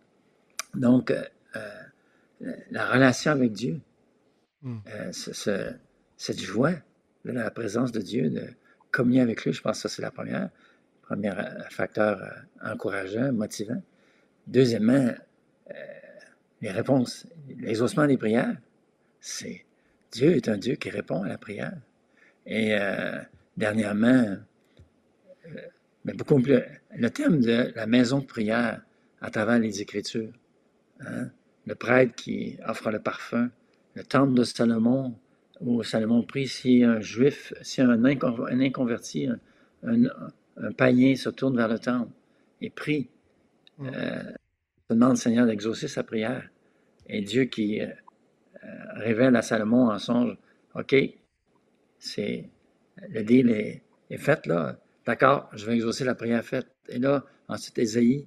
Donc, 0.74 1.10
euh, 1.10 1.24
euh, 1.56 2.52
la 2.70 2.88
relation 2.88 3.32
avec 3.32 3.50
Dieu, 3.50 3.80
hmm. 4.62 4.78
euh, 4.86 5.10
cette 6.16 6.40
joie 6.40 6.74
de 7.24 7.32
la 7.32 7.50
présence 7.50 7.90
de 7.90 8.00
Dieu, 8.00 8.30
de 8.30 8.46
communier 8.92 9.22
avec 9.22 9.44
lui, 9.44 9.52
je 9.52 9.60
pense 9.60 9.82
que 9.82 9.88
ça, 9.88 9.96
c'est 9.96 10.02
la 10.02 10.12
première. 10.12 10.50
Premier 11.02 11.32
facteur 11.70 12.22
encourageant, 12.62 13.32
motivant. 13.32 13.82
Deuxièmement, 14.46 15.12
les 16.62 16.70
réponses, 16.70 17.26
l'exaucement 17.58 18.06
des 18.06 18.16
prières. 18.16 18.56
C'est 19.20 19.63
Dieu 20.14 20.36
est 20.36 20.48
un 20.48 20.56
Dieu 20.56 20.76
qui 20.76 20.90
répond 20.90 21.24
à 21.24 21.28
la 21.28 21.38
prière. 21.38 21.76
Et 22.46 22.78
euh, 22.78 23.18
dernièrement, 23.56 24.36
euh, 25.46 25.60
mais 26.04 26.12
beaucoup 26.12 26.40
plus, 26.40 26.60
le 26.96 27.10
thème 27.10 27.40
de 27.40 27.72
la 27.74 27.86
maison 27.86 28.20
de 28.20 28.24
prière 28.24 28.80
à 29.20 29.30
travers 29.30 29.58
les 29.58 29.80
Écritures. 29.80 30.32
Hein, 31.00 31.30
le 31.66 31.74
prêtre 31.74 32.14
qui 32.14 32.58
offre 32.64 32.90
le 32.92 33.00
parfum, 33.00 33.50
le 33.94 34.04
temple 34.04 34.34
de 34.34 34.44
Salomon, 34.44 35.18
où 35.60 35.82
Salomon 35.82 36.22
prie 36.22 36.46
si 36.46 36.84
un 36.84 37.00
juif, 37.00 37.52
si 37.62 37.80
un, 37.80 38.04
inconverti, 38.04 39.28
un, 39.82 40.72
païen 40.76 41.16
se 41.16 41.30
tourne 41.30 41.56
vers 41.56 41.68
le 41.68 41.78
temple 41.80 42.12
et 42.60 42.70
prie, 42.70 43.08
euh, 43.80 44.22
demande 44.90 45.16
Seigneur 45.16 45.46
d'exaucer 45.46 45.88
sa 45.88 46.04
prière. 46.04 46.48
Et 47.08 47.20
Dieu 47.22 47.44
qui 47.44 47.80
révèle 48.94 49.36
à 49.36 49.42
Salomon 49.42 49.90
en 49.90 49.98
songe, 49.98 50.36
OK, 50.74 50.94
c'est 51.98 52.48
le 53.08 53.22
deal 53.22 53.50
est, 53.50 53.82
fait 54.18 54.46
là, 54.46 54.76
d'accord, 55.06 55.50
je 55.54 55.66
vais 55.66 55.74
exaucer 55.74 56.04
la 56.04 56.14
prière 56.14 56.44
faite. 56.44 56.68
Et 56.88 56.98
là, 56.98 57.24
ensuite, 57.48 57.78
Ésaïe, 57.78 58.26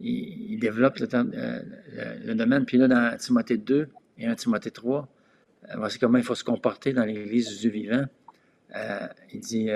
il, 0.00 0.58
développe 0.58 1.00
euh, 1.00 1.62
le, 2.24 2.34
domaine. 2.34 2.64
Puis 2.64 2.78
là, 2.78 2.88
dans 2.88 3.16
Timothée 3.16 3.56
2 3.56 3.88
et 4.18 4.26
1 4.26 4.34
Timothée 4.34 4.70
3, 4.70 5.08
euh, 5.68 5.74
voici 5.76 5.98
comment 5.98 6.18
il 6.18 6.24
faut 6.24 6.34
se 6.34 6.44
comporter 6.44 6.92
dans 6.92 7.04
l'Église 7.04 7.48
du 7.48 7.56
Dieu 7.56 7.70
vivant. 7.70 8.04
Euh, 8.74 9.08
il 9.32 9.40
dit 9.40 9.68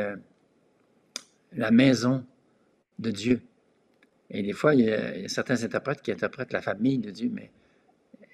la 1.53 1.70
maison 1.70 2.24
de 2.98 3.11
Dieu. 3.11 3.40
Et 4.30 4.42
des 4.42 4.53
fois, 4.53 4.74
il 4.74 4.84
y, 4.84 4.92
a, 4.92 5.28
certains 5.28 5.64
interprètes 5.64 6.03
qui 6.03 6.12
interprètent 6.12 6.53
la 6.53 6.62
famille 6.62 6.98
de 6.98 7.11
Dieu, 7.11 7.30
mais 7.32 7.51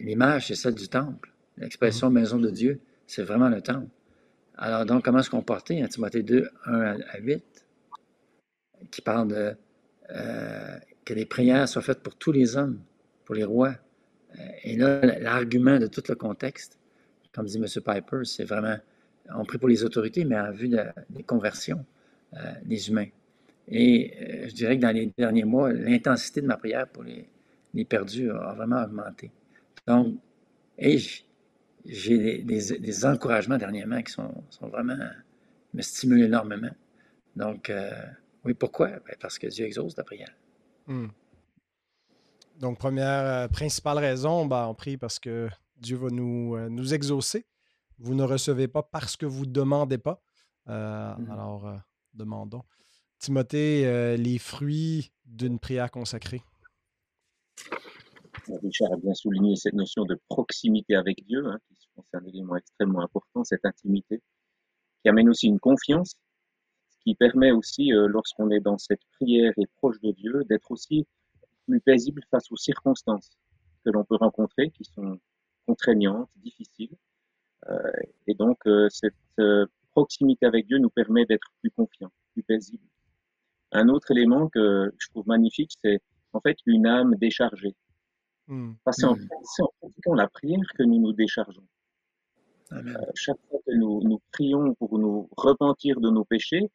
l'image, 0.01 0.49
c'est 0.49 0.55
celle 0.55 0.75
du 0.75 0.89
temple. 0.89 1.33
L'expression 1.59 2.11
maison 2.11 2.39
de 2.39 2.51
Dieu, 2.51 2.81
c'est 3.07 3.23
vraiment 3.23 3.49
le 3.49 3.63
temple. 3.63 3.89
Alors, 4.57 4.87
donc, 4.87 5.05
comment 5.05 5.23
se 5.23 5.31
comporter? 5.31 5.83
En 5.85 5.89
Timothée 5.89 6.23
2, 6.23 6.49
1 6.67 7.01
à 7.01 7.19
8, 7.19 7.43
qui 8.91 9.03
parle 9.03 9.29
de 9.29 9.57
que 11.07 11.15
les 11.15 11.25
prières 11.25 11.69
soient 11.69 11.81
faites 11.81 12.03
pour 12.03 12.17
tous 12.17 12.33
les 12.33 12.57
hommes, 12.59 12.81
pour 13.25 13.35
les 13.35 13.45
rois. 13.45 13.75
Euh, 14.39 14.43
et 14.65 14.77
là, 14.77 15.01
l'argument 15.21 15.79
de 15.79 15.87
tout 15.87 16.03
le 16.09 16.15
contexte, 16.17 16.79
comme 17.33 17.47
dit 17.47 17.57
M. 17.57 17.65
Piper, 17.65 18.25
c'est 18.25 18.45
vraiment, 18.45 18.77
on 19.35 19.45
prie 19.45 19.57
pour 19.57 19.69
les 19.69 19.85
autorités, 19.85 20.25
mais 20.25 20.39
en 20.39 20.51
vue 20.51 20.69
des 20.69 21.23
conversions 21.23 21.85
euh, 22.35 22.39
des 22.65 22.91
humains. 22.91 23.09
Et 23.69 24.15
euh, 24.21 24.49
je 24.49 24.55
dirais 24.55 24.77
que 24.77 24.83
dans 24.83 24.91
les 24.91 25.13
derniers 25.17 25.45
mois, 25.45 25.73
l'intensité 25.73 26.41
de 26.41 26.47
ma 26.47 26.57
prière 26.57 26.89
pour 26.89 27.05
les, 27.05 27.29
perdus 27.85 28.31
a 28.31 28.55
vraiment 28.55 28.83
augmenté. 28.83 29.31
Donc, 29.87 30.17
et 30.79 30.99
j'ai 31.89 32.43
des, 32.43 33.05
encouragements 33.05 33.59
dernièrement 33.59 34.03
qui 34.03 34.12
sont, 34.12 34.45
sont, 34.51 34.68
vraiment, 34.68 34.97
me 35.74 35.82
stimulent 35.82 36.24
énormément. 36.24 36.74
Donc, 37.34 37.70
oui, 38.47 38.55
pourquoi? 38.55 38.89
Ben, 38.89 39.16
parce 39.20 39.39
que 39.39 39.49
Dieu 39.49 39.66
exauce 39.66 39.97
la 39.97 40.05
prière. 40.05 40.32
Hmm. 40.87 41.09
Donc, 42.61 42.78
première, 42.78 43.26
euh, 43.26 43.49
principale 43.49 43.99
raison, 43.99 44.47
ben, 44.47 44.66
on 44.68 44.74
prie 44.74 44.97
parce 44.97 45.18
que 45.18 45.49
Dieu 45.76 45.97
va 45.97 46.11
nous, 46.11 46.55
euh, 46.55 46.68
nous 46.68 46.95
exaucer. 46.95 47.45
Vous 47.99 48.14
ne 48.14 48.22
recevez 48.22 48.68
pas 48.68 48.84
parce 48.84 49.16
que 49.16 49.26
vous 49.26 49.47
ne 49.47 49.51
demandez 49.51 49.99
pas. 49.99 50.22
Euh, 50.68 51.12
hmm. 51.14 51.30
Alors, 51.30 51.72
demandons. 52.14 52.62
Timothée, 53.18 54.16
les 54.16 54.39
fruits 54.39 55.11
d'une 55.24 55.59
prière 55.59 55.91
consacrée. 55.91 56.43
Richard 58.62 58.93
a 58.93 58.97
bien 58.97 59.14
souligné 59.14 59.57
cette 59.57 59.72
notion 59.72 60.05
de 60.05 60.20
proximité 60.28 60.95
avec 60.95 61.24
Dieu, 61.26 61.45
hein, 61.47 61.59
qui 61.66 61.76
est 61.99 62.17
un 62.17 62.25
élément 62.25 62.57
extrêmement 62.57 63.01
important, 63.01 63.45
cette 63.45 63.65
intimité, 63.65 64.23
qui 65.03 65.09
amène 65.09 65.29
aussi 65.29 65.47
une 65.47 65.61
confiance 65.61 66.17
qui 67.07 67.15
permet 67.15 67.53
aussi, 67.53 67.93
euh, 67.93 68.09
lorsqu'on 68.09 68.51
est 68.51 68.59
dans 68.59 68.79
cette 68.79 69.05
prière 69.13 69.53
et 69.57 69.67
proche 69.77 70.01
de 70.01 70.11
Dieu, 70.11 70.43
d'être 70.49 70.73
aussi 70.73 71.07
plus 71.65 71.81
paisible 71.81 72.21
face 72.33 72.51
aux 72.51 72.57
circonstances 72.57 73.31
que 73.85 73.91
l'on 73.91 74.05
peut 74.05 74.17
rencontrer, 74.17 74.71
qui 74.71 74.85
sont 74.85 75.21
contraignantes, 75.67 76.29
difficiles. 76.37 76.97
Euh, 77.69 77.93
et 78.27 78.35
donc, 78.35 78.59
euh, 78.67 78.89
cette 78.91 79.15
proximité 79.93 80.47
avec 80.47 80.67
Dieu 80.67 80.79
nous 80.79 80.91
permet 80.91 81.25
d'être 81.27 81.49
plus 81.61 81.71
confiants, 81.71 82.11
plus 82.33 82.43
paisibles. 82.43 82.89
Un 83.71 83.89
autre 83.89 84.11
élément 84.11 84.49
que 84.49 84.93
je 84.99 85.09
trouve 85.11 85.29
magnifique, 85.29 85.73
c'est 85.85 86.01
en 86.33 86.41
fait 86.41 86.59
une 86.67 86.87
âme 86.87 87.15
déchargée. 87.15 87.77
Hmm. 88.49 88.75
Parce 88.85 89.01
que 89.01 89.07
c'est 89.45 89.63
en 89.63 89.73
pratiquant 89.81 90.15
la 90.15 90.29
prière 90.29 90.67
que 90.77 90.83
nous 90.83 91.01
nous 91.01 91.13
déchargeons. 91.13 91.67
Chaque 93.14 93.39
fois 93.49 93.61
que 93.67 93.73
nous, 93.73 94.03
nous 94.03 94.21
prions 94.33 94.75
pour 94.75 94.99
nous 94.99 95.29
repentir 95.37 96.01
de 96.01 96.11
nos 96.11 96.25
péchés, 96.25 96.71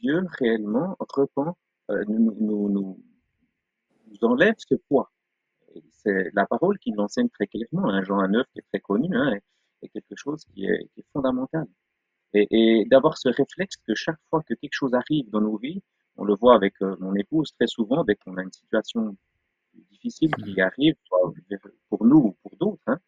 Dieu 0.00 0.22
réellement 0.38 0.96
repent, 0.98 1.56
euh, 1.90 2.04
nous, 2.08 2.34
nous, 2.38 2.68
nous, 2.68 2.98
enlève 4.22 4.54
ce 4.58 4.74
poids. 4.74 5.10
C'est 5.92 6.30
la 6.34 6.46
parole 6.46 6.78
qui 6.78 6.90
l'enseigne 6.92 7.28
très 7.28 7.46
clairement. 7.46 7.88
Hein, 7.88 8.02
Jean 8.02 8.26
9, 8.26 8.46
qui 8.52 8.58
est 8.58 8.66
très 8.72 8.80
connu, 8.80 9.08
hein, 9.16 9.38
est, 9.82 9.88
quelque 9.88 10.16
chose 10.16 10.44
qui 10.52 10.66
est, 10.66 10.88
qui 10.92 11.00
est 11.00 11.06
fondamental. 11.12 11.66
Et, 12.34 12.46
et 12.50 12.84
d'avoir 12.86 13.18
ce 13.18 13.28
réflexe 13.28 13.76
que 13.86 13.94
chaque 13.94 14.20
fois 14.28 14.42
que 14.42 14.54
quelque 14.54 14.72
chose 14.72 14.94
arrive 14.94 15.30
dans 15.30 15.40
nos 15.40 15.56
vies, 15.56 15.82
on 16.16 16.24
le 16.24 16.34
voit 16.34 16.54
avec 16.54 16.74
euh, 16.82 16.96
mon 17.00 17.14
épouse 17.14 17.52
très 17.54 17.66
souvent, 17.66 18.04
dès 18.04 18.16
qu'on 18.16 18.36
a 18.36 18.42
une 18.42 18.52
situation 18.52 19.16
difficile 19.90 20.30
qui 20.34 20.54
mmh. 20.54 20.60
arrive, 20.60 20.94
soit 21.04 21.32
pour 21.88 22.04
nous 22.04 22.18
ou 22.18 22.36
pour 22.42 22.56
d'autres, 22.56 22.82
hein, 22.86 22.98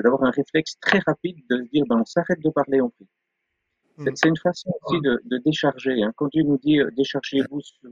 c'est 0.00 0.04
d'avoir 0.04 0.24
un 0.24 0.30
réflexe 0.30 0.78
très 0.80 0.98
rapide 1.00 1.36
de 1.50 1.58
se 1.58 1.70
dire, 1.70 1.84
ben, 1.86 2.00
on 2.00 2.04
s'arrête 2.06 2.40
de 2.42 2.50
parler, 2.50 2.80
on 2.80 2.88
prie. 2.88 3.08
Mm. 3.98 4.10
C'est 4.14 4.28
une 4.28 4.36
façon 4.36 4.70
aussi 4.82 5.00
de, 5.02 5.38
décharger. 5.44 6.02
Hein. 6.02 6.12
Quand 6.16 6.28
Dieu 6.28 6.42
nous 6.42 6.58
dit 6.58 6.80
euh, 6.80 6.90
déchargez-vous 6.96 7.60
sur, 7.60 7.90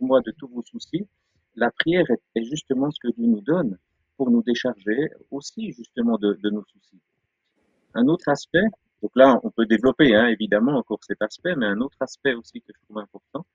moi 0.00 0.20
de 0.20 0.30
tous 0.32 0.48
vos 0.48 0.62
soucis, 0.62 1.08
la 1.54 1.70
prière 1.70 2.04
est, 2.34 2.44
justement 2.44 2.90
ce 2.90 2.98
que 3.00 3.14
Dieu 3.14 3.26
nous 3.26 3.40
donne 3.40 3.78
pour 4.18 4.30
nous 4.30 4.42
décharger 4.42 5.10
aussi 5.30 5.72
justement 5.72 6.18
de, 6.18 6.36
nos 6.50 6.64
soucis. 6.64 7.00
Un 7.94 8.06
autre 8.08 8.28
aspect, 8.28 8.66
donc 9.00 9.12
là 9.14 9.40
on 9.42 9.50
peut 9.50 9.64
développer 9.64 10.14
hein, 10.14 10.26
évidemment 10.26 10.76
encore 10.76 10.98
cet 11.02 11.22
aspect, 11.22 11.56
mais 11.56 11.66
un 11.66 11.80
autre 11.80 11.96
aspect 12.00 12.34
aussi 12.34 12.60
que 12.60 12.72
je 12.74 12.80
trouve 12.84 12.98
important, 12.98 13.46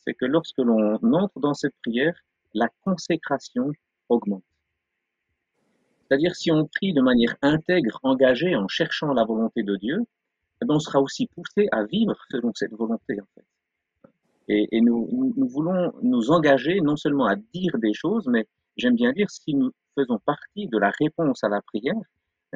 c'est 0.00 0.14
que 0.14 0.24
lorsque 0.24 0.58
l'on 0.58 0.96
entre 1.14 1.38
dans 1.38 1.54
cette 1.54 1.74
prière, 1.82 2.18
la 2.54 2.68
consécration 2.82 3.70
augmente. 4.08 4.42
C'est-à-dire 6.08 6.34
si 6.36 6.50
on 6.50 6.66
prie 6.66 6.92
de 6.92 7.00
manière 7.00 7.34
intègre, 7.42 7.98
engagée, 8.02 8.54
en 8.54 8.68
cherchant 8.68 9.12
la 9.12 9.24
volonté 9.24 9.62
de 9.62 9.76
Dieu, 9.76 10.04
eh 10.62 10.64
ben, 10.64 10.74
on 10.74 10.80
sera 10.80 11.00
aussi 11.00 11.26
poussé 11.26 11.68
à 11.72 11.84
vivre 11.84 12.16
selon 12.30 12.52
cette 12.54 12.72
volonté. 12.72 13.20
En 13.20 13.26
fait. 13.34 13.44
Et, 14.48 14.80
nous, 14.80 15.32
nous, 15.36 15.48
voulons 15.48 15.92
nous 16.02 16.30
engager 16.30 16.80
non 16.80 16.96
seulement 16.96 17.26
à 17.26 17.34
dire 17.36 17.78
des 17.78 17.92
choses, 17.92 18.28
mais 18.28 18.46
j'aime 18.76 18.94
bien 18.94 19.12
dire, 19.12 19.28
si 19.28 19.54
nous 19.54 19.72
faisons 19.96 20.18
partie 20.18 20.68
de 20.68 20.78
la 20.78 20.92
réponse 21.00 21.42
à 21.42 21.48
la 21.48 21.60
prière, 21.60 21.94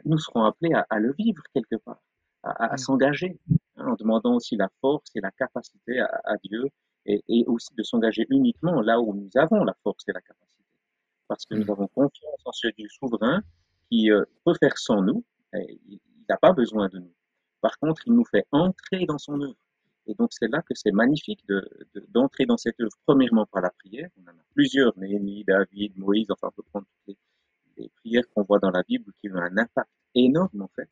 nous 0.04 0.18
serons 0.18 0.44
appelés 0.44 0.72
à, 0.72 0.98
le 1.00 1.12
vivre 1.18 1.42
quelque 1.52 1.76
part, 1.76 2.00
à, 2.44 2.76
s'engager, 2.76 3.38
hein, 3.76 3.88
en 3.88 3.94
demandant 3.94 4.36
aussi 4.36 4.56
la 4.56 4.68
force 4.80 5.10
et 5.16 5.20
la 5.20 5.32
capacité 5.32 5.98
à, 5.98 6.36
Dieu, 6.44 6.68
et, 7.06 7.24
et, 7.28 7.44
aussi 7.46 7.74
de 7.74 7.82
s'engager 7.82 8.24
uniquement 8.30 8.80
là 8.82 9.00
où 9.00 9.12
nous 9.12 9.30
avons 9.34 9.64
la 9.64 9.74
force 9.82 10.04
et 10.06 10.12
la 10.12 10.20
capacité, 10.20 10.59
parce 11.30 11.46
que 11.46 11.54
nous 11.54 11.64
mm. 11.64 11.70
avons 11.70 11.86
confiance 11.86 12.42
en 12.44 12.50
ce 12.50 12.66
Dieu 12.76 12.88
souverain 12.88 13.40
qui 13.88 14.10
euh, 14.10 14.24
peut 14.44 14.54
faire 14.58 14.76
sans 14.76 15.00
nous, 15.00 15.24
et 15.54 15.80
il 15.86 16.00
n'a 16.28 16.36
pas 16.36 16.52
besoin 16.52 16.88
de 16.88 16.98
nous. 16.98 17.14
Par 17.60 17.78
contre, 17.78 18.02
il 18.06 18.14
nous 18.14 18.24
fait 18.24 18.46
entrer 18.50 19.06
dans 19.06 19.18
son 19.18 19.40
œuvre. 19.40 19.54
Et 20.06 20.14
donc, 20.14 20.30
c'est 20.32 20.48
là 20.48 20.60
que 20.62 20.74
c'est 20.74 20.90
magnifique 20.90 21.46
d'entrer 22.08 22.44
de, 22.44 22.48
dans 22.48 22.56
cette 22.56 22.80
œuvre, 22.80 22.96
premièrement 23.06 23.46
par 23.46 23.62
la 23.62 23.70
prière. 23.70 24.08
On 24.16 24.24
en 24.28 24.32
a 24.32 24.44
plusieurs, 24.54 24.98
Néhémie, 24.98 25.44
David, 25.44 25.96
Moïse, 25.96 26.26
enfin, 26.30 26.48
on 26.48 26.50
peut 26.50 26.68
prendre 26.68 26.86
toutes 27.06 27.16
les, 27.76 27.88
prières 28.00 28.24
qu'on 28.34 28.42
voit 28.42 28.58
dans 28.58 28.70
la 28.70 28.82
Bible 28.82 29.12
qui 29.20 29.30
ont 29.30 29.36
un 29.36 29.56
impact 29.56 29.90
énorme, 30.16 30.62
en 30.62 30.70
fait. 30.74 30.88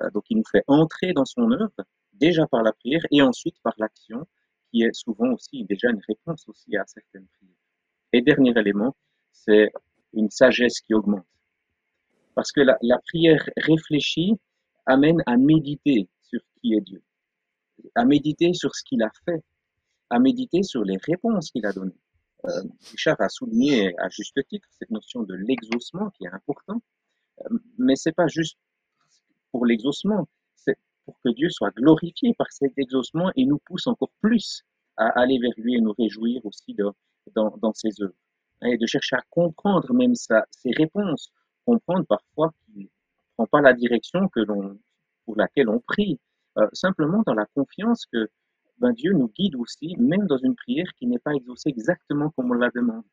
Euh, 0.00 0.10
donc, 0.10 0.24
il 0.28 0.38
nous 0.38 0.48
fait 0.50 0.64
entrer 0.66 1.12
dans 1.12 1.24
son 1.24 1.52
œuvre, 1.52 1.84
déjà 2.14 2.48
par 2.48 2.64
la 2.64 2.72
prière, 2.72 3.02
et 3.12 3.22
ensuite 3.22 3.56
par 3.62 3.74
l'action, 3.78 4.26
qui 4.70 4.82
est 4.82 4.92
souvent 4.92 5.32
aussi 5.32 5.64
déjà 5.64 5.88
une 5.90 6.02
réponse 6.08 6.48
aussi 6.48 6.76
à 6.76 6.84
certaines 6.86 7.28
prières. 7.28 7.54
Et 8.12 8.22
dernier 8.22 8.52
élément, 8.58 8.96
c'est 9.32 9.70
une 10.12 10.30
sagesse 10.30 10.80
qui 10.80 10.94
augmente. 10.94 11.26
Parce 12.34 12.52
que 12.52 12.60
la, 12.60 12.98
prière 13.06 13.48
réfléchie 13.56 14.34
amène 14.86 15.22
à 15.26 15.36
méditer 15.36 16.08
sur 16.22 16.40
qui 16.60 16.74
est 16.74 16.80
Dieu, 16.80 17.02
à 17.94 18.04
méditer 18.04 18.52
sur 18.54 18.74
ce 18.74 18.84
qu'il 18.84 19.02
a 19.02 19.10
fait, 19.24 19.42
à 20.10 20.18
méditer 20.18 20.62
sur 20.62 20.84
les 20.84 20.96
réponses 21.02 21.50
qu'il 21.50 21.66
a 21.66 21.72
données. 21.72 21.98
Euh, 22.44 22.62
Richard 22.92 23.20
a 23.20 23.28
souligné 23.28 23.92
à 23.98 24.08
juste 24.08 24.38
titre 24.48 24.68
cette 24.78 24.90
notion 24.90 25.24
de 25.24 25.34
l'exaucement 25.34 26.10
qui 26.10 26.24
est 26.24 26.32
important, 26.32 26.80
euh, 27.40 27.58
mais 27.76 27.96
c'est 27.96 28.12
pas 28.12 28.28
juste 28.28 28.56
pour 29.50 29.66
l'exaucement, 29.66 30.28
c'est 30.54 30.78
pour 31.04 31.18
que 31.24 31.30
Dieu 31.30 31.50
soit 31.50 31.72
glorifié 31.74 32.34
par 32.34 32.52
cet 32.52 32.78
exaucement 32.78 33.32
et 33.34 33.44
nous 33.44 33.58
pousse 33.58 33.88
encore 33.88 34.12
plus 34.20 34.62
à 34.96 35.08
aller 35.20 35.38
vers 35.40 35.52
lui 35.56 35.74
et 35.74 35.80
nous 35.80 35.94
réjouir 35.98 36.44
aussi 36.46 36.74
dans 36.74 37.72
ses 37.74 38.00
œuvres. 38.00 38.14
Et 38.64 38.76
de 38.76 38.86
chercher 38.86 39.16
à 39.16 39.22
comprendre 39.30 39.92
même 39.94 40.14
sa, 40.14 40.44
ses 40.50 40.70
réponses, 40.72 41.32
comprendre 41.64 42.04
parfois 42.06 42.52
qu'il 42.64 42.88
prend 43.36 43.46
pas 43.46 43.60
la 43.60 43.72
direction 43.72 44.28
que 44.28 44.40
l'on, 44.40 44.78
pour 45.24 45.36
laquelle 45.36 45.68
on 45.68 45.78
prie, 45.78 46.18
euh, 46.58 46.66
simplement 46.72 47.22
dans 47.24 47.34
la 47.34 47.46
confiance 47.54 48.04
que 48.12 48.28
ben, 48.78 48.92
Dieu 48.92 49.12
nous 49.12 49.28
guide 49.28 49.56
aussi, 49.56 49.96
même 49.98 50.26
dans 50.26 50.38
une 50.38 50.54
prière 50.54 50.90
qui 50.96 51.06
n'est 51.06 51.18
pas 51.18 51.32
exaucée 51.32 51.68
exactement 51.68 52.30
comme 52.30 52.50
on 52.50 52.54
la 52.54 52.70
demande. 52.70 53.04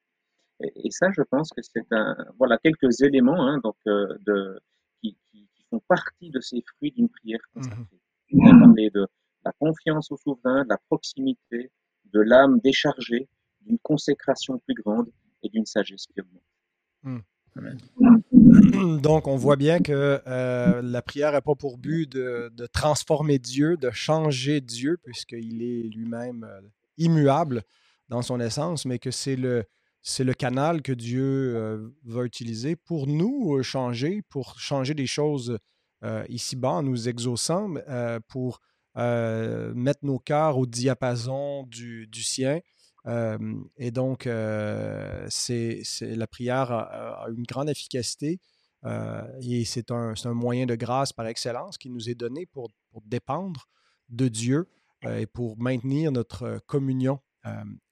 Et, 0.61 0.89
ça, 0.89 1.07
je 1.11 1.21
pense 1.21 1.49
que 1.49 1.61
c'est 1.61 1.91
un, 1.91 2.15
voilà, 2.37 2.57
quelques 2.57 3.01
éléments 3.01 3.45
hein, 3.45 3.59
donc, 3.63 3.75
euh, 3.87 4.17
de, 4.21 4.59
qui, 5.01 5.17
qui, 5.31 5.47
font 5.69 5.81
partie 5.87 6.29
de 6.29 6.39
ces 6.39 6.61
fruits 6.61 6.91
d'une 6.91 7.09
prière 7.09 7.39
consacrée. 7.53 7.99
On 8.33 8.55
a 8.55 8.59
parlé 8.65 8.89
de 8.91 9.07
la 9.43 9.51
confiance 9.59 10.11
au 10.11 10.17
souverain, 10.17 10.63
de 10.63 10.69
la 10.69 10.77
proximité, 10.89 11.71
de 12.05 12.21
l'âme 12.21 12.59
déchargée, 12.59 13.27
d'une 13.61 13.79
consécration 13.79 14.59
plus 14.59 14.75
grande 14.75 15.11
et 15.45 15.49
d'une 15.49 15.65
sagesse 15.65 16.07
grande. 16.15 16.41
Hmm. 17.03 17.19
Donc, 19.01 19.27
on 19.27 19.37
voit 19.37 19.55
bien 19.55 19.79
que 19.79 20.21
euh, 20.27 20.81
la 20.81 21.01
prière 21.01 21.31
n'a 21.31 21.41
pas 21.41 21.55
pour 21.55 21.77
but 21.77 22.11
de, 22.11 22.51
de, 22.53 22.65
transformer 22.65 23.39
Dieu, 23.39 23.77
de 23.77 23.91
changer 23.91 24.59
Dieu, 24.59 24.97
puisqu'il 25.03 25.63
est 25.63 25.83
lui-même 25.83 26.43
euh, 26.43 26.61
immuable 26.97 27.63
dans 28.09 28.21
son 28.21 28.39
essence, 28.39 28.85
mais 28.85 28.99
que 28.99 29.11
c'est 29.11 29.37
le, 29.37 29.63
canal 30.37 30.81
que 30.81 30.91
Dieu 30.91 31.23
euh, 31.55 31.89
va 32.03 32.23
utiliser 32.23 32.75
pour 32.75 33.07
nous 33.07 33.63
changer, 33.63 34.21
pour 34.29 34.59
changer 34.59 34.93
des 34.93 35.07
choses 35.07 35.57
ici-bas 36.29 36.69
en 36.69 36.83
nous 36.83 37.09
exaucant, 37.09 37.73
pour 38.27 38.61
mettre 38.95 40.05
nos 40.05 40.19
cœurs 40.19 40.59
au 40.59 40.67
diapason 40.67 41.63
du, 41.63 42.05
du 42.05 42.21
sien 42.21 42.59
et 43.07 43.91
donc, 43.91 44.23
c'est, 45.29 45.81
la 46.01 46.27
prière 46.27 46.71
a, 46.71 47.25
une 47.35 47.43
grande 47.43 47.69
efficacité 47.69 48.39
et 49.41 49.65
c'est 49.65 49.91
un, 49.91 50.13
moyen 50.33 50.65
de 50.65 50.75
grâce 50.75 51.13
par 51.13 51.27
excellence 51.27 51.77
qui 51.77 51.89
nous 51.89 52.09
est 52.09 52.15
donné 52.15 52.45
pour, 52.45 52.71
dépendre 53.05 53.67
de 54.09 54.27
Dieu 54.27 54.69
et 55.07 55.25
pour 55.27 55.57
maintenir 55.57 56.11
notre 56.11 56.59
communion 56.65 57.19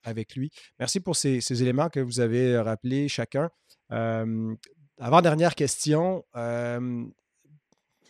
avec 0.03 0.35
lui. 0.35 0.51
Merci 0.79 0.99
pour 0.99 1.15
ces, 1.15 1.61
éléments 1.61 1.89
que 1.89 1.99
vous 1.99 2.19
avez 2.19 2.57
rappelés 2.57 3.07
chacun. 3.07 3.49
avant-dernière 3.89 5.53
question. 5.55 6.25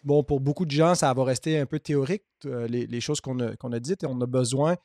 bon, 0.04 0.24
pour 0.24 0.40
beaucoup 0.40 0.66
de 0.66 0.72
gens, 0.72 0.96
ça 0.96 1.14
va 1.14 1.24
rester 1.26 1.60
un 1.60 1.66
peu 1.66 1.80
théorique, 1.80 2.24
les, 2.46 3.02
choses 3.02 3.20
qu'on 3.20 3.40
a, 3.40 3.56
qu'on 3.58 3.74
a 3.74 3.80
dites, 3.80 4.04
et 4.04 4.08
on 4.08 4.22
a 4.22 4.26
besoin 4.26 4.78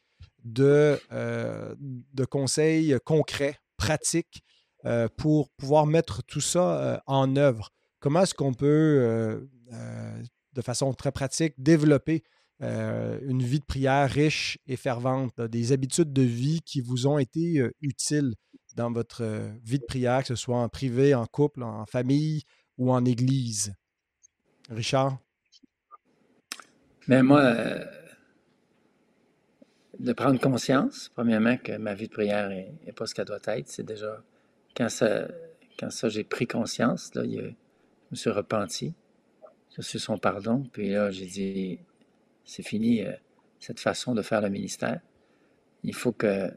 de, 0.44 1.00
euh, 1.12 1.74
de 1.78 2.24
conseils 2.24 2.96
concrets, 3.04 3.58
pratiques, 3.76 4.42
euh, 4.84 5.08
pour 5.16 5.50
pouvoir 5.50 5.86
mettre 5.86 6.22
tout 6.22 6.40
ça 6.40 6.80
euh, 6.80 6.98
en 7.06 7.36
œuvre. 7.36 7.70
Comment 8.00 8.22
est-ce 8.22 8.34
qu'on 8.34 8.54
peut, 8.54 9.48
de 10.52 10.62
façon 10.62 10.94
très 10.94 11.10
pratique, 11.10 11.54
développer 11.58 12.22
une 12.60 13.42
vie 13.42 13.58
de 13.58 13.64
prière 13.64 14.08
riche 14.08 14.56
et 14.68 14.76
fervente, 14.76 15.40
des 15.40 15.72
habitudes 15.72 16.12
de 16.12 16.22
vie 16.22 16.60
qui 16.64 16.80
vous 16.80 17.08
ont 17.08 17.18
été 17.18 17.68
utiles 17.80 18.34
dans 18.76 18.92
votre 18.92 19.24
vie 19.64 19.80
de 19.80 19.84
prière, 19.84 20.20
que 20.20 20.28
ce 20.28 20.36
soit 20.36 20.58
en 20.58 20.68
privé, 20.68 21.12
en 21.12 21.26
couple, 21.26 21.64
en 21.64 21.86
famille 21.86 22.44
ou 22.76 22.92
en 22.92 23.04
église? 23.04 23.74
Richard? 24.70 25.18
Mais 27.08 27.16
ben, 27.16 27.22
moi, 27.24 27.54
de 29.98 30.12
prendre 30.12 30.40
conscience, 30.40 31.10
premièrement, 31.14 31.56
que 31.56 31.76
ma 31.76 31.94
vie 31.94 32.06
de 32.06 32.12
prière 32.12 32.48
n'est 32.48 32.92
pas 32.94 33.06
ce 33.06 33.14
qu'elle 33.14 33.26
doit 33.26 33.38
être. 33.46 33.68
C'est 33.68 33.82
déjà, 33.82 34.22
quand 34.76 34.88
ça, 34.88 35.28
quand 35.78 35.90
ça 35.90 36.08
j'ai 36.08 36.24
pris 36.24 36.46
conscience, 36.46 37.14
là, 37.14 37.24
je 37.24 37.50
me 38.10 38.16
suis 38.16 38.30
repenti, 38.30 38.94
je 39.76 39.82
suis 39.82 39.98
son 39.98 40.18
pardon, 40.18 40.64
puis 40.72 40.90
là, 40.90 41.10
j'ai 41.10 41.26
dit, 41.26 41.78
c'est 42.44 42.62
fini, 42.62 43.04
euh, 43.04 43.12
cette 43.60 43.80
façon 43.80 44.14
de 44.14 44.22
faire 44.22 44.40
le 44.40 44.48
ministère. 44.48 45.00
Il 45.82 45.94
faut 45.94 46.12
que 46.12 46.50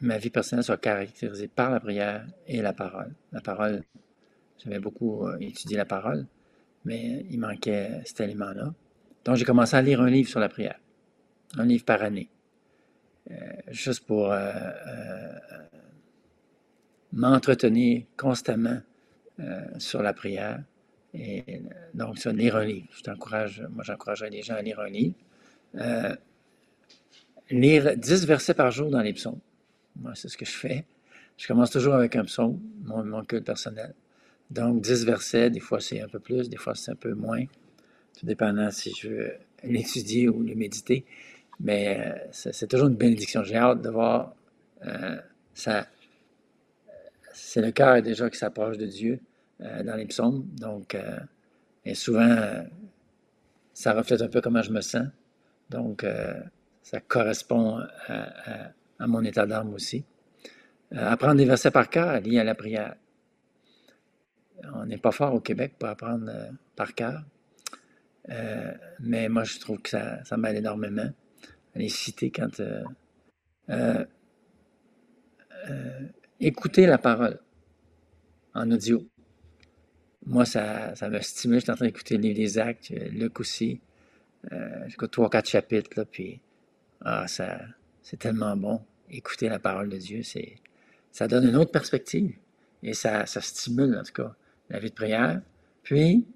ma 0.00 0.18
vie 0.18 0.30
personnelle 0.30 0.64
soit 0.64 0.76
caractérisée 0.76 1.48
par 1.48 1.70
la 1.70 1.80
prière 1.80 2.26
et 2.46 2.60
la 2.62 2.72
parole. 2.72 3.14
La 3.32 3.40
parole, 3.40 3.82
j'avais 4.58 4.78
beaucoup 4.78 5.26
euh, 5.26 5.38
étudié 5.40 5.76
la 5.76 5.84
parole, 5.86 6.26
mais 6.84 7.26
il 7.30 7.40
manquait 7.40 8.02
cet 8.04 8.20
élément-là. 8.20 8.74
Donc, 9.24 9.36
j'ai 9.36 9.44
commencé 9.44 9.74
à 9.76 9.82
lire 9.82 10.00
un 10.00 10.10
livre 10.10 10.28
sur 10.28 10.40
la 10.40 10.48
prière, 10.48 10.78
un 11.56 11.64
livre 11.64 11.84
par 11.84 12.02
année. 12.02 12.28
Euh, 13.30 13.34
juste 13.68 14.06
pour 14.06 14.30
euh, 14.30 14.38
euh, 14.38 15.32
m'entretenir 17.12 18.02
constamment 18.16 18.80
sur 19.78 20.02
la 20.02 20.14
prière. 20.14 20.62
Et 21.12 21.60
donc, 21.92 22.18
ça, 22.18 22.32
lire 22.32 22.56
un 22.56 22.64
livre. 22.64 22.86
Je 22.90 23.66
moi, 23.66 23.84
j'encouragerais 23.84 24.30
les 24.30 24.42
gens 24.42 24.54
à 24.54 24.62
lire 24.62 24.80
un 24.80 24.88
livre. 24.88 25.14
lire 27.50 27.96
10 27.98 28.26
versets 28.26 28.54
par 28.54 28.70
jour 28.70 28.90
dans 28.90 29.02
les 29.02 29.12
psaumes. 29.12 29.40
Moi, 29.96 30.12
c'est 30.14 30.28
ce 30.28 30.38
que 30.38 30.46
je 30.46 30.56
fais. 30.56 30.84
Je 31.36 31.46
commence 31.46 31.70
toujours 31.70 31.94
avec 31.94 32.16
un 32.16 32.24
psaume, 32.24 32.58
mon, 32.82 33.04
mon 33.04 33.22
culte 33.24 33.44
personnel. 33.44 33.92
Donc, 34.50 34.80
10 34.80 35.04
versets, 35.04 35.50
des 35.50 35.60
fois 35.60 35.80
c'est 35.80 36.00
un 36.00 36.08
peu 36.08 36.18
plus, 36.18 36.48
des 36.48 36.56
fois 36.56 36.74
c'est 36.74 36.92
un 36.92 36.96
peu 36.96 37.12
moins, 37.12 37.44
tout 38.18 38.24
dépendant 38.24 38.70
si 38.70 38.94
je 38.94 39.08
veux 39.08 39.32
l'étudier 39.64 40.28
ou 40.28 40.42
le 40.42 40.54
méditer. 40.54 41.04
Mais 41.60 41.98
euh, 41.98 42.28
c'est 42.32 42.68
toujours 42.68 42.88
une 42.88 42.96
bénédiction. 42.96 43.42
J'ai 43.42 43.56
hâte 43.56 43.82
de 43.82 43.88
voir 43.88 44.34
euh, 44.86 45.16
ça. 45.54 45.86
C'est 47.32 47.62
le 47.62 47.70
cœur 47.70 48.00
déjà 48.02 48.28
qui 48.28 48.38
s'approche 48.38 48.76
de 48.76 48.86
Dieu 48.86 49.20
euh, 49.60 49.82
dans 49.82 49.96
les 49.96 50.06
psaumes. 50.06 50.46
Donc, 50.58 50.96
et 51.84 51.94
souvent, 51.94 52.36
ça 53.72 53.92
reflète 53.92 54.22
un 54.22 54.28
peu 54.28 54.40
comment 54.40 54.62
je 54.62 54.70
me 54.70 54.80
sens. 54.80 55.06
Donc, 55.70 56.04
ça 56.82 57.00
correspond 57.00 57.80
à, 58.08 59.06
mon 59.06 59.22
état 59.22 59.46
d'âme 59.46 59.72
aussi. 59.74 60.04
apprendre 60.90 61.36
des 61.36 61.44
versets 61.44 61.70
par 61.70 61.88
cœur 61.88 62.20
liés 62.20 62.40
à 62.40 62.44
la 62.44 62.54
prière. 62.54 62.96
On 64.74 64.86
n'est 64.86 64.98
pas 64.98 65.12
fort 65.12 65.34
au 65.34 65.40
Québec 65.40 65.74
pour 65.78 65.88
apprendre 65.88 66.30
par 66.74 66.94
cœur. 66.94 67.22
mais 69.00 69.28
moi, 69.28 69.44
je 69.44 69.58
trouve 69.60 69.80
que 69.80 69.90
ça, 69.90 70.24
ça 70.24 70.36
m'aide 70.36 70.56
énormément 70.56 71.10
les 71.76 71.88
citer 71.88 72.30
quand. 72.30 72.60
Euh, 72.60 72.82
euh, 73.70 74.04
euh, 75.68 76.00
écouter 76.38 76.86
la 76.86 76.98
parole 76.98 77.40
en 78.54 78.70
audio. 78.70 79.06
Moi, 80.24 80.44
ça, 80.44 80.94
ça 80.94 81.08
me 81.08 81.20
stimule. 81.20 81.58
Je 81.58 81.64
suis 81.64 81.72
en 81.72 81.76
train 81.76 81.86
d'écouter 81.86 82.16
le 82.16 82.22
livre 82.22 82.36
des 82.36 82.58
actes, 82.58 82.90
Luc 82.90 83.40
aussi. 83.40 83.80
J'écoute 84.86 85.10
trois, 85.10 85.28
quatre 85.28 85.48
chapitres, 85.48 85.90
là, 85.96 86.04
puis 86.04 86.40
ah, 87.00 87.26
c'est 87.26 88.16
tellement 88.16 88.56
bon. 88.56 88.80
Écouter 89.10 89.48
la 89.48 89.58
parole 89.58 89.88
de 89.88 89.96
Dieu, 89.96 90.22
c'est, 90.22 90.56
ça 91.10 91.26
donne 91.26 91.48
une 91.48 91.56
autre 91.56 91.72
perspective. 91.72 92.36
Et 92.82 92.92
ça, 92.92 93.26
ça 93.26 93.40
stimule, 93.40 93.96
en 93.98 94.04
tout 94.04 94.12
cas, 94.12 94.34
la 94.70 94.78
vie 94.78 94.90
de 94.90 94.94
prière. 94.94 95.40
Puis, 95.82 96.26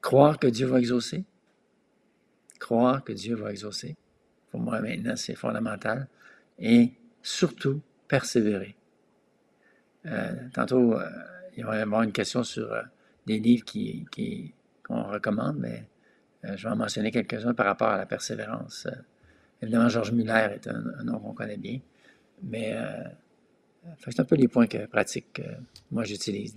croire 0.00 0.38
que 0.38 0.46
Dieu 0.46 0.66
va 0.66 0.78
exaucer 0.78 1.24
croire 2.62 3.02
que 3.02 3.12
Dieu 3.12 3.34
va 3.34 3.50
exaucer. 3.50 3.96
Pour 4.50 4.60
moi, 4.60 4.80
maintenant, 4.80 5.16
c'est 5.16 5.34
fondamental. 5.34 6.06
Et 6.58 6.92
surtout, 7.22 7.80
persévérer. 8.06 8.76
Euh, 10.06 10.32
tantôt, 10.54 10.94
euh, 10.94 11.08
il 11.56 11.64
va 11.64 11.76
y 11.76 11.80
avoir 11.80 12.02
une 12.02 12.12
question 12.12 12.44
sur 12.44 12.72
euh, 12.72 12.82
des 13.26 13.38
livres 13.40 13.64
qu'on 13.64 14.04
qui, 14.10 14.54
recommande, 14.88 15.56
mais 15.58 15.84
je 16.44 16.64
vais 16.64 16.72
en 16.72 16.76
mentionner 16.76 17.10
quelques-uns 17.10 17.54
par 17.54 17.66
rapport 17.66 17.88
à 17.88 17.96
la 17.96 18.06
persévérance. 18.06 18.86
évidemment, 19.60 19.88
Georges 19.88 20.12
Muller 20.12 20.48
est 20.54 20.66
un, 20.68 21.04
nom 21.04 21.18
qu'on 21.20 21.32
connaît 21.32 21.56
bien, 21.56 21.78
mais 22.42 22.76
c'est 24.00 24.18
un 24.18 24.24
peu 24.24 24.34
les 24.34 24.48
points 24.48 24.66
que, 24.66 24.86
pratiques 24.86 25.34
que 25.34 25.42
moi 25.92 26.02
j'utilise 26.02 26.56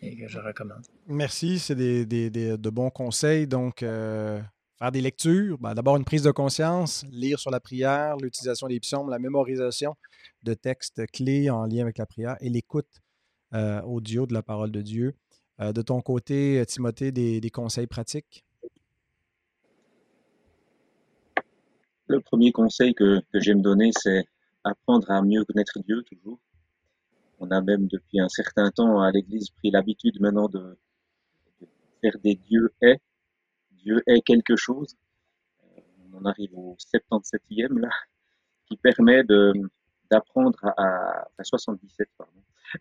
et 0.00 0.16
que 0.16 0.26
je 0.26 0.38
recommande. 0.38 0.84
Merci, 1.06 1.58
c'est 1.58 1.74
des, 1.74 2.30
de 2.30 2.70
bons 2.70 2.88
conseils. 2.88 3.46
Donc, 3.46 3.84
faire 4.80 4.90
des 4.90 5.02
lectures, 5.02 5.58
ben, 5.58 5.74
d'abord 5.74 5.96
une 5.98 6.06
prise 6.06 6.22
de 6.22 6.30
conscience, 6.30 7.04
lire 7.10 7.38
sur 7.38 7.50
la 7.50 7.60
prière, 7.60 8.16
l'utilisation 8.16 8.66
des 8.66 8.80
psaumes, 8.80 9.10
la 9.10 9.18
mémorisation 9.18 9.94
de 10.42 10.54
textes 10.54 11.06
clés 11.12 11.50
en 11.50 11.66
lien 11.66 11.82
avec 11.82 11.98
la 11.98 12.06
prière 12.06 12.36
et 12.40 12.48
l'écoute 12.48 12.88
euh, 13.52 13.82
audio 13.82 14.26
de 14.26 14.32
la 14.32 14.42
parole 14.42 14.70
de 14.70 14.80
Dieu. 14.80 15.14
Euh, 15.60 15.72
de 15.72 15.82
ton 15.82 16.00
côté, 16.00 16.64
Timothée, 16.66 17.12
des, 17.12 17.50
conseils 17.50 17.86
pratiques? 17.86 18.42
Le 22.06 22.20
premier 22.20 22.50
conseil 22.50 22.94
que, 22.94 23.20
j'aime 23.34 23.60
donner, 23.60 23.90
c'est 23.92 24.24
apprendre 24.64 25.10
à 25.10 25.20
mieux 25.20 25.44
connaître 25.44 25.78
Dieu 25.80 26.02
toujours. 26.04 26.40
On 27.38 27.50
a 27.50 27.60
même 27.60 27.86
depuis 27.86 28.18
un 28.18 28.28
certain 28.30 28.70
temps 28.70 29.00
à 29.00 29.10
l'Église 29.10 29.50
pris 29.50 29.70
l'habitude 29.70 30.20
maintenant 30.20 30.48
de, 30.48 30.78
de 31.60 31.66
faire 32.00 32.18
des 32.22 32.34
dieux 32.34 32.72
et 32.80 32.96
Dieu 33.82 34.02
est 34.06 34.22
quelque 34.22 34.56
chose. 34.56 34.96
Euh, 35.76 35.80
on 36.12 36.18
en 36.18 36.24
arrive 36.24 36.56
au 36.56 36.76
77e 36.78 37.78
là, 37.78 37.90
qui 38.66 38.76
permet 38.76 39.24
de 39.24 39.52
d'apprendre 40.10 40.58
à, 40.76 41.28
à 41.38 41.44
77 41.44 42.08
pardon, 42.18 42.32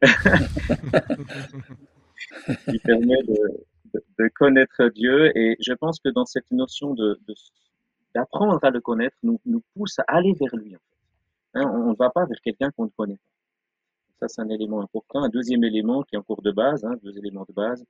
qui 2.72 2.80
permet 2.80 3.22
de, 3.22 3.68
de, 3.94 4.28
connaître 4.30 4.90
Dieu 4.90 5.32
et 5.38 5.56
je 5.60 5.74
pense 5.74 6.00
que 6.00 6.10
dans 6.10 6.26
cette 6.26 6.50
notion 6.50 6.96
d'apprendre 8.16 8.58
à 8.64 8.72
le 8.72 8.82
connaître 8.82 9.16
nous, 9.22 9.40
nous 9.46 9.62
pousse 9.76 10.00
à 10.00 10.06
aller 10.08 10.34
vers 10.34 10.56
lui 10.56 10.76
en 10.76 10.80
fait. 10.80 11.60
Hein, 11.60 11.72
on 11.72 11.92
ne 11.92 11.96
va 11.96 12.10
pas 12.10 12.26
vers 12.26 12.42
quelqu'un 12.44 12.72
qu'on 12.72 12.86
ne 12.86 12.90
connaît 12.90 13.18
pas. 13.18 13.30
Ça, 14.20 14.28
c'est 14.28 14.42
un 14.42 14.50
élément 14.50 14.82
important. 14.82 15.24
Un 15.24 15.30
deuxième 15.30 15.64
élément 15.64 16.04
qui 16.04 16.16
est 16.16 16.18
en 16.18 16.24
cours 16.24 16.42
de 16.42 16.52
base, 16.52 16.84
hein, 16.84 16.96
deux 17.04 17.18
éléments 17.18 17.46
de 17.48 17.54
base, 17.54 17.86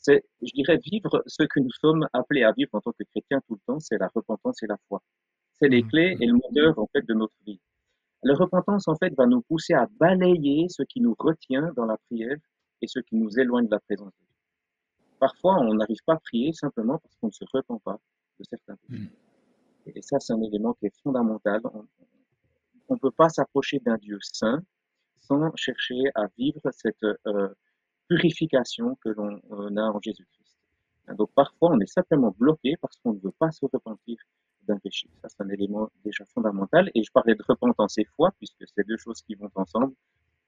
c'est, 0.00 0.24
je 0.40 0.52
dirais, 0.54 0.78
vivre 0.78 1.22
ce 1.26 1.42
que 1.44 1.60
nous 1.60 1.70
sommes 1.72 2.08
appelés 2.14 2.42
à 2.42 2.52
vivre 2.52 2.70
en 2.72 2.80
tant 2.80 2.92
que 2.92 3.04
chrétiens 3.04 3.40
tout 3.46 3.54
le 3.54 3.60
temps, 3.66 3.80
c'est 3.80 3.98
la 3.98 4.08
repentance 4.14 4.62
et 4.62 4.66
la 4.66 4.78
foi. 4.88 5.02
C'est 5.52 5.68
les 5.68 5.82
mmh. 5.82 5.88
clés 5.88 6.16
et 6.20 6.26
le 6.26 6.32
moteur, 6.32 6.78
en 6.78 6.86
fait, 6.86 7.06
de 7.06 7.12
notre 7.12 7.34
vie. 7.46 7.60
La 8.22 8.34
repentance, 8.34 8.88
en 8.88 8.96
fait, 8.96 9.14
va 9.14 9.26
nous 9.26 9.42
pousser 9.42 9.74
à 9.74 9.86
balayer 9.98 10.68
ce 10.70 10.82
qui 10.84 11.00
nous 11.00 11.14
retient 11.18 11.72
dans 11.76 11.84
la 11.84 11.98
prière 12.08 12.38
et 12.80 12.86
ce 12.86 12.98
qui 13.00 13.16
nous 13.16 13.38
éloigne 13.38 13.66
de 13.66 13.72
la 13.72 13.80
présence 13.80 14.12
de 14.12 14.24
Dieu. 14.24 14.36
Parfois, 15.18 15.58
on 15.60 15.74
n'arrive 15.74 16.00
pas 16.06 16.14
à 16.14 16.18
prier 16.18 16.54
simplement 16.54 16.98
parce 16.98 17.14
qu'on 17.16 17.26
ne 17.26 17.32
se 17.32 17.44
repent 17.52 17.80
pas 17.84 17.98
de 18.38 18.44
certains 18.44 18.76
péchés. 18.76 19.02
Mmh. 19.04 19.90
Et 19.94 20.02
ça, 20.02 20.18
c'est 20.18 20.32
un 20.32 20.40
élément 20.40 20.72
qui 20.74 20.86
est 20.86 21.02
fondamental. 21.02 21.60
On 22.88 22.94
ne 22.94 22.98
peut 22.98 23.10
pas 23.10 23.28
s'approcher 23.28 23.80
d'un 23.80 23.96
Dieu 23.98 24.18
saint 24.22 24.62
sans 25.18 25.54
chercher 25.56 26.00
à 26.14 26.26
vivre 26.38 26.60
cette 26.72 27.04
euh, 27.26 27.48
purification 28.10 28.96
que 29.04 29.10
l'on 29.10 29.40
euh, 29.52 29.76
a 29.76 29.92
en 29.92 30.00
Jésus-Christ. 30.00 30.56
Donc 31.16 31.30
parfois, 31.34 31.70
on 31.72 31.80
est 31.80 31.92
simplement 31.92 32.34
bloqué 32.36 32.76
parce 32.80 32.96
qu'on 32.98 33.14
ne 33.14 33.20
veut 33.20 33.34
pas 33.38 33.50
se 33.52 33.64
repentir 33.72 34.16
d'un 34.66 34.78
péché. 34.78 35.08
Ça, 35.22 35.28
c'est 35.28 35.42
un 35.42 35.48
élément 35.48 35.88
déjà 36.04 36.24
fondamental. 36.34 36.90
Et 36.94 37.02
je 37.04 37.10
parlais 37.12 37.34
de 37.34 37.42
repentance 37.46 37.98
et 37.98 38.06
foi, 38.16 38.30
puisque 38.38 38.64
c'est 38.66 38.86
deux 38.86 38.96
choses 38.96 39.22
qui 39.22 39.34
vont 39.34 39.50
ensemble. 39.54 39.94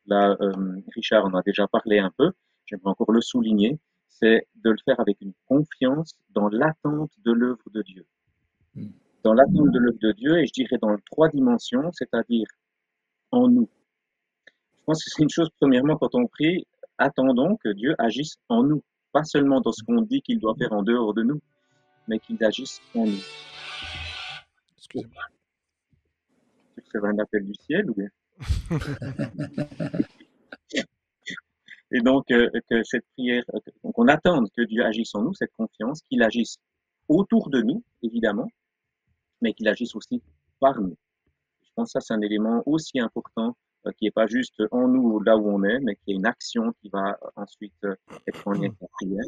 Là, 0.06 0.36
euh, 0.40 0.80
Richard 0.94 1.24
en 1.24 1.34
a 1.34 1.42
déjà 1.42 1.66
parlé 1.68 1.98
un 1.98 2.10
peu. 2.16 2.32
J'aimerais 2.66 2.90
encore 2.90 3.12
le 3.12 3.20
souligner. 3.20 3.78
C'est 4.08 4.46
de 4.56 4.70
le 4.70 4.78
faire 4.84 4.98
avec 5.00 5.20
une 5.20 5.32
confiance 5.46 6.14
dans 6.30 6.48
l'attente 6.48 7.12
de 7.24 7.32
l'œuvre 7.32 7.70
de 7.72 7.82
Dieu. 7.82 8.06
Dans 9.22 9.34
l'attente 9.34 9.70
de 9.70 9.78
l'œuvre 9.78 9.98
de 10.00 10.12
Dieu, 10.12 10.38
et 10.38 10.46
je 10.46 10.52
dirais 10.52 10.78
dans 10.80 10.96
trois 11.10 11.28
dimensions, 11.28 11.90
c'est-à-dire 11.92 12.46
en 13.30 13.48
nous. 13.48 13.68
Je 14.78 14.84
pense 14.84 15.04
que 15.04 15.10
c'est 15.10 15.22
une 15.22 15.30
chose, 15.30 15.48
premièrement, 15.60 15.96
quand 15.96 16.14
on 16.14 16.26
prie, 16.26 16.66
attendons 16.98 17.56
que 17.56 17.70
Dieu 17.70 17.94
agisse 17.98 18.36
en 18.48 18.62
nous. 18.62 18.82
Pas 19.12 19.24
seulement 19.24 19.60
dans 19.60 19.72
ce 19.72 19.82
qu'on 19.84 20.02
dit 20.02 20.22
qu'il 20.22 20.38
doit 20.40 20.54
faire 20.56 20.72
en 20.72 20.82
dehors 20.82 21.12
de 21.14 21.22
nous, 21.22 21.40
mais 22.08 22.18
qu'il 22.18 22.42
agisse 22.42 22.80
en 22.94 23.06
nous. 23.06 23.22
Excusez-moi. 24.78 25.22
C'est 26.90 27.04
un 27.04 27.18
appel 27.18 27.44
du 27.44 27.54
ciel 27.54 27.90
ou 27.90 27.94
bien? 27.94 28.08
Et 31.94 32.00
donc, 32.00 32.30
euh, 32.30 32.48
que 32.70 32.82
cette 32.84 33.04
prière, 33.12 33.44
euh, 33.54 33.90
qu'on 33.92 34.08
attende 34.08 34.48
que 34.56 34.62
Dieu 34.62 34.82
agisse 34.82 35.14
en 35.14 35.22
nous, 35.22 35.34
cette 35.34 35.52
confiance, 35.52 36.00
qu'il 36.08 36.22
agisse 36.22 36.56
autour 37.06 37.50
de 37.50 37.60
nous, 37.60 37.84
évidemment, 38.02 38.48
mais 39.42 39.52
qu'il 39.52 39.68
agisse 39.68 39.94
aussi 39.94 40.22
par 40.58 40.80
nous. 40.80 40.96
Je 41.62 41.68
pense 41.76 41.92
que 41.92 41.92
ça, 41.92 42.00
c'est 42.00 42.14
un 42.14 42.22
élément 42.22 42.62
aussi 42.64 42.98
important 42.98 43.56
qui 43.98 44.04
n'est 44.04 44.10
pas 44.10 44.26
juste 44.26 44.62
en 44.70 44.88
nous 44.88 45.20
là 45.20 45.36
où 45.36 45.48
on 45.48 45.62
est, 45.64 45.80
mais 45.80 45.96
qui 45.96 46.12
est 46.12 46.14
une 46.14 46.26
action 46.26 46.72
qui 46.80 46.88
va 46.88 47.18
ensuite 47.36 47.86
être 48.26 48.46
en 48.46 48.52
lien 48.52 48.68
avec 48.68 48.80
la 48.80 48.88
prière. 48.92 49.24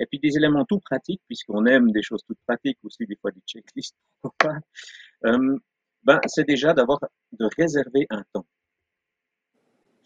Et 0.00 0.06
puis 0.06 0.18
des 0.18 0.36
éléments 0.36 0.64
tout 0.64 0.80
pratiques, 0.80 1.22
puisqu'on 1.26 1.66
aime 1.66 1.92
des 1.92 2.02
choses 2.02 2.22
toutes 2.26 2.40
pratiques, 2.46 2.78
aussi 2.82 3.06
des 3.06 3.16
fois 3.16 3.30
des 3.30 3.40
checklists, 3.46 3.96
euh, 5.24 5.58
ben, 6.02 6.20
c'est 6.26 6.46
déjà 6.46 6.74
d'avoir, 6.74 6.98
de 7.32 7.48
réserver 7.56 8.06
un 8.10 8.24
temps. 8.32 8.46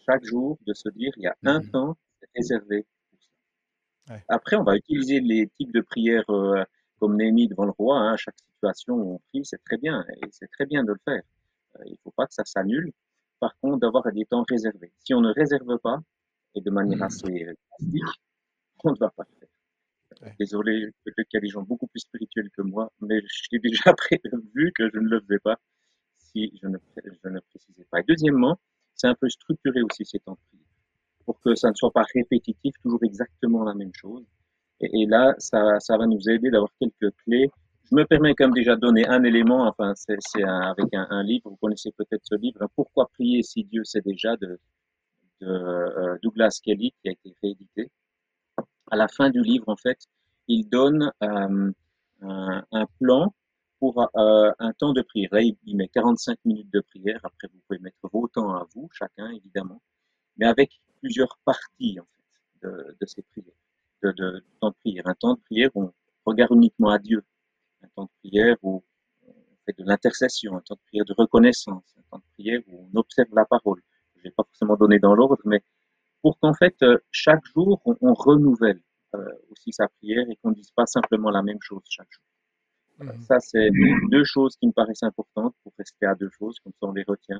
Chaque 0.05 0.23
jour, 0.23 0.57
de 0.65 0.73
se 0.73 0.89
dire, 0.89 1.11
il 1.17 1.23
y 1.23 1.27
a 1.27 1.35
un 1.43 1.59
mmh 1.59 1.71
temps 1.71 1.97
réservé 2.35 2.85
pour 3.09 3.19
ça. 3.19 4.19
Après, 4.27 4.55
on 4.55 4.63
va 4.63 4.75
utiliser 4.75 5.19
les 5.19 5.47
types 5.57 5.73
de 5.73 5.81
prières 5.81 6.29
euh, 6.29 6.63
comme 6.99 7.17
Néhémie 7.17 7.47
devant 7.47 7.65
le 7.65 7.71
roi, 7.71 7.97
hein, 7.97 8.17
chaque 8.17 8.37
situation 8.39 8.95
où 8.95 9.15
on 9.15 9.19
prie, 9.29 9.45
c'est 9.45 9.63
très 9.63 9.77
bien, 9.77 10.05
et 10.21 10.27
c'est 10.31 10.49
très 10.51 10.65
bien 10.65 10.83
de 10.83 10.91
le 10.91 10.99
faire. 11.03 11.23
Euh, 11.77 11.83
il 11.85 11.91
ne 11.91 11.97
faut 12.03 12.11
pas 12.11 12.27
que 12.27 12.33
ça 12.33 12.45
s'annule. 12.45 12.91
Par 13.39 13.57
contre, 13.59 13.79
d'avoir 13.79 14.11
des 14.11 14.25
temps 14.25 14.43
réservés. 14.47 14.91
Si 14.99 15.13
on 15.13 15.21
ne 15.21 15.33
réserve 15.33 15.77
pas, 15.79 15.99
et 16.55 16.61
de 16.61 16.69
manière 16.71 16.99
mmh. 16.99 17.03
assez 17.03 17.45
drastique, 17.45 18.03
on 18.83 18.91
ne 18.91 18.97
va 18.97 19.09
pas 19.09 19.23
le 19.29 19.39
faire. 19.39 20.35
Désolé, 20.39 20.87
peut-être 21.05 21.27
qu'il 21.29 21.37
y 21.37 21.41
a 21.41 21.41
des 21.41 21.49
gens 21.49 21.61
beaucoup 21.61 21.87
plus 21.87 21.99
spirituels 21.99 22.49
que 22.51 22.61
moi, 22.61 22.91
mais 22.99 23.21
j'ai 23.51 23.59
déjà 23.59 23.93
prévu 23.93 24.71
que 24.75 24.89
je 24.93 24.99
ne 24.99 25.07
le 25.07 25.21
faisais 25.21 25.39
pas 25.39 25.57
si 26.17 26.51
je 26.61 26.67
ne, 26.67 26.77
je 26.97 27.29
ne 27.29 27.39
précisais 27.39 27.85
pas. 27.89 27.99
Et 27.99 28.03
deuxièmement, 28.07 28.59
c'est 28.95 29.07
un 29.07 29.15
peu 29.15 29.29
structuré 29.29 29.81
aussi 29.81 30.05
ces 30.05 30.19
temps 30.19 30.33
de 30.33 30.39
prière 30.49 30.69
pour 31.29 31.39
que 31.41 31.53
ça 31.53 31.69
ne 31.69 31.75
soit 31.75 31.91
pas 31.91 32.05
répétitif, 32.15 32.73
toujours 32.81 33.03
exactement 33.03 33.63
la 33.63 33.75
même 33.75 33.93
chose. 33.93 34.25
Et, 34.81 35.05
là, 35.05 35.35
ça, 35.37 35.79
ça, 35.79 35.95
va 35.95 36.07
nous 36.07 36.27
aider 36.27 36.49
d'avoir 36.49 36.71
quelques 36.79 37.15
clés. 37.17 37.51
Je 37.89 37.95
me 37.95 38.05
permets 38.05 38.35
quand 38.35 38.45
même 38.45 38.53
déjà 38.53 38.75
de 38.75 38.81
donner 38.81 39.07
un 39.07 39.23
élément, 39.23 39.67
enfin, 39.67 39.93
c'est 39.95 40.43
avec 40.43 40.93
un, 40.93 41.23
livre, 41.23 41.49
vous 41.49 41.57
connaissez 41.57 41.91
peut-être 41.91 42.21
ce 42.23 42.35
livre, 42.35 42.67
Pourquoi 42.75 43.07
prier 43.07 43.41
si 43.41 43.63
Dieu 43.63 43.83
sait 43.83 44.01
déjà 44.01 44.35
de, 44.37 44.59
euh, 45.41 46.17
Douglas 46.21 46.59
Kelly, 46.63 46.93
qui 47.01 47.09
a 47.09 47.11
été 47.11 47.35
réédité 47.41 47.89
à 48.91 48.95
la 48.95 49.07
fin 49.07 49.29
du 49.29 49.41
livre, 49.41 49.65
en 49.67 49.75
fait, 49.75 49.99
il 50.47 50.67
donne 50.67 51.11
euh, 51.23 51.71
un, 52.21 52.85
plan 52.99 53.33
pour 53.79 54.01
euh, 54.17 54.51
un 54.59 54.73
temps 54.73 54.93
de 54.93 55.01
prière. 55.01 55.29
Là, 55.31 55.41
il, 55.41 55.75
met 55.75 55.87
45 55.87 56.39
minutes 56.45 56.71
de 56.73 56.81
prière. 56.81 57.19
Après, 57.23 57.47
vous 57.51 57.59
pouvez 57.67 57.79
mettre 57.79 57.97
vos 58.11 58.27
temps 58.27 58.55
à 58.55 58.67
vous, 58.73 58.89
chacun, 58.91 59.29
évidemment, 59.31 59.81
mais 60.37 60.47
avec 60.47 60.81
plusieurs 61.01 61.37
parties, 61.45 61.99
en 61.99 62.05
fait, 62.05 62.67
de, 62.99 63.05
ces 63.05 63.21
prières, 63.21 63.53
de, 64.03 64.43
temps 64.59 64.69
de 64.69 64.75
prière. 64.75 65.03
Un 65.07 65.15
temps 65.15 65.33
de 65.35 65.39
prière 65.39 65.69
où 65.75 65.83
on 65.83 65.93
regarde 66.25 66.53
uniquement 66.53 66.89
à 66.89 66.99
Dieu. 66.99 67.23
Un 67.81 67.87
temps 67.95 68.03
de 68.05 68.09
prière 68.19 68.57
où 68.61 68.83
on 69.25 69.33
fait 69.65 69.77
de 69.77 69.85
l'intercession, 69.85 70.55
un 70.55 70.61
temps 70.61 70.75
de 70.75 70.81
prière 70.87 71.05
de 71.05 71.13
reconnaissance, 71.17 71.95
un 71.97 72.01
temps 72.11 72.17
de 72.17 72.33
prière 72.33 72.61
où 72.67 72.89
on 72.91 72.99
observe 72.99 73.29
la 73.33 73.45
parole. 73.45 73.81
Je 74.15 74.23
vais 74.23 74.31
pas 74.31 74.43
forcément 74.43 74.75
donner 74.75 74.99
dans 74.99 75.15
l'ordre, 75.15 75.41
mais 75.45 75.63
pour 76.21 76.37
qu'en 76.39 76.53
fait, 76.53 76.75
euh, 76.83 76.97
chaque 77.11 77.45
jour, 77.45 77.81
on, 77.85 78.13
renouvelle 78.13 78.81
euh, 79.15 79.25
aussi 79.49 79.71
sa 79.71 79.87
prière 79.87 80.25
et 80.29 80.35
qu'on 80.37 80.49
ne 80.49 80.55
dise 80.55 80.71
pas 80.71 80.85
simplement 80.85 81.29
la 81.29 81.41
même 81.41 81.61
chose 81.61 81.81
chaque 81.89 82.09
jour. 82.11 82.23
Mmh. 82.99 83.21
Ça, 83.21 83.39
c'est 83.39 83.69
deux 84.11 84.25
choses 84.25 84.57
qui 84.57 84.67
me 84.67 84.73
paraissent 84.73 85.03
importantes 85.03 85.55
pour 85.63 85.73
rester 85.77 86.05
à 86.05 86.15
deux 86.15 86.29
choses, 86.37 86.59
comme 86.59 86.73
ça 86.73 86.87
on 86.87 86.91
les 86.91 87.05
retient. 87.07 87.39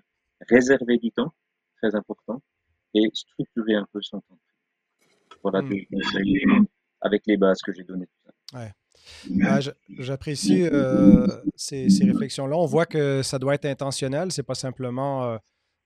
Réserver 0.50 0.98
du 0.98 1.12
temps, 1.12 1.34
très 1.82 1.94
important, 1.96 2.42
et 2.94 3.10
structurer 3.14 3.76
un 3.76 3.88
peu 3.92 4.02
son 4.02 4.22
temps. 4.22 4.40
Voilà 5.44 5.62
mmh. 5.62 6.66
avec 7.02 7.24
les 7.28 7.38
bases 7.38 7.62
que 7.62 7.74
j'ai 7.74 7.84
données. 7.84 8.08
Ouais. 8.54 8.72
Ah, 9.44 9.60
j'apprécie 9.98 10.64
euh, 10.64 11.28
ces, 11.56 11.88
réflexions-là. 12.02 12.56
On 12.56 12.66
voit 12.66 12.86
que 12.86 13.22
ça 13.24 13.40
doit 13.40 13.56
être 13.56 13.66
intentionnel. 13.66 14.32
C'est 14.32 14.44
pas 14.44 14.56
simplement 14.56 15.40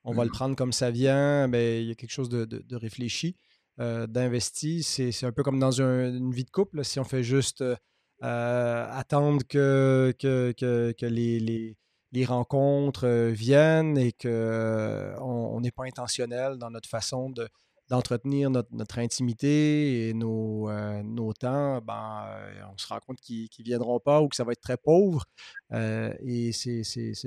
on 0.04 0.14
va 0.14 0.26
le 0.26 0.30
prendre 0.30 0.56
comme 0.56 0.74
ça 0.74 0.92
vient, 0.92 1.48
mais 1.48 1.82
il 1.82 1.88
y 1.88 1.92
a 1.92 1.96
quelque 1.96 2.12
chose 2.12 2.30
de, 2.30 2.76
réfléchi, 2.76 3.38
euh, 3.80 4.08
d'investi. 4.08 4.84
C'est 4.84 5.26
un 5.26 5.32
peu 5.32 5.44
comme 5.44 5.60
dans 5.60 5.82
une 5.82 6.32
vie 6.32 6.44
de 6.44 6.52
couple. 6.52 6.84
si 6.84 7.00
on 7.00 7.04
fait 7.04 7.24
juste 7.24 7.62
euh, 7.62 8.88
attendre 8.92 9.44
que, 9.48 10.14
que, 10.20 11.06
les, 11.06 12.26
rencontres 12.26 13.08
euh, 13.08 13.32
viennent 13.32 13.98
et 13.98 14.12
qu'on 14.12 15.60
n'est 15.62 15.72
pas 15.72 15.86
intentionnel 15.86 16.58
dans 16.58 16.70
notre 16.70 16.90
façon 16.90 17.30
de, 17.30 17.48
d'entretenir 17.90 18.50
notre, 18.50 19.00
intimité 19.00 20.08
et 20.10 20.14
nos, 20.14 20.70
euh, 20.70 21.04
nos 21.04 21.34
temps, 21.34 21.82
ben, 21.82 22.26
euh, 22.28 22.62
on 22.74 22.78
se 22.78 22.88
rend 22.88 23.00
compte 23.00 23.20
qu'ils 23.20 23.50
ne 23.60 23.64
viendront 23.64 24.00
pas 24.00 24.22
ou 24.22 24.30
que 24.30 24.36
ça 24.36 24.44
va 24.44 24.54
être 24.54 24.62
très 24.62 24.78
pauvre. 24.78 25.26
Euh, 25.74 26.14
et 26.22 26.52
c'est 26.54 26.82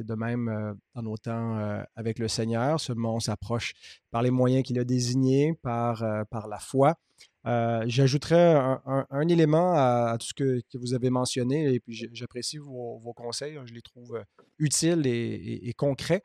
de 0.05 0.15
même 0.15 0.77
dans 0.95 1.03
nos 1.03 1.17
temps 1.17 1.85
avec 1.95 2.19
le 2.19 2.29
Seigneur. 2.29 2.81
Seulement, 2.81 3.17
on 3.17 3.21
s'approche 3.21 3.75
par 4.11 4.23
les 4.23 4.31
moyens 4.31 4.65
qu'il 4.65 4.79
a 4.79 4.85
désignés, 4.85 5.55
par, 5.63 6.05
par 6.31 6.49
la 6.49 6.59
foi. 6.59 6.95
J'ajouterais 7.45 8.55
un, 8.87 9.29
élément 9.29 9.75
à, 9.75 10.17
tout 10.19 10.27
ce 10.27 10.35
que, 10.35 10.63
vous 10.75 10.95
avez 10.95 11.11
mentionné, 11.11 11.75
et 11.75 11.81
puis 11.81 12.09
j'apprécie 12.13 12.59
vos, 12.59 13.13
conseils, 13.15 13.59
je 13.67 13.75
les 13.75 13.83
trouve 13.83 14.21
utiles 14.59 15.07
et, 15.07 15.73
concrets. 15.77 16.23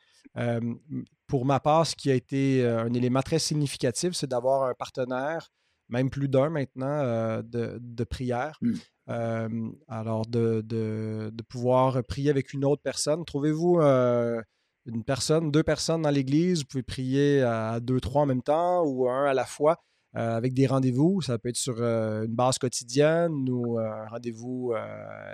Pour 1.31 1.45
ma 1.45 1.61
part, 1.61 1.87
ce 1.87 1.95
qui 1.95 2.11
a 2.11 2.13
été 2.13 2.67
un 2.67 2.93
élément 2.93 3.21
très 3.21 3.39
significatif, 3.39 4.11
c'est 4.11 4.27
d'avoir 4.27 4.63
un 4.63 4.73
partenaire, 4.73 5.47
même 5.87 6.09
plus 6.09 6.27
d'un 6.27 6.49
maintenant, 6.49 7.41
de, 7.41 8.03
prière. 8.03 8.59
Mmh. 8.61 9.71
alors, 9.87 10.25
de, 10.27 10.61
de, 10.65 11.31
pouvoir 11.47 12.03
prier 12.03 12.29
avec 12.29 12.51
une 12.51 12.65
autre 12.65 12.81
personne. 12.83 13.23
Trouvez-vous 13.23 13.79
une 13.79 15.03
personne, 15.05 15.51
deux 15.51 15.63
personnes 15.63 16.01
dans 16.01 16.09
l'Église, 16.09 16.59
vous 16.59 16.65
pouvez 16.65 16.83
prier 16.83 17.43
à 17.43 17.79
deux, 17.79 18.01
trois 18.01 18.23
en 18.23 18.25
même 18.25 18.43
temps 18.43 18.83
ou 18.83 19.09
un 19.09 19.23
à 19.23 19.33
la 19.33 19.45
fois. 19.45 19.77
Euh, 20.17 20.35
avec 20.35 20.53
des 20.53 20.67
rendez-vous. 20.67 21.21
Ça 21.21 21.37
peut 21.37 21.49
être 21.49 21.55
sur 21.55 21.75
euh, 21.79 22.25
une 22.25 22.35
base 22.35 22.57
quotidienne 22.57 23.49
ou 23.49 23.79
euh, 23.79 23.89
un 23.89 24.09
rendez-vous 24.09 24.73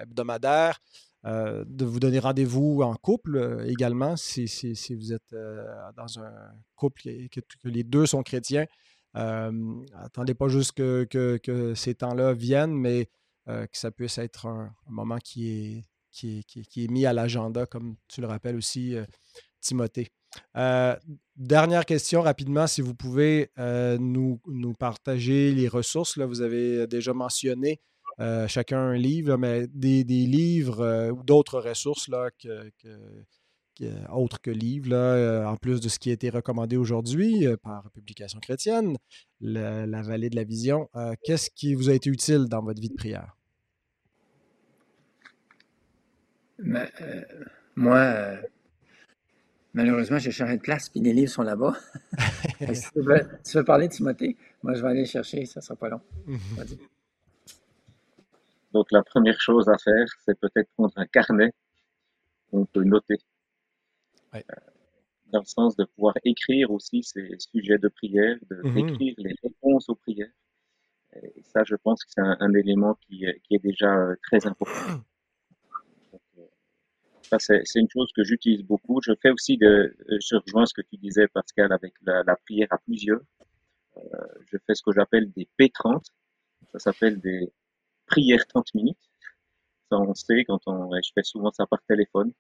hebdomadaire. 0.01 0.79
De 1.27 1.85
vous 1.85 1.99
donner 1.99 2.19
rendez-vous 2.19 2.81
en 2.83 2.95
couple 2.95 3.65
également, 3.67 4.15
si, 4.15 4.47
si, 4.47 4.95
vous 4.95 5.13
êtes 5.13 5.35
dans 5.95 6.19
un 6.19 6.31
couple 6.75 7.09
et 7.09 7.29
que, 7.29 7.41
les 7.65 7.83
deux 7.83 8.05
sont 8.05 8.23
chrétiens. 8.23 8.65
attendez 9.13 10.33
pas 10.33 10.47
juste 10.47 10.73
que, 10.73 11.05
que, 11.05 11.73
ces 11.75 11.95
temps-là 11.95 12.33
viennent, 12.33 12.73
mais 12.73 13.09
que 13.45 13.67
ça 13.73 13.91
puisse 13.91 14.17
être 14.17 14.45
un, 14.45 14.73
moment 14.87 15.17
qui 15.17 15.49
est, 15.49 15.85
qui 16.11 16.39
est, 16.39 16.43
qui, 16.43 16.85
est, 16.85 16.91
mis 16.91 17.05
à 17.05 17.13
l'agenda, 17.13 17.65
comme 17.65 17.95
tu 18.07 18.21
le 18.21 18.27
rappelles 18.27 18.55
aussi, 18.55 18.95
Timothée. 19.59 20.07
dernière 21.35 21.85
question 21.85 22.21
rapidement, 22.21 22.67
si 22.67 22.81
vous 22.81 22.95
pouvez 22.95 23.51
nous, 23.57 24.39
nous, 24.45 24.73
partager 24.75 25.51
les 25.51 25.67
ressources. 25.67 26.15
Là, 26.15 26.25
vous 26.25 26.41
avez 26.41 26.87
déjà 26.87 27.13
mentionné 27.13 27.81
chacun 28.47 28.79
un 28.79 28.97
livre, 28.97 29.37
mais 29.37 29.67
des, 29.67 30.03
livres 30.03 31.11
ou 31.11 31.23
d'autres 31.23 31.59
ressources 31.59 32.07
là, 32.07 32.29
que, 32.39 32.71
autres 34.11 34.41
que 34.41 34.51
livres, 34.51 34.89
là, 34.89 35.49
en 35.49 35.55
plus 35.55 35.79
de 35.81 35.89
ce 35.89 35.99
qui 35.99 36.09
a 36.09 36.13
été 36.13 36.29
recommandé 36.29 36.77
aujourd'hui 36.77 37.45
par 37.61 37.89
Publication 37.91 38.39
chrétienne, 38.39 38.97
la, 39.39 40.01
vallée 40.01 40.29
de 40.29 40.35
la 40.35 40.43
vision. 40.43 40.89
Qu'est-ce 41.23 41.49
qui 41.51 41.75
vous 41.75 41.89
a 41.89 41.93
été 41.93 42.09
utile 42.09 42.45
dans 42.45 42.63
votre 42.63 42.81
vie 42.81 42.89
de 42.89 42.95
prière? 42.95 43.35
moi, 47.75 48.39
Malheureusement, 49.77 50.17
j'ai 50.17 50.31
changé 50.31 50.57
de 50.57 50.61
place, 50.61 50.89
puis 50.89 51.01
les 51.01 51.13
livres 51.13 51.31
sont 51.31 51.43
là-bas. 51.43 51.77
si 52.73 52.91
tu 52.91 52.99
veux, 53.57 53.63
parler 53.63 53.87
de 53.87 53.93
Timothée, 53.93 54.35
moi, 54.63 54.73
je 54.73 54.81
vais 54.81 54.87
aller 54.87 55.05
chercher, 55.05 55.45
ça 55.45 55.59
ne 55.59 55.63
sera 55.63 55.75
pas 55.75 55.89
long. 55.89 56.01
Donc, 58.71 58.91
la 58.91 59.03
première 59.03 59.39
chose 59.39 59.69
à 59.69 59.77
faire, 59.77 60.07
c'est 60.25 60.39
peut-être 60.39 60.69
prendre 60.73 60.93
un 60.97 61.05
carnet 61.05 61.53
on 62.53 62.65
peut 62.65 62.83
noter. 62.83 63.17
Euh, 64.33 64.39
dans 65.27 65.39
le 65.39 65.45
sens 65.45 65.75
de 65.75 65.83
pouvoir 65.83 66.13
écrire 66.23 66.71
aussi 66.71 67.03
ces 67.03 67.29
sujets 67.39 67.77
de 67.77 67.89
prière, 67.89 68.37
de 68.49 68.61
mhm. 68.63 68.97
les 68.99 69.35
réponses 69.43 69.89
aux 69.89 69.95
prières. 69.95 70.31
Et 71.23 71.43
ça, 71.43 71.63
je 71.65 71.75
pense 71.75 72.03
que 72.03 72.11
c'est 72.11 72.21
un, 72.21 72.53
élément 72.53 72.95
qui, 72.95 73.25
qui, 73.43 73.55
est 73.55 73.63
déjà 73.63 73.93
euh, 73.95 74.15
très 74.23 74.45
important. 74.45 75.03
c'est 77.39 77.63
une 77.75 77.89
chose 77.89 78.11
que 78.15 78.23
j'utilise 78.23 78.63
beaucoup. 78.63 79.01
Je 79.01 79.13
fais 79.21 79.31
aussi 79.31 79.57
de, 79.57 79.95
euh, 80.09 80.17
je 80.21 80.35
rejoins 80.35 80.65
ce 80.65 80.73
que 80.73 80.81
tu 80.81 80.97
disais, 80.97 81.27
Pascal, 81.27 81.73
avec 81.73 81.93
la, 82.03 82.23
la 82.23 82.35
prière 82.35 82.67
à 82.71 82.77
plusieurs. 82.77 83.21
Euh, 83.97 84.01
je 84.51 84.57
fais 84.65 84.75
ce 84.75 84.83
que 84.83 84.91
j'appelle 84.93 85.31
des 85.31 85.47
P30. 85.59 86.05
Ça 86.71 86.79
s'appelle 86.79 87.19
des 87.19 87.51
prières 88.07 88.45
30 88.47 88.73
minutes. 88.73 88.97
Ça, 89.89 89.97
on 89.99 90.13
sait 90.15 90.43
quand 90.45 90.59
on, 90.65 90.91
je 90.93 91.11
fais 91.13 91.23
souvent 91.23 91.51
ça 91.51 91.65
par 91.65 91.81
téléphone, 91.83 92.33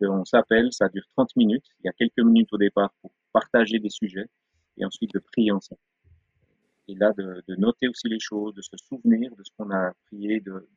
qu'on 0.00 0.24
s'appelle, 0.24 0.72
ça 0.72 0.88
dure 0.88 1.04
30 1.16 1.36
minutes. 1.36 1.66
Il 1.80 1.86
y 1.86 1.88
a 1.88 1.92
quelques 1.92 2.18
minutes 2.18 2.52
au 2.52 2.58
départ 2.58 2.92
pour 3.00 3.12
partager 3.32 3.78
des 3.78 3.90
sujets 3.90 4.28
et 4.76 4.84
ensuite 4.84 5.12
de 5.12 5.18
prier 5.18 5.52
ensemble. 5.52 5.80
Et 6.88 6.94
là, 6.94 7.12
de, 7.16 7.42
noter 7.56 7.88
aussi 7.88 8.08
les 8.08 8.20
choses, 8.20 8.54
de 8.54 8.62
se 8.62 8.76
souvenir 8.76 9.34
de 9.36 9.42
ce 9.42 9.50
qu'on 9.56 9.70
a 9.70 9.92
prié, 10.06 10.40
de, 10.40 10.68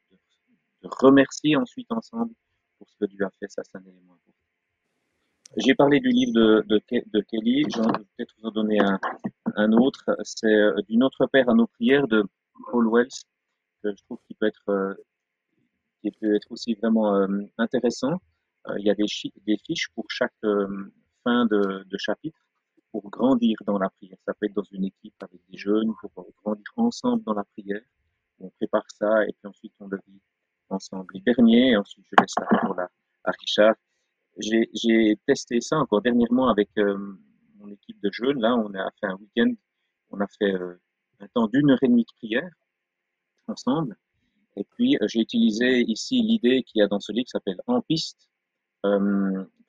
remercier 0.84 1.56
ensuite 1.58 1.91
ensemble 1.91 2.34
pour 2.78 2.88
ce 2.89 2.95
que 2.98 3.06
Dieu 3.06 3.26
a 3.26 3.30
fait, 3.39 3.50
ça 3.50 3.62
c'est 3.64 3.78
un 3.78 3.82
élément 3.82 4.14
important. 4.14 4.38
J'ai 5.58 5.76
parlé 5.76 6.00
du 6.00 6.10
livre 6.10 6.34
de, 6.34 7.22
Kelly, 7.22 7.66
je 7.70 7.82
vais 7.82 8.06
peut-être 8.16 8.34
vous 8.39 8.48
en 8.48 8.52
donner 8.52 8.80
un, 9.56 9.72
autre, 9.74 10.16
c'est 10.24 10.48
euh, 10.48 10.82
Du 10.88 10.98
Notre 10.98 11.26
Père 11.26 11.50
à 11.50 11.54
nos 11.54 11.68
prières 11.68 12.08
de 12.08 12.24
Paul 12.72 12.88
Wells, 12.89 13.10
je 13.96 14.04
trouve 14.04 14.20
qu'il 14.28 14.36
peut 14.36 14.48
être, 14.48 14.70
euh, 14.70 14.94
qui 16.02 16.12
peut 16.12 16.36
être 16.36 16.52
aussi 16.52 16.74
vraiment 16.76 17.16
euh, 17.16 17.28
intéressant. 17.58 18.22
il 18.78 18.86
y 18.86 18.90
a 18.90 18.96
des, 18.96 19.08
fiches 19.66 19.90
pour 19.96 20.06
chaque 20.10 20.34
fin 21.24 21.46
de, 21.46 21.98
chapitre 21.98 22.40
pour 22.92 23.10
grandir 23.10 23.58
dans 23.66 23.78
la 23.78 23.90
prière. 23.90 24.18
Ça 24.26 24.34
peut 24.34 24.48
être 24.48 24.54
dans 24.54 24.70
une 24.72 24.86
équipe 24.86 25.22
avec 25.22 25.42
des 25.50 25.58
jeunes, 25.58 25.94
pour 26.02 26.28
grandir 26.44 26.66
ensemble 26.78 27.24
dans 27.24 27.34
la 27.34 27.44
prière. 27.44 27.82
On 28.40 28.50
prépare 28.50 28.86
ça 28.88 29.24
et 29.24 29.34
puis 29.34 29.48
ensuite 29.48 29.74
on 29.80 29.88
le 29.88 30.00
vit 30.08 30.22
ensemble. 30.70 31.08
Les 31.14 31.22
derniers, 31.22 31.78
ensuite 31.78 32.06
je 32.10 32.16
laisse 32.20 32.34
la 32.40 32.46
parole 32.46 32.80
à, 32.80 33.32
Richard. 33.40 33.76
J'ai 34.40 35.18
testé 35.26 35.60
ça 35.62 35.78
encore 35.78 36.02
dernièrement 36.02 36.50
avec 36.50 36.70
euh, 36.78 36.98
mon 37.56 37.70
équipe 37.72 38.00
de 38.02 38.12
jeunes. 38.12 38.40
Là, 38.40 38.56
on 38.56 38.74
a 38.76 38.90
fait 39.00 39.08
un 39.08 39.16
week-end, 39.16 39.52
on 40.12 40.20
a 40.20 40.28
fait 40.28 40.54
euh, 40.54 40.80
un 41.20 41.28
temps 41.30 41.48
d'une 41.48 41.72
heure 41.72 41.82
et 41.82 41.88
demie 41.88 42.04
de 42.04 42.14
prière 42.18 42.50
ensemble. 43.48 43.98
Et 44.56 44.64
puis, 44.64 44.98
euh, 45.02 45.08
j'ai 45.08 45.20
utilisé 45.20 45.82
ici 45.82 46.22
l'idée 46.22 46.64
qu'il 46.64 46.80
y 46.80 46.84
a 46.84 46.88
dans 46.88 47.00
ce 47.00 47.12
livre 47.12 47.26
qui 47.26 47.32
s'appelle 47.32 47.62
En 47.68 47.82
piste. 47.82 48.30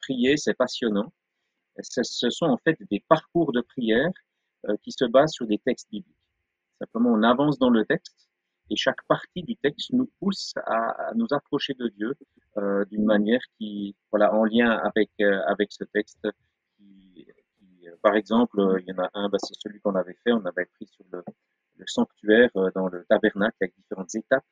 prier, 0.00 0.36
c'est 0.36 0.54
passionnant. 0.54 1.12
Ce 1.80 2.30
sont 2.30 2.46
en 2.46 2.58
fait 2.58 2.76
des 2.90 3.04
parcours 3.08 3.52
de 3.52 3.60
prière 3.60 4.10
qui 4.82 4.92
se 4.92 5.04
basent 5.04 5.32
sur 5.32 5.46
des 5.46 5.58
textes 5.58 5.88
bibliques. 5.90 6.16
Simplement, 6.80 7.10
on 7.10 7.22
avance 7.22 7.58
dans 7.58 7.70
le 7.70 7.84
texte 7.84 8.28
et 8.70 8.76
chaque 8.76 9.02
partie 9.06 9.42
du 9.42 9.56
texte 9.56 9.92
nous 9.92 10.10
pousse 10.20 10.52
à, 10.66 11.12
nous 11.14 11.26
approcher 11.30 11.74
de 11.74 11.88
Dieu 11.88 12.14
euh, 12.58 12.84
d'une 12.86 13.04
manière 13.04 13.40
qui, 13.56 13.96
voilà, 14.10 14.34
en 14.34 14.44
lien 14.44 14.70
avec 14.70 15.10
euh, 15.20 15.40
avec 15.46 15.72
ce 15.72 15.84
texte. 15.84 16.28
Qui, 16.76 17.26
euh, 17.86 17.96
par 18.02 18.14
exemple, 18.14 18.60
il 18.80 18.88
y 18.88 18.92
en 18.92 19.02
a 19.02 19.10
un, 19.14 19.28
bah, 19.28 19.38
c'est 19.42 19.58
celui 19.58 19.80
qu'on 19.80 19.94
avait 19.94 20.16
fait. 20.24 20.32
On 20.32 20.44
avait 20.44 20.66
pris 20.66 20.86
sur 20.86 21.04
le, 21.10 21.24
le 21.78 21.84
sanctuaire 21.86 22.50
dans 22.74 22.88
le 22.88 23.04
tabernacle 23.08 23.56
avec 23.60 23.74
différentes 23.76 24.14
étapes. 24.14 24.44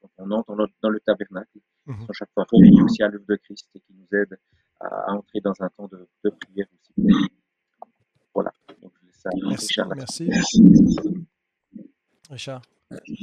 quand 0.00 0.10
on 0.18 0.30
entre 0.30 0.54
dans 0.82 0.90
le, 0.90 1.00
tabernacle, 1.00 1.58
mmh. 1.86 2.06
sont 2.06 2.12
chaque 2.12 2.30
fois 2.32 2.44
reliés 2.50 2.82
aussi 2.82 3.02
à 3.02 3.08
l'œuvre 3.08 3.26
de 3.28 3.36
Christ 3.36 3.68
et 3.74 3.80
qui 3.80 3.94
nous 3.94 4.18
aide 4.18 4.38
à, 4.80 5.12
entrer 5.12 5.40
dans 5.40 5.54
un 5.60 5.68
temps 5.70 5.88
de, 5.88 6.08
de 6.24 6.30
prière 6.30 6.66
aussi. 6.72 7.30
Voilà. 8.34 8.52
Donc, 8.82 8.92
ça, 9.12 9.30
merci. 9.42 9.66
Richard. 9.66 9.88
Merci. 9.96 10.30
Richard. 12.30 12.62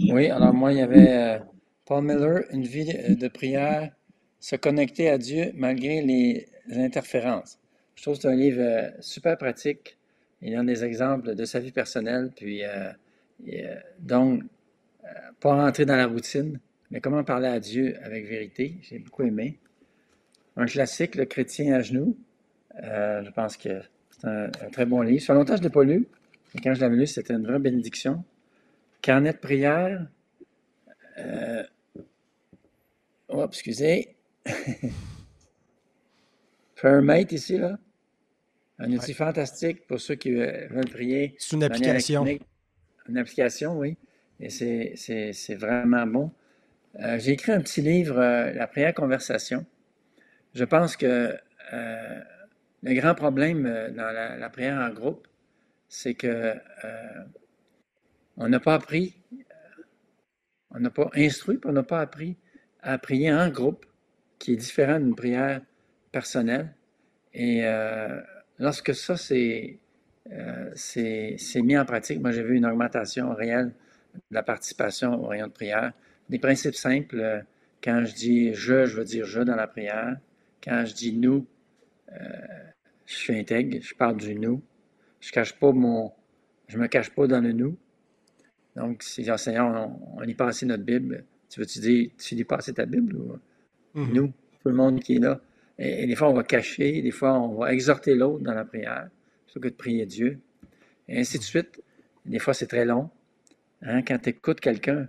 Oui, 0.09 0.27
alors 0.29 0.53
moi, 0.53 0.73
il 0.73 0.79
y 0.79 0.81
avait 0.81 1.11
euh, 1.11 1.39
Paul 1.85 2.03
Miller, 2.03 2.43
Une 2.51 2.63
vie 2.63 2.85
de 3.15 3.27
prière, 3.27 3.91
se 4.39 4.55
connecter 4.55 5.09
à 5.09 5.17
Dieu 5.17 5.51
malgré 5.55 6.01
les 6.01 6.47
interférences. 6.71 7.59
Je 7.95 8.03
trouve 8.03 8.15
que 8.15 8.23
c'est 8.23 8.27
un 8.29 8.35
livre 8.35 8.61
euh, 8.61 8.89
super 9.01 9.37
pratique. 9.37 9.97
Il 10.41 10.49
y 10.49 10.55
a 10.55 10.63
des 10.63 10.83
exemples 10.83 11.35
de 11.35 11.45
sa 11.45 11.59
vie 11.59 11.71
personnelle, 11.71 12.31
puis 12.35 12.63
euh, 12.63 12.91
donc, 13.99 14.43
pas 15.39 15.55
rentrer 15.55 15.85
dans 15.85 15.95
la 15.95 16.07
routine, 16.07 16.59
mais 16.89 17.01
comment 17.01 17.23
parler 17.23 17.47
à 17.47 17.59
Dieu 17.59 17.95
avec 18.03 18.25
vérité? 18.25 18.77
J'ai 18.81 18.99
beaucoup 18.99 19.23
aimé. 19.23 19.59
Un 20.57 20.65
classique, 20.65 21.15
Le 21.15 21.25
chrétien 21.25 21.73
à 21.73 21.81
genoux. 21.81 22.17
je 22.75 23.29
pense 23.31 23.57
que 23.57 23.81
c'est 24.21 24.27
un, 24.27 24.49
très 24.71 24.85
bon 24.85 25.01
livre. 25.01 25.21
Sur 25.21 25.33
longtemps, 25.33 25.55
je 25.55 25.61
ne 25.61 25.65
l'ai 25.65 25.71
pas 25.71 25.83
lu. 25.83 26.07
Mais 26.53 26.61
quand 26.61 26.73
je 26.73 26.81
l'avais 26.81 26.95
lu, 26.95 27.07
c'était 27.07 27.33
une 27.33 27.45
vraie 27.45 27.59
bénédiction. 27.59 28.23
Carnet 29.01 29.33
de 29.33 29.37
prière. 29.37 30.07
Euh, 31.17 31.63
oh, 33.29 33.45
excusez. 33.47 34.15
Fairmate 36.75 37.31
ici, 37.31 37.57
là. 37.57 37.79
Un 38.79 38.91
outil 38.91 39.13
fantastique 39.13 39.85
pour 39.87 39.99
ceux 39.99 40.15
qui 40.15 40.31
veulent 40.31 40.89
prier. 40.89 41.35
C'est 41.37 41.55
une 41.55 41.63
application. 41.63 42.25
Une 43.09 43.17
application, 43.17 43.77
oui. 43.77 43.97
Et 44.39 44.49
c'est 44.49 45.55
vraiment 45.55 46.05
bon. 46.07 46.31
Euh, 46.99 47.17
j'ai 47.19 47.31
écrit 47.31 47.51
un 47.51 47.61
petit 47.61 47.81
livre, 47.81 48.19
euh, 48.19 48.51
La 48.53 48.67
prière 48.67 48.93
conversation. 48.93 49.65
Je 50.53 50.65
pense 50.65 50.97
que 50.97 51.37
le 52.83 52.93
grand 52.95 53.15
problème 53.15 53.63
dans 53.95 54.11
la, 54.11 54.49
prière 54.49 54.77
en 54.77 54.89
groupe, 54.89 55.25
c'est 55.87 56.15
que 56.15 56.55
on 58.35 58.49
n'a 58.49 58.59
pas 58.59 58.73
appris, 58.73 59.15
on 60.71 60.79
n'a 60.79 60.89
pas 60.89 61.09
instruit, 61.15 61.59
on 61.63 61.71
n'a 61.71 61.83
pas 61.83 62.01
appris 62.01 62.37
à 62.81 62.97
prier 62.97 63.31
en 63.31 63.49
groupe, 63.49 63.85
qui 64.39 64.53
est 64.53 64.57
différent 64.57 64.99
d'une 64.99 65.15
prière 65.15 65.61
personnelle. 66.11 66.73
Et 67.33 67.65
euh, 67.65 68.19
lorsque 68.57 68.95
ça 68.95 69.15
euh, 70.31 70.71
c'est 70.75 71.61
mis 71.61 71.77
en 71.77 71.85
pratique, 71.85 72.19
moi 72.19 72.31
j'ai 72.31 72.43
vu 72.43 72.55
une 72.55 72.65
augmentation 72.65 73.33
réelle 73.33 73.73
de 74.13 74.35
la 74.35 74.43
participation 74.43 75.21
aux 75.21 75.27
réunions 75.27 75.47
de 75.47 75.51
prière. 75.51 75.93
Des 76.29 76.39
principes 76.39 76.75
simples, 76.75 77.19
euh, 77.19 77.39
quand 77.83 78.03
je 78.05 78.13
dis 78.13 78.53
je, 78.53 78.85
je 78.85 78.97
veux 78.97 79.05
dire 79.05 79.25
je 79.25 79.41
dans 79.41 79.55
la 79.55 79.67
prière. 79.67 80.17
Quand 80.63 80.85
je 80.85 80.93
dis 80.93 81.13
nous, 81.17 81.47
je 83.05 83.15
suis 83.15 83.37
intègre, 83.37 83.79
je 83.81 83.95
parle 83.95 84.17
du 84.17 84.35
nous. 84.35 84.61
Je 85.19 85.31
cache 85.31 85.53
pas 85.53 85.71
mon, 85.71 86.11
je 86.67 86.77
me 86.77 86.87
cache 86.87 87.09
pas 87.09 87.25
dans 87.25 87.41
le 87.41 87.51
nous. 87.51 87.77
Donc, 88.75 89.03
si 89.03 89.29
enseignants, 89.31 89.99
on, 90.15 90.19
on 90.19 90.21
lit 90.21 90.35
passer 90.35 90.65
notre 90.65 90.83
Bible, 90.83 91.25
tu 91.49 91.59
veux-tu 91.59 91.79
dire, 91.79 92.09
tu 92.17 92.35
lis 92.35 92.45
passer 92.45 92.73
ta 92.73 92.85
Bible 92.85 93.15
ou 93.15 93.39
mhm. 93.93 94.13
nous, 94.13 94.27
tout 94.27 94.69
le 94.69 94.75
monde 94.75 94.99
qui 95.01 95.15
est 95.17 95.19
là? 95.19 95.41
Et, 95.77 96.07
des 96.07 96.15
fois, 96.15 96.29
on 96.29 96.33
va 96.33 96.43
cacher, 96.43 97.01
des 97.01 97.11
fois, 97.11 97.37
on 97.39 97.59
va 97.59 97.73
exhorter 97.73 98.15
l'autre 98.15 98.43
dans 98.43 98.53
la 98.53 98.63
prière, 98.63 99.09
plutôt 99.51 99.67
que 99.67 99.73
de 99.73 99.77
prier 99.77 100.05
Dieu. 100.05 100.39
Et 101.07 101.19
ainsi 101.19 101.37
de 101.37 101.43
suite. 101.43 101.81
Des 102.25 102.39
fois, 102.39 102.53
c'est 102.53 102.67
très 102.67 102.85
long. 102.85 103.09
Hein? 103.81 104.01
Quand 104.03 104.19
tu 104.19 104.29
écoutes 104.29 104.59
quelqu'un, 104.59 105.07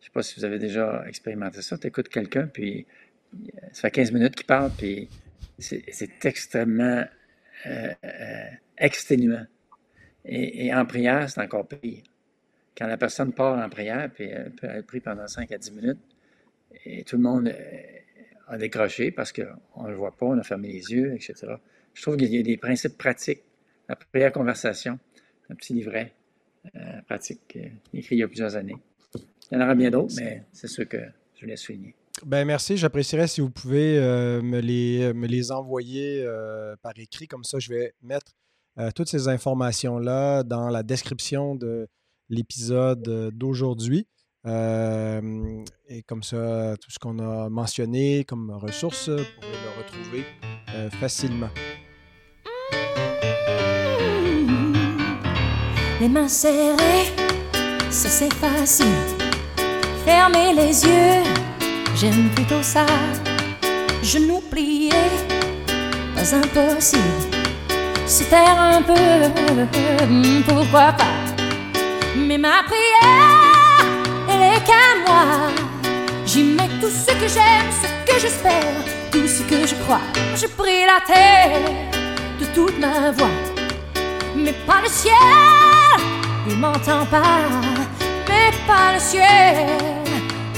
je 0.00 0.04
ne 0.04 0.04
sais 0.04 0.10
pas 0.12 0.22
si 0.22 0.38
vous 0.38 0.44
avez 0.44 0.58
déjà 0.58 1.04
expérimenté 1.08 1.62
ça, 1.62 1.78
tu 1.78 1.86
écoutes 1.86 2.08
quelqu'un, 2.08 2.46
puis 2.46 2.86
ça 3.72 3.82
fait 3.82 3.90
15 3.90 4.12
minutes 4.12 4.34
qu'il 4.36 4.46
parle, 4.46 4.70
puis 4.76 5.08
c'est 5.58 6.24
extrêmement 6.24 7.04
euh, 7.66 7.94
euh, 8.04 8.44
exténuant. 8.76 9.46
et 10.24 10.74
en 10.74 10.84
prière, 10.84 11.30
c'est 11.30 11.40
encore 11.40 11.66
pire 11.66 12.02
quand 12.76 12.86
la 12.86 12.96
personne 12.96 13.32
part 13.32 13.58
en 13.58 13.68
prière, 13.68 14.10
puis 14.12 14.24
elle 14.24 14.50
peut 14.50 14.66
être 14.66 14.86
prise 14.86 15.02
pendant 15.02 15.26
5 15.26 15.50
à 15.52 15.58
10 15.58 15.72
minutes, 15.72 16.00
et 16.84 17.04
tout 17.04 17.16
le 17.16 17.22
monde 17.22 17.54
a 18.48 18.58
décroché 18.58 19.10
parce 19.10 19.32
qu'on 19.32 19.84
ne 19.84 19.90
le 19.90 19.96
voit 19.96 20.16
pas, 20.16 20.26
on 20.26 20.38
a 20.38 20.42
fermé 20.42 20.68
les 20.68 20.92
yeux, 20.92 21.14
etc. 21.14 21.54
je 21.94 22.02
trouve 22.02 22.16
qu'il 22.16 22.34
y 22.34 22.38
a 22.38 22.42
des 22.42 22.56
principes 22.56 22.96
pratiques. 22.96 23.42
La 23.92 23.96
prière 23.96 24.32
conversation, 24.32 24.98
un 25.50 25.54
petit 25.54 25.74
livret 25.74 26.14
pratique 27.06 27.58
écrit 27.92 28.16
il 28.16 28.20
y 28.20 28.22
a 28.22 28.26
plusieurs 28.26 28.56
années. 28.56 28.78
Il 29.50 29.54
y 29.54 29.56
en 29.58 29.60
aura 29.64 29.74
bien 29.74 29.90
d'autres, 29.90 30.14
mais 30.16 30.44
c'est 30.50 30.66
ce 30.66 30.80
que 30.80 30.96
je 31.34 31.42
voulais 31.42 31.56
souligner. 31.56 31.94
Ben 32.24 32.46
merci, 32.46 32.78
j'apprécierais 32.78 33.26
si 33.26 33.42
vous 33.42 33.50
pouvez 33.50 33.98
me, 34.00 34.60
les, 34.60 35.12
me 35.12 35.26
les 35.26 35.52
envoyer 35.52 36.26
par 36.80 36.98
écrit. 36.98 37.28
Comme 37.28 37.44
ça, 37.44 37.58
je 37.58 37.68
vais 37.68 37.92
mettre 38.00 38.32
toutes 38.94 39.08
ces 39.08 39.28
informations-là 39.28 40.42
dans 40.42 40.70
la 40.70 40.82
description 40.82 41.54
de 41.54 41.86
l'épisode 42.30 43.30
d'aujourd'hui. 43.34 44.06
et 44.46 46.02
comme 46.06 46.22
ça, 46.22 46.76
tout 46.80 46.90
ce 46.90 46.98
qu'on 46.98 47.18
a 47.18 47.50
mentionné 47.50 48.24
comme 48.24 48.52
ressources, 48.52 49.10
vous 49.10 49.16
pourrez 49.16 49.52
le 49.52 49.82
retrouver 49.82 50.24
facilement. 50.98 51.50
Les 56.00 56.08
mains 56.08 56.28
serrées, 56.28 57.12
ça 57.88 58.08
c'est 58.08 58.32
facile. 58.34 58.86
Fermer 60.04 60.52
les 60.52 60.84
yeux, 60.84 61.22
j'aime 61.94 62.28
plutôt 62.34 62.62
ça. 62.62 62.86
Genoux 64.02 64.42
pliés, 64.50 64.90
pas 66.16 66.34
impossible. 66.34 67.02
Se 68.04 68.24
taire 68.24 68.60
un 68.60 68.82
peu, 68.82 68.94
pourquoi 70.48 70.92
pas. 70.92 71.04
Mais 72.16 72.36
ma 72.36 72.64
prière, 72.64 73.86
elle 74.28 74.56
est 74.56 74.64
qu'à 74.64 75.06
moi. 75.06 75.52
J'y 76.26 76.42
mets 76.42 76.68
tout 76.80 76.90
ce 76.90 77.12
que 77.12 77.28
j'aime, 77.28 77.70
ce 77.80 78.12
que 78.12 78.20
j'espère, 78.20 78.74
tout 79.12 79.28
ce 79.28 79.42
que 79.42 79.66
je 79.66 79.74
crois. 79.84 80.00
Je 80.34 80.46
prie 80.48 80.84
la 80.84 81.00
terre 81.06 81.91
de 82.42 82.54
toute 82.54 82.78
ma 82.78 83.10
voix, 83.12 83.28
mais 84.36 84.54
pas 84.66 84.80
le 84.82 84.88
ciel. 84.88 85.12
Il 86.48 86.58
m'entend 86.58 87.06
pas, 87.06 87.48
mais 88.28 88.50
pas 88.66 88.94
le 88.94 89.00
ciel. 89.00 89.66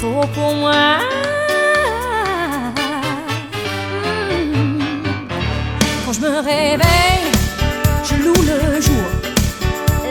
Pour 0.00 0.26
pour 0.28 0.54
moi. 0.54 0.98
Hmm. 4.54 4.78
Quand 6.06 6.12
je 6.12 6.20
me 6.20 6.36
réveille, 6.38 7.30
je 8.04 8.14
loue 8.24 8.42
le 8.52 8.80
jour. 8.80 9.06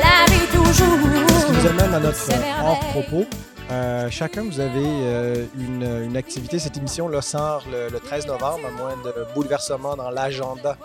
La 0.03 0.31
vie 0.31 0.47
toujours. 0.53 0.99
Ce 1.39 1.45
qui 1.45 1.51
nous 1.53 1.67
amène 1.67 1.93
à 1.93 1.99
notre 1.99 2.29
hors-propos. 2.63 3.25
Euh, 3.71 4.09
chacun, 4.11 4.43
vous 4.43 4.59
avez 4.59 4.85
euh, 4.85 5.45
une, 5.57 6.03
une, 6.05 6.17
activité. 6.17 6.59
Cette 6.59 6.77
émission-là 6.77 7.21
sort 7.21 7.63
le, 7.71 7.89
le, 7.89 7.99
13 7.99 8.27
novembre, 8.27 8.67
à 8.67 8.71
moins 8.71 8.97
de 9.03 9.25
bouleversement 9.33 9.95
dans 9.95 10.11
l'agenda 10.11 10.77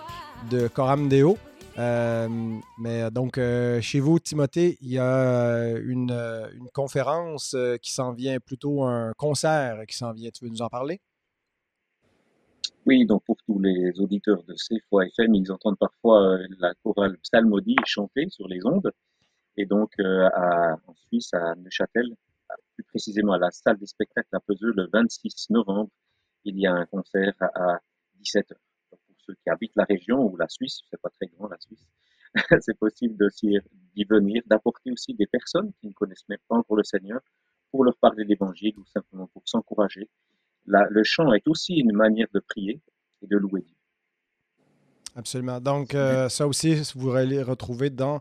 de 0.51 0.68
Coram 0.68 1.09
Deo. 1.09 1.36
Euh, 1.78 2.28
mais 2.78 3.11
donc, 3.11 3.39
euh, 3.39 3.80
chez 3.80 4.01
vous, 4.01 4.18
Timothée, 4.18 4.76
il 4.80 4.91
y 4.91 4.99
a 4.99 5.05
euh, 5.05 5.80
une, 5.84 6.11
une 6.55 6.68
conférence 6.70 7.57
qui 7.80 7.93
s'en 7.93 8.12
vient, 8.12 8.41
plutôt 8.41 8.82
un 8.82 9.12
concert 9.16 9.86
qui 9.86 9.97
s'en 9.97 10.12
vient. 10.12 10.30
Tu 10.30 10.45
veux 10.45 10.51
nous 10.51 10.62
en 10.62 10.68
parler? 10.68 11.01
Oui, 12.84 13.05
donc 13.05 13.22
pour 13.24 13.36
tous 13.47 13.61
les 13.61 13.93
auditeurs 14.01 14.43
de 14.45 14.55
CFOA 14.55 15.07
FM, 15.07 15.34
ils 15.34 15.53
entendent 15.53 15.78
parfois 15.78 16.39
la 16.59 16.72
chorale 16.82 17.18
psalmodie 17.18 17.76
chanter 17.84 18.28
sur 18.30 18.49
les 18.49 18.64
ondes. 18.64 18.91
Et 19.57 19.66
donc, 19.66 19.93
à, 20.01 20.76
en 20.86 20.95
Suisse, 20.95 21.32
à 21.34 21.55
Neuchâtel, 21.57 22.14
plus 22.74 22.84
précisément 22.84 23.34
à 23.34 23.39
la 23.39 23.51
salle 23.51 23.76
des 23.76 23.86
spectacles 23.86 24.34
à 24.34 24.41
Peseux, 24.41 24.72
le 24.74 24.89
26 24.93 25.51
novembre, 25.51 25.91
il 26.45 26.59
y 26.59 26.66
a 26.66 26.72
un 26.72 26.86
concert 26.86 27.34
à 27.41 27.78
17h 28.22 28.55
ceux 29.29 29.35
qui 29.35 29.51
habitent 29.51 29.76
la 29.76 29.85
région 29.85 30.24
ou 30.24 30.37
la 30.37 30.49
Suisse, 30.49 30.81
c'est 30.91 31.01
pas 31.01 31.11
très 31.11 31.26
grand 31.26 31.49
la 31.49 31.59
Suisse, 31.61 31.87
c'est 32.61 32.79
possible 32.79 33.16
d'y 33.43 34.05
venir, 34.05 34.43
d'apporter 34.47 34.91
aussi 34.91 35.14
des 35.14 35.26
personnes 35.26 35.72
qui 35.81 35.89
ne 35.89 35.93
connaissent 35.93 36.29
même 36.29 36.39
pas 36.49 36.57
encore 36.57 36.76
le 36.76 36.85
Seigneur 36.85 37.20
pour 37.70 37.85
leur 37.85 37.97
parler 37.99 38.24
d'évangile 38.24 38.74
ou 38.79 38.85
simplement 38.87 39.26
pour 39.29 39.43
s'encourager. 39.47 40.09
Le 40.64 41.03
chant 41.05 41.33
est 41.33 41.47
aussi 41.49 41.74
une 41.74 41.93
manière 41.93 42.29
de 42.35 42.41
prier 42.41 42.83
et 43.22 43.26
de 43.26 43.37
louer 43.37 43.62
Dieu. 43.62 43.79
Absolument. 45.18 45.61
Donc, 45.61 45.97
euh, 45.97 46.29
ça 46.29 46.47
aussi, 46.47 46.81
vous 46.95 47.11
allez 47.11 47.43
retrouver 47.43 47.91
dans 47.91 48.20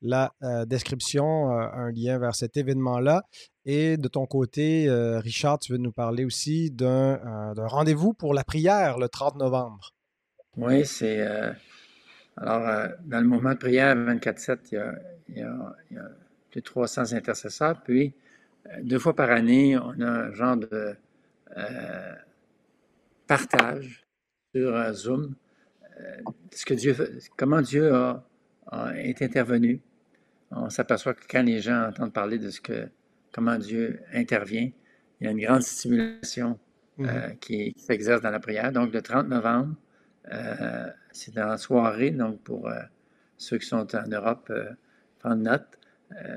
la 0.00 0.32
euh, 0.42 0.64
description 0.64 1.50
euh, 1.52 1.68
un 1.74 1.90
lien 1.90 2.18
vers 2.18 2.34
cet 2.34 2.56
événement-là. 2.56 3.22
Et 3.66 3.98
de 3.98 4.08
ton 4.08 4.24
côté, 4.24 4.88
Richard, 5.18 5.58
tu 5.58 5.72
veux 5.72 5.78
nous 5.78 5.92
parler 5.92 6.24
aussi 6.24 6.70
d'un 6.70 7.52
rendez-vous 7.54 8.14
pour 8.14 8.32
la 8.32 8.42
prière 8.42 8.96
le 8.96 9.10
30 9.10 9.36
novembre. 9.36 9.90
Oui, 10.56 10.84
c'est. 10.84 11.20
Euh, 11.20 11.52
alors, 12.36 12.66
euh, 12.68 12.88
dans 13.04 13.20
le 13.20 13.26
mouvement 13.26 13.52
de 13.52 13.58
prière 13.58 13.94
24-7, 13.96 14.58
il, 14.72 15.36
y 15.36 15.42
a, 15.42 15.76
plus 16.50 16.60
de 16.60 16.64
300 16.64 17.12
intercesseurs. 17.12 17.80
Puis, 17.82 18.14
euh, 18.66 18.70
deux 18.82 18.98
fois 18.98 19.14
par 19.14 19.30
année, 19.30 19.76
on 19.76 20.00
a 20.00 20.06
un 20.06 20.32
genre 20.32 20.56
de 20.56 20.94
partage 23.26 24.06
sur 24.54 24.94
Zoom. 24.94 25.34
ce 26.52 26.64
que 26.64 26.74
Dieu, 26.74 26.94
comment 27.36 27.60
Dieu 27.60 27.92
a, 27.92 28.22
est 28.96 29.22
intervenu. 29.22 29.80
On 30.50 30.70
s'aperçoit 30.70 31.14
que 31.14 31.24
quand 31.28 31.42
les 31.42 31.60
gens 31.60 31.88
entendent 31.88 32.12
parler 32.12 32.38
de 32.38 32.50
ce 32.50 32.60
que, 32.60 32.88
comment 33.32 33.58
Dieu 33.58 34.00
intervient, 34.12 34.70
il 35.20 35.24
y 35.24 35.26
a 35.26 35.30
une 35.32 35.40
grande 35.40 35.62
stimulation 35.62 36.58
mm-hmm. 36.98 37.38
qui 37.38 37.74
s'exerce 37.76 38.22
dans 38.22 38.30
la 38.30 38.40
prière. 38.40 38.72
Donc, 38.72 38.92
le 38.92 39.02
30 39.02 39.28
novembre, 39.28 39.74
euh, 40.32 40.90
c'est 41.12 41.34
dans 41.34 41.46
la 41.46 41.58
soirée, 41.58 42.10
donc 42.10 42.40
pour 42.42 42.68
euh, 42.68 42.80
ceux 43.36 43.58
qui 43.58 43.66
sont 43.66 43.94
en 43.94 44.08
Europe, 44.08 44.48
euh, 44.50 44.70
prendre 45.18 45.42
note. 45.42 45.66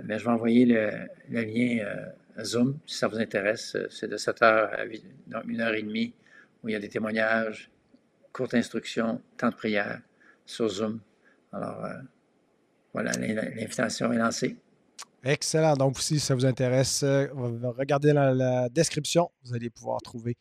mais 0.03 0.19
je 0.19 0.25
vais 0.25 0.31
envoyer 0.31 0.65
le, 0.65 1.07
lien 1.29 1.85
Zoom 2.43 2.77
si 2.85 2.97
ça 2.97 3.07
vous 3.07 3.19
intéresse. 3.19 3.77
C'est 3.89 4.07
de 4.07 4.17
7h 4.17 4.43
à 4.43 4.83
8, 4.83 5.03
donc 5.27 5.43
une 5.47 5.61
heure 5.61 5.73
et 5.73 5.83
demie 5.83 6.13
où 6.63 6.69
il 6.69 6.73
y 6.73 6.75
a 6.75 6.79
des 6.79 6.89
témoignages, 6.89 7.69
courte 8.33 8.53
instruction, 8.53 9.21
temps 9.37 9.49
de 9.49 9.55
prière 9.55 10.01
sur 10.45 10.67
Zoom. 10.67 10.99
Alors, 11.53 11.85
voilà, 12.93 13.11
l'invitation 13.13 14.11
est 14.11 14.17
lancée. 14.17 14.57
Excellent. 15.23 15.75
Donc, 15.75 15.99
si 15.99 16.19
ça 16.19 16.33
vous 16.35 16.45
intéresse, 16.45 17.03
regardez 17.03 18.13
la 18.13 18.69
description. 18.69 19.31
Vous 19.43 19.53
allez 19.53 19.69
pouvoir 19.69 20.01
trouver 20.01 20.35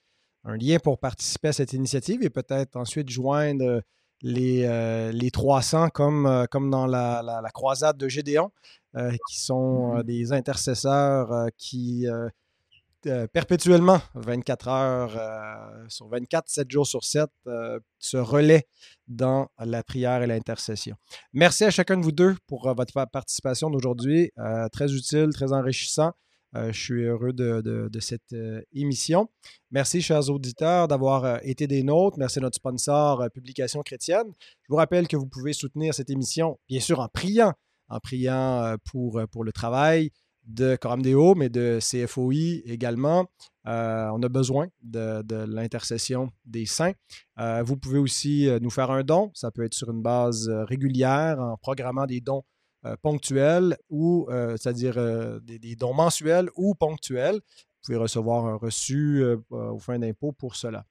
un 0.44 0.56
lien 0.56 0.78
pour 0.78 0.98
participer 0.98 1.48
à 1.48 1.52
cette 1.52 1.72
initiative 1.72 2.22
et 2.22 2.30
peut-être 2.30 2.76
ensuite 2.76 3.08
joindre 3.10 3.82
les, 4.22 4.64
euh, 4.64 5.12
les 5.12 5.30
300 5.30 5.88
comme, 5.90 6.26
euh, 6.26 6.44
comme 6.50 6.70
dans 6.70 6.86
la, 6.86 7.22
la, 7.22 7.50
croisade 7.50 7.96
de 7.96 8.08
Gédéon, 8.08 8.50
euh, 8.96 9.10
qui 9.28 9.40
sont 9.40 9.94
mm-hmm. 9.94 10.02
des 10.04 10.32
intercesseurs 10.32 11.48
qui 11.56 12.06
perpétuellement, 13.32 13.98
24 14.14 14.68
heures 14.68 15.88
sur 15.88 16.08
24, 16.08 16.50
7 16.50 16.70
jours 16.70 16.86
sur 16.86 17.02
7, 17.02 17.30
se 17.98 18.16
relaient 18.18 18.66
dans 19.08 19.48
la 19.58 19.82
prière 19.82 20.22
et 20.22 20.26
l'intercession. 20.26 20.96
Merci 21.32 21.64
à 21.64 21.70
chacun 21.70 21.96
de 21.96 22.02
vous 22.02 22.12
deux 22.12 22.36
pour 22.46 22.74
votre 22.74 23.02
participation 23.06 23.70
d'aujourd'hui. 23.70 24.32
très 24.70 24.92
utile, 24.92 25.30
très 25.32 25.54
enrichissant. 25.54 26.12
Euh, 26.56 26.72
je 26.72 26.80
suis 26.80 27.04
heureux 27.04 27.32
de, 27.32 27.88
cette 28.00 28.32
euh, 28.32 28.60
émission. 28.72 29.28
Merci, 29.70 30.02
chers 30.02 30.28
auditeurs, 30.30 30.88
d'avoir 30.88 31.24
euh, 31.24 31.38
été 31.42 31.66
des 31.66 31.82
nôtres. 31.84 32.18
Merci 32.18 32.40
à 32.40 32.42
notre 32.42 32.56
sponsor 32.56 33.28
Publication 33.32 33.82
Chrétienne. 33.82 34.26
Je 34.62 34.66
vous 34.68 34.76
rappelle 34.76 35.06
que 35.06 35.16
vous 35.16 35.28
pouvez 35.28 35.52
soutenir 35.52 35.94
cette 35.94 36.10
émission, 36.10 36.58
bien 36.68 36.80
sûr, 36.80 36.98
en 36.98 37.08
priant, 37.08 37.52
en 37.88 38.00
priant 38.00 38.74
pour, 38.90 39.20
pour 39.30 39.44
le 39.44 39.52
travail 39.52 40.10
de 40.44 40.74
Coram 40.74 41.02
Deo, 41.02 41.36
mais 41.36 41.48
de 41.48 41.78
CFOI 41.80 42.62
également. 42.64 43.26
on 43.64 44.22
a 44.22 44.28
besoin 44.28 44.68
de, 44.82 45.22
de 45.22 45.36
l'intercession 45.36 46.30
des 46.44 46.66
saints. 46.66 46.94
vous 47.36 47.76
pouvez 47.76 47.98
aussi 47.98 48.48
nous 48.60 48.70
faire 48.70 48.90
un 48.90 49.02
don. 49.02 49.30
Ça 49.34 49.50
peut 49.50 49.64
être 49.64 49.74
sur 49.74 49.90
une 49.90 50.02
base 50.02 50.48
régulière 50.48 51.38
en 51.38 51.56
programmant 51.56 52.06
des 52.06 52.20
dons 52.20 52.42
ponctuels 53.02 53.76
ou, 53.88 54.26
euh, 54.30 54.56
c'est-à-dire 54.56 54.98
euh, 54.98 55.38
des, 55.40 55.76
dons 55.76 55.94
mensuels 55.94 56.48
ou 56.56 56.74
ponctuels. 56.74 57.36
Vous 57.36 57.86
pouvez 57.86 57.98
recevoir 57.98 58.46
un 58.46 58.56
reçu 58.56 59.24
au 59.48 59.78
fin 59.78 59.98
d'impôt 59.98 60.32
pour 60.32 60.54
cela. 60.54 60.84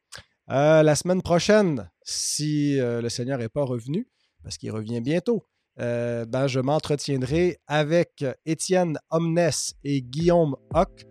la 0.47 0.95
semaine 0.95 1.21
prochaine, 1.21 1.87
si 2.01 2.77
le 2.79 3.07
Seigneur 3.09 3.37
n'est 3.37 3.47
pas 3.47 3.63
revenu, 3.63 4.07
parce 4.41 4.57
qu'il 4.57 4.71
revient 4.71 4.99
bientôt, 4.99 5.45
ben, 5.77 6.47
je 6.47 6.59
m'entretiendrai 6.59 7.59
avec 7.67 8.25
Étienne 8.47 8.97
Omnes 9.11 9.51
et 9.83 10.01
Guillaume 10.01 10.55
Hoc 10.73 11.05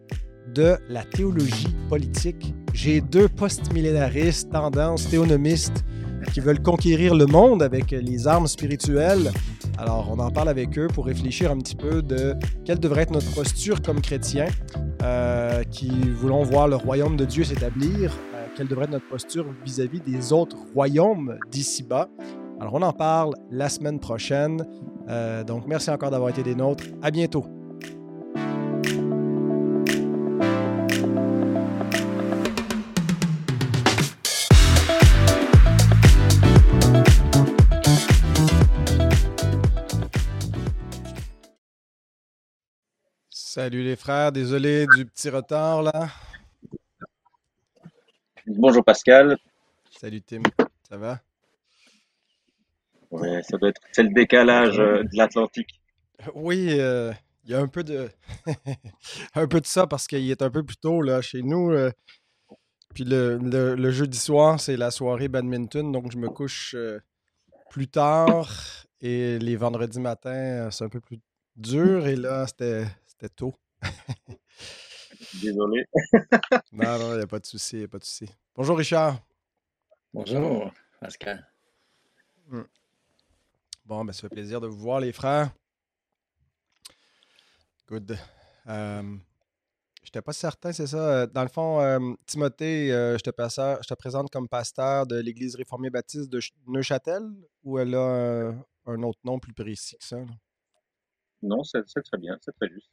de 0.53 0.77
la 0.89 1.05
théologie 1.05 1.77
politique. 1.89 2.53
J'ai 2.75 3.01
deux 3.01 3.29
post-millénaristes, 3.29 4.51
tendances 4.51 5.09
théonomistes 5.09 5.85
qui 6.33 6.41
veulent 6.41 6.63
conquérir 6.63 7.15
le 7.15 7.27
monde 7.27 7.63
avec 7.63 7.93
les 7.93 8.27
armes 8.27 8.49
spirituelles. 8.49 9.31
Alors, 9.79 10.09
on 10.11 10.19
en 10.19 10.31
parle 10.33 10.49
avec 10.49 10.77
eux 10.77 10.89
pour 10.89 11.07
réfléchir 11.07 11.53
un 11.53 11.59
petit 11.59 11.77
peu 11.77 12.03
de 12.03 12.35
quelle 12.65 12.81
devrait 12.81 13.03
être 13.03 13.13
notre 13.13 13.33
posture 13.33 13.81
comme 13.81 14.01
chrétiens 14.01 14.49
euh, 15.03 15.63
qui 15.63 15.89
voulons 16.11 16.43
voir 16.43 16.67
le 16.67 16.75
royaume 16.75 17.17
de 17.17 17.25
Dieu 17.25 17.45
s'établir, 17.45 18.13
euh, 18.35 18.47
quelle 18.57 18.67
devrait 18.67 18.87
être 18.87 18.91
notre 18.91 19.09
posture 19.09 19.47
vis-à-vis 19.65 20.01
des 20.01 20.33
autres 20.33 20.57
royaumes 20.75 21.39
d'ici-bas. 21.53 22.09
Alors, 22.61 22.75
on 22.75 22.83
en 22.83 22.93
parle 22.93 23.35
la 23.53 23.69
semaine 23.69 24.01
prochaine. 24.01 24.67
Euh, 25.09 25.45
donc, 25.45 25.69
merci 25.69 25.91
encore 25.91 26.11
d'avoir 26.11 26.31
été 26.31 26.43
des 26.43 26.57
nôtres. 26.57 26.85
À 27.01 27.13
bientôt. 27.13 27.45
Salut 43.59 43.83
les 43.83 43.97
frères, 43.97 44.31
désolé 44.31 44.87
du 44.95 45.05
petit 45.05 45.29
retard 45.31 45.83
là. 45.83 46.09
Bonjour 48.47 48.85
Pascal. 48.85 49.37
Salut 49.91 50.23
Tim, 50.23 50.43
ça 50.89 50.97
va? 50.97 51.19
Oui, 53.11 53.27
ça 53.43 53.59
doit 53.59 53.71
être 53.71 53.81
c'est 53.91 54.05
le 54.05 54.11
décalage 54.11 54.79
euh, 54.79 55.03
de 55.03 55.17
l'Atlantique. 55.17 55.81
Oui, 56.37 56.69
euh, 56.79 57.13
il 57.47 57.51
y 57.51 57.55
a 57.55 57.59
un 57.59 57.67
peu 57.67 57.83
de 57.83 58.09
un 59.35 59.49
peu 59.49 59.61
de 59.61 59.67
ça 59.67 59.89
parce 59.89 60.07
qu'il 60.07 60.31
est 60.31 60.43
un 60.43 60.51
peu 60.51 60.63
plus 60.63 60.77
tôt 60.77 61.03
là 61.03 61.21
chez 61.21 61.43
nous. 61.43 61.73
Euh. 61.73 61.91
puis 62.95 63.03
le, 63.03 63.39
le, 63.39 63.91
jeudi 63.91 64.19
soir, 64.19 64.61
c'est 64.61 64.77
la 64.77 64.93
soirée 64.93 65.27
badminton, 65.27 65.91
donc 65.91 66.13
je 66.13 66.19
me 66.19 66.29
couche 66.29 66.77
plus 67.71 67.89
tard 67.89 68.53
et 69.01 69.41
les 69.41 69.57
vendredis 69.57 69.99
matins, 69.99 70.71
c'est 70.71 70.85
un 70.85 70.89
peu 70.89 71.01
plus 71.01 71.19
dur 71.57 72.07
et 72.07 72.15
là, 72.15 72.47
c'était 72.47 72.87
c'était 73.21 73.35
tôt. 73.35 73.55
Désolé. 75.43 75.87
non, 76.73 76.99
non, 76.99 77.13
il 77.15 77.17
n'y 77.17 77.23
a 77.23 77.27
pas 77.27 77.41
de 77.41 77.47
souci, 77.47 77.87
pas 77.89 77.99
de 77.99 78.05
souci. 78.05 78.27
Bonjour 78.55 78.79
Richard. 78.79 79.21
Bonjour 80.13 80.73
Pascal. 81.01 81.45
Hmm. 82.47 82.63
Bon, 83.85 84.05
ben, 84.05 84.13
ça 84.13 84.21
fait 84.23 84.29
plaisir 84.29 84.61
de 84.61 84.69
vous 84.69 84.79
voir, 84.79 85.01
les 85.01 85.13
frères. 85.13 85.51
Good. 87.89 88.17
Euh, 88.69 89.03
je 90.03 90.09
n'étais 90.09 90.23
pas 90.23 90.33
certain, 90.33 90.73
c'est 90.73 90.87
ça. 90.87 91.27
Dans 91.27 91.43
le 91.43 91.49
fond, 91.49 91.81
euh, 91.81 91.99
Timothée, 92.27 92.93
euh, 92.93 93.19
je, 93.19 93.23
te 93.23 93.31
je, 93.31 93.89
te 93.89 93.95
présente 93.95 94.31
comme 94.31 94.49
pasteur 94.49 95.07
de 95.07 95.17
l'Église 95.17 95.57
réformée 95.57 95.91
baptiste 95.91 96.31
de 96.31 96.39
Neuchâtel 96.67 97.25
ou 97.65 97.79
elle 97.79 97.95
a 97.97 98.55
un 98.87 99.03
autre 99.03 99.21
nom 99.25 99.41
plus 99.41 99.55
précis 99.55 99.97
que 99.99 100.05
ça? 100.05 100.19
Non, 101.43 101.65
c'est 101.65 101.83
très 101.85 102.19
bien, 102.19 102.39
c'est 102.41 102.53
très 102.53 102.69
juste. 102.69 102.91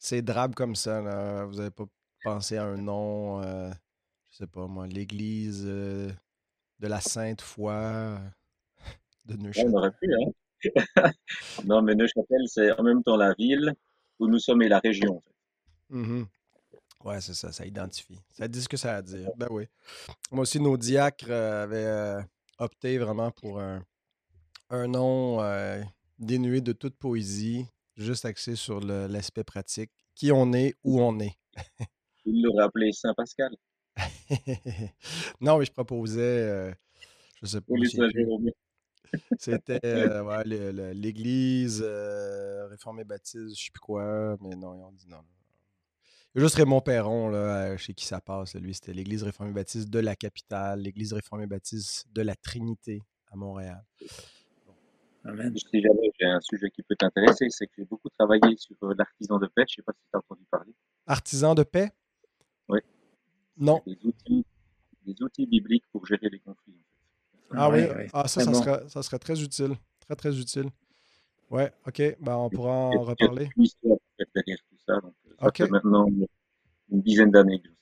C'est 0.00 0.22
drabe 0.22 0.54
comme 0.54 0.74
ça. 0.74 1.44
Vous 1.44 1.56
n'avez 1.56 1.70
pas 1.70 1.84
pensé 2.24 2.56
à 2.56 2.64
un 2.64 2.78
nom, 2.78 3.42
euh, 3.42 3.70
je 4.30 4.38
sais 4.38 4.46
pas 4.46 4.66
moi, 4.66 4.86
l'Église 4.86 5.64
euh, 5.66 6.10
de 6.78 6.88
la 6.88 7.00
Sainte 7.00 7.42
Foi 7.42 7.74
euh, 7.74 8.18
de 9.26 9.36
Neuchâtel? 9.36 9.70
on 9.70 9.78
aurait 9.78 9.92
pu, 9.92 10.10
hein? 10.14 10.32
non, 11.66 11.82
mais 11.82 11.94
Neuchâtel, 11.94 12.46
c'est 12.46 12.72
en 12.72 12.82
même 12.82 13.02
temps 13.02 13.16
la 13.16 13.34
ville 13.34 13.74
où 14.18 14.26
nous 14.26 14.38
sommes 14.38 14.62
et 14.62 14.68
la 14.68 14.78
région. 14.78 15.16
En 15.16 15.20
fait. 15.20 15.96
Mmh 15.96 16.24
ouais, 17.04 17.20
c'est 17.20 17.34
ça, 17.34 17.52
ça 17.52 17.66
identifie. 17.66 18.18
Ça 18.32 18.48
dit 18.48 18.62
ce 18.62 18.68
que 18.68 18.78
ça 18.78 18.94
a 18.94 18.96
à 18.96 19.02
dire. 19.02 19.28
Ben 19.36 19.48
oui. 19.50 19.66
Moi 20.30 20.42
aussi, 20.42 20.60
nos 20.60 20.78
diacres 20.78 21.30
avaient 21.30 22.24
opté 22.58 22.96
vraiment 22.96 23.30
pour 23.30 23.60
un, 23.60 23.82
un 24.70 24.86
nom 24.86 25.42
dénué 26.18 26.60
de 26.60 26.72
toute 26.72 26.96
poésie, 26.96 27.66
juste 28.00 28.24
axé 28.24 28.56
sur 28.56 28.80
l'aspect 28.80 29.44
pratique. 29.44 29.90
Qui 30.14 30.32
on 30.32 30.52
est, 30.52 30.74
où 30.84 31.00
on 31.00 31.18
est. 31.20 31.36
Il 32.24 32.42
l'aurait 32.42 32.64
appelé 32.64 32.92
Saint-Pascal. 32.92 33.56
non, 35.40 35.58
mais 35.58 35.64
je 35.64 35.72
proposais, 35.72 36.20
euh, 36.20 36.72
je 37.42 37.46
sais 37.46 37.60
pas. 37.60 37.74
C'était 39.38 39.80
euh, 39.84 40.42
l'Église 40.94 41.82
euh, 41.84 42.68
réformée 42.68 43.04
baptiste, 43.04 43.56
je 43.56 43.64
sais 43.64 43.70
plus 43.72 43.80
quoi, 43.80 44.36
mais 44.40 44.54
non, 44.54 44.74
ils 44.74 44.82
ont 44.82 44.92
dit 44.92 45.08
non. 45.08 45.18
Il 46.32 46.38
y 46.38 46.40
a 46.40 46.44
juste 46.44 46.54
Raymond 46.56 46.80
Perron, 46.80 47.28
là, 47.28 47.76
chez 47.76 47.92
qui 47.92 48.04
ça 48.04 48.20
passe. 48.20 48.54
Lui, 48.54 48.72
c'était 48.72 48.92
l'Église 48.92 49.24
réformée 49.24 49.52
baptiste 49.52 49.90
de 49.90 49.98
la 49.98 50.14
capitale, 50.14 50.80
l'Église 50.80 51.12
réformée 51.12 51.48
baptiste 51.48 52.06
de 52.12 52.22
la 52.22 52.36
Trinité 52.36 53.02
à 53.32 53.36
Montréal. 53.36 53.84
Si 55.24 55.80
jamais 55.82 56.10
j'ai 56.18 56.26
un 56.26 56.40
sujet 56.40 56.70
qui 56.70 56.82
peut 56.82 56.96
t'intéresser, 56.96 57.46
c'est 57.50 57.66
que 57.66 57.72
j'ai 57.78 57.84
beaucoup 57.84 58.08
travaillé 58.08 58.56
sur 58.56 58.76
euh, 58.82 58.94
l'artisan 58.96 59.38
de 59.38 59.46
paix. 59.46 59.64
Je 59.68 59.74
ne 59.74 59.76
sais 59.76 59.82
pas 59.82 59.92
si 59.92 60.00
tu 60.10 60.16
as 60.16 60.18
entendu 60.18 60.44
parler. 60.50 60.74
Artisan 61.06 61.54
de 61.54 61.62
paix? 61.62 61.90
Oui. 62.68 62.80
Non. 63.56 63.82
Des 63.86 63.98
outils, 64.04 64.46
des 65.04 65.22
outils 65.22 65.46
bibliques 65.46 65.84
pour 65.92 66.06
gérer 66.06 66.28
les 66.30 66.38
conflits. 66.40 66.74
Ah 67.52 67.68
oui, 67.68 67.82
Ah, 68.12 68.28
ça, 68.28 68.42
ça, 68.42 68.54
serait, 68.54 68.88
ça 68.88 69.02
serait 69.02 69.18
très 69.18 69.42
utile. 69.42 69.74
Très, 70.00 70.16
très 70.16 70.38
utile. 70.38 70.70
Ouais, 71.50 71.72
ok. 71.86 72.16
Ben, 72.20 72.36
on 72.36 72.48
pourra 72.48 72.72
en 72.72 73.02
reparler. 73.02 73.48
Il 73.56 73.66
y 73.82 73.90
a 73.90 73.96
une 74.18 74.24
derrière 74.34 74.58
tout 74.68 74.76
ça. 74.86 75.00
Donc, 75.00 75.14
euh, 75.26 75.34
ça 75.40 75.50
fait 75.52 75.70
maintenant 75.70 76.06
une 76.06 77.02
dizaine 77.02 77.30
d'années 77.30 77.60
que 77.60 77.68
je. 77.68 77.79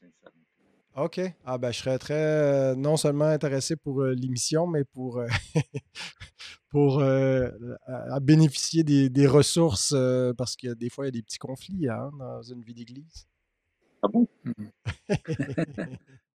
OK. 1.01 1.21
Ah 1.45 1.59
ben, 1.59 1.71
je 1.71 1.79
serais 1.79 1.99
très 1.99 2.15
euh, 2.15 2.75
non 2.75 2.97
seulement 2.97 3.27
intéressé 3.27 3.77
pour 3.77 4.03
l'émission, 4.03 4.67
mais 4.67 4.85
pour, 4.85 5.23
pour 6.71 7.01
euh, 7.01 7.51
à, 7.87 8.21
bénéficier 8.21 8.83
des, 8.83 9.27
ressources 9.27 9.93
euh, 9.97 10.33
parce 10.37 10.57
que 10.57 10.75
des 10.75 10.91
fois, 10.91 11.05
il 11.05 11.09
y 11.09 11.11
a 11.11 11.13
des 11.13 11.23
petits 11.23 11.39
conflits 11.39 11.89
hein, 11.89 12.11
dans 12.19 12.43
une 12.43 12.63
vie 12.63 12.75
d'église. 12.75 13.27
Ah 14.03 14.09
bon? 14.09 14.27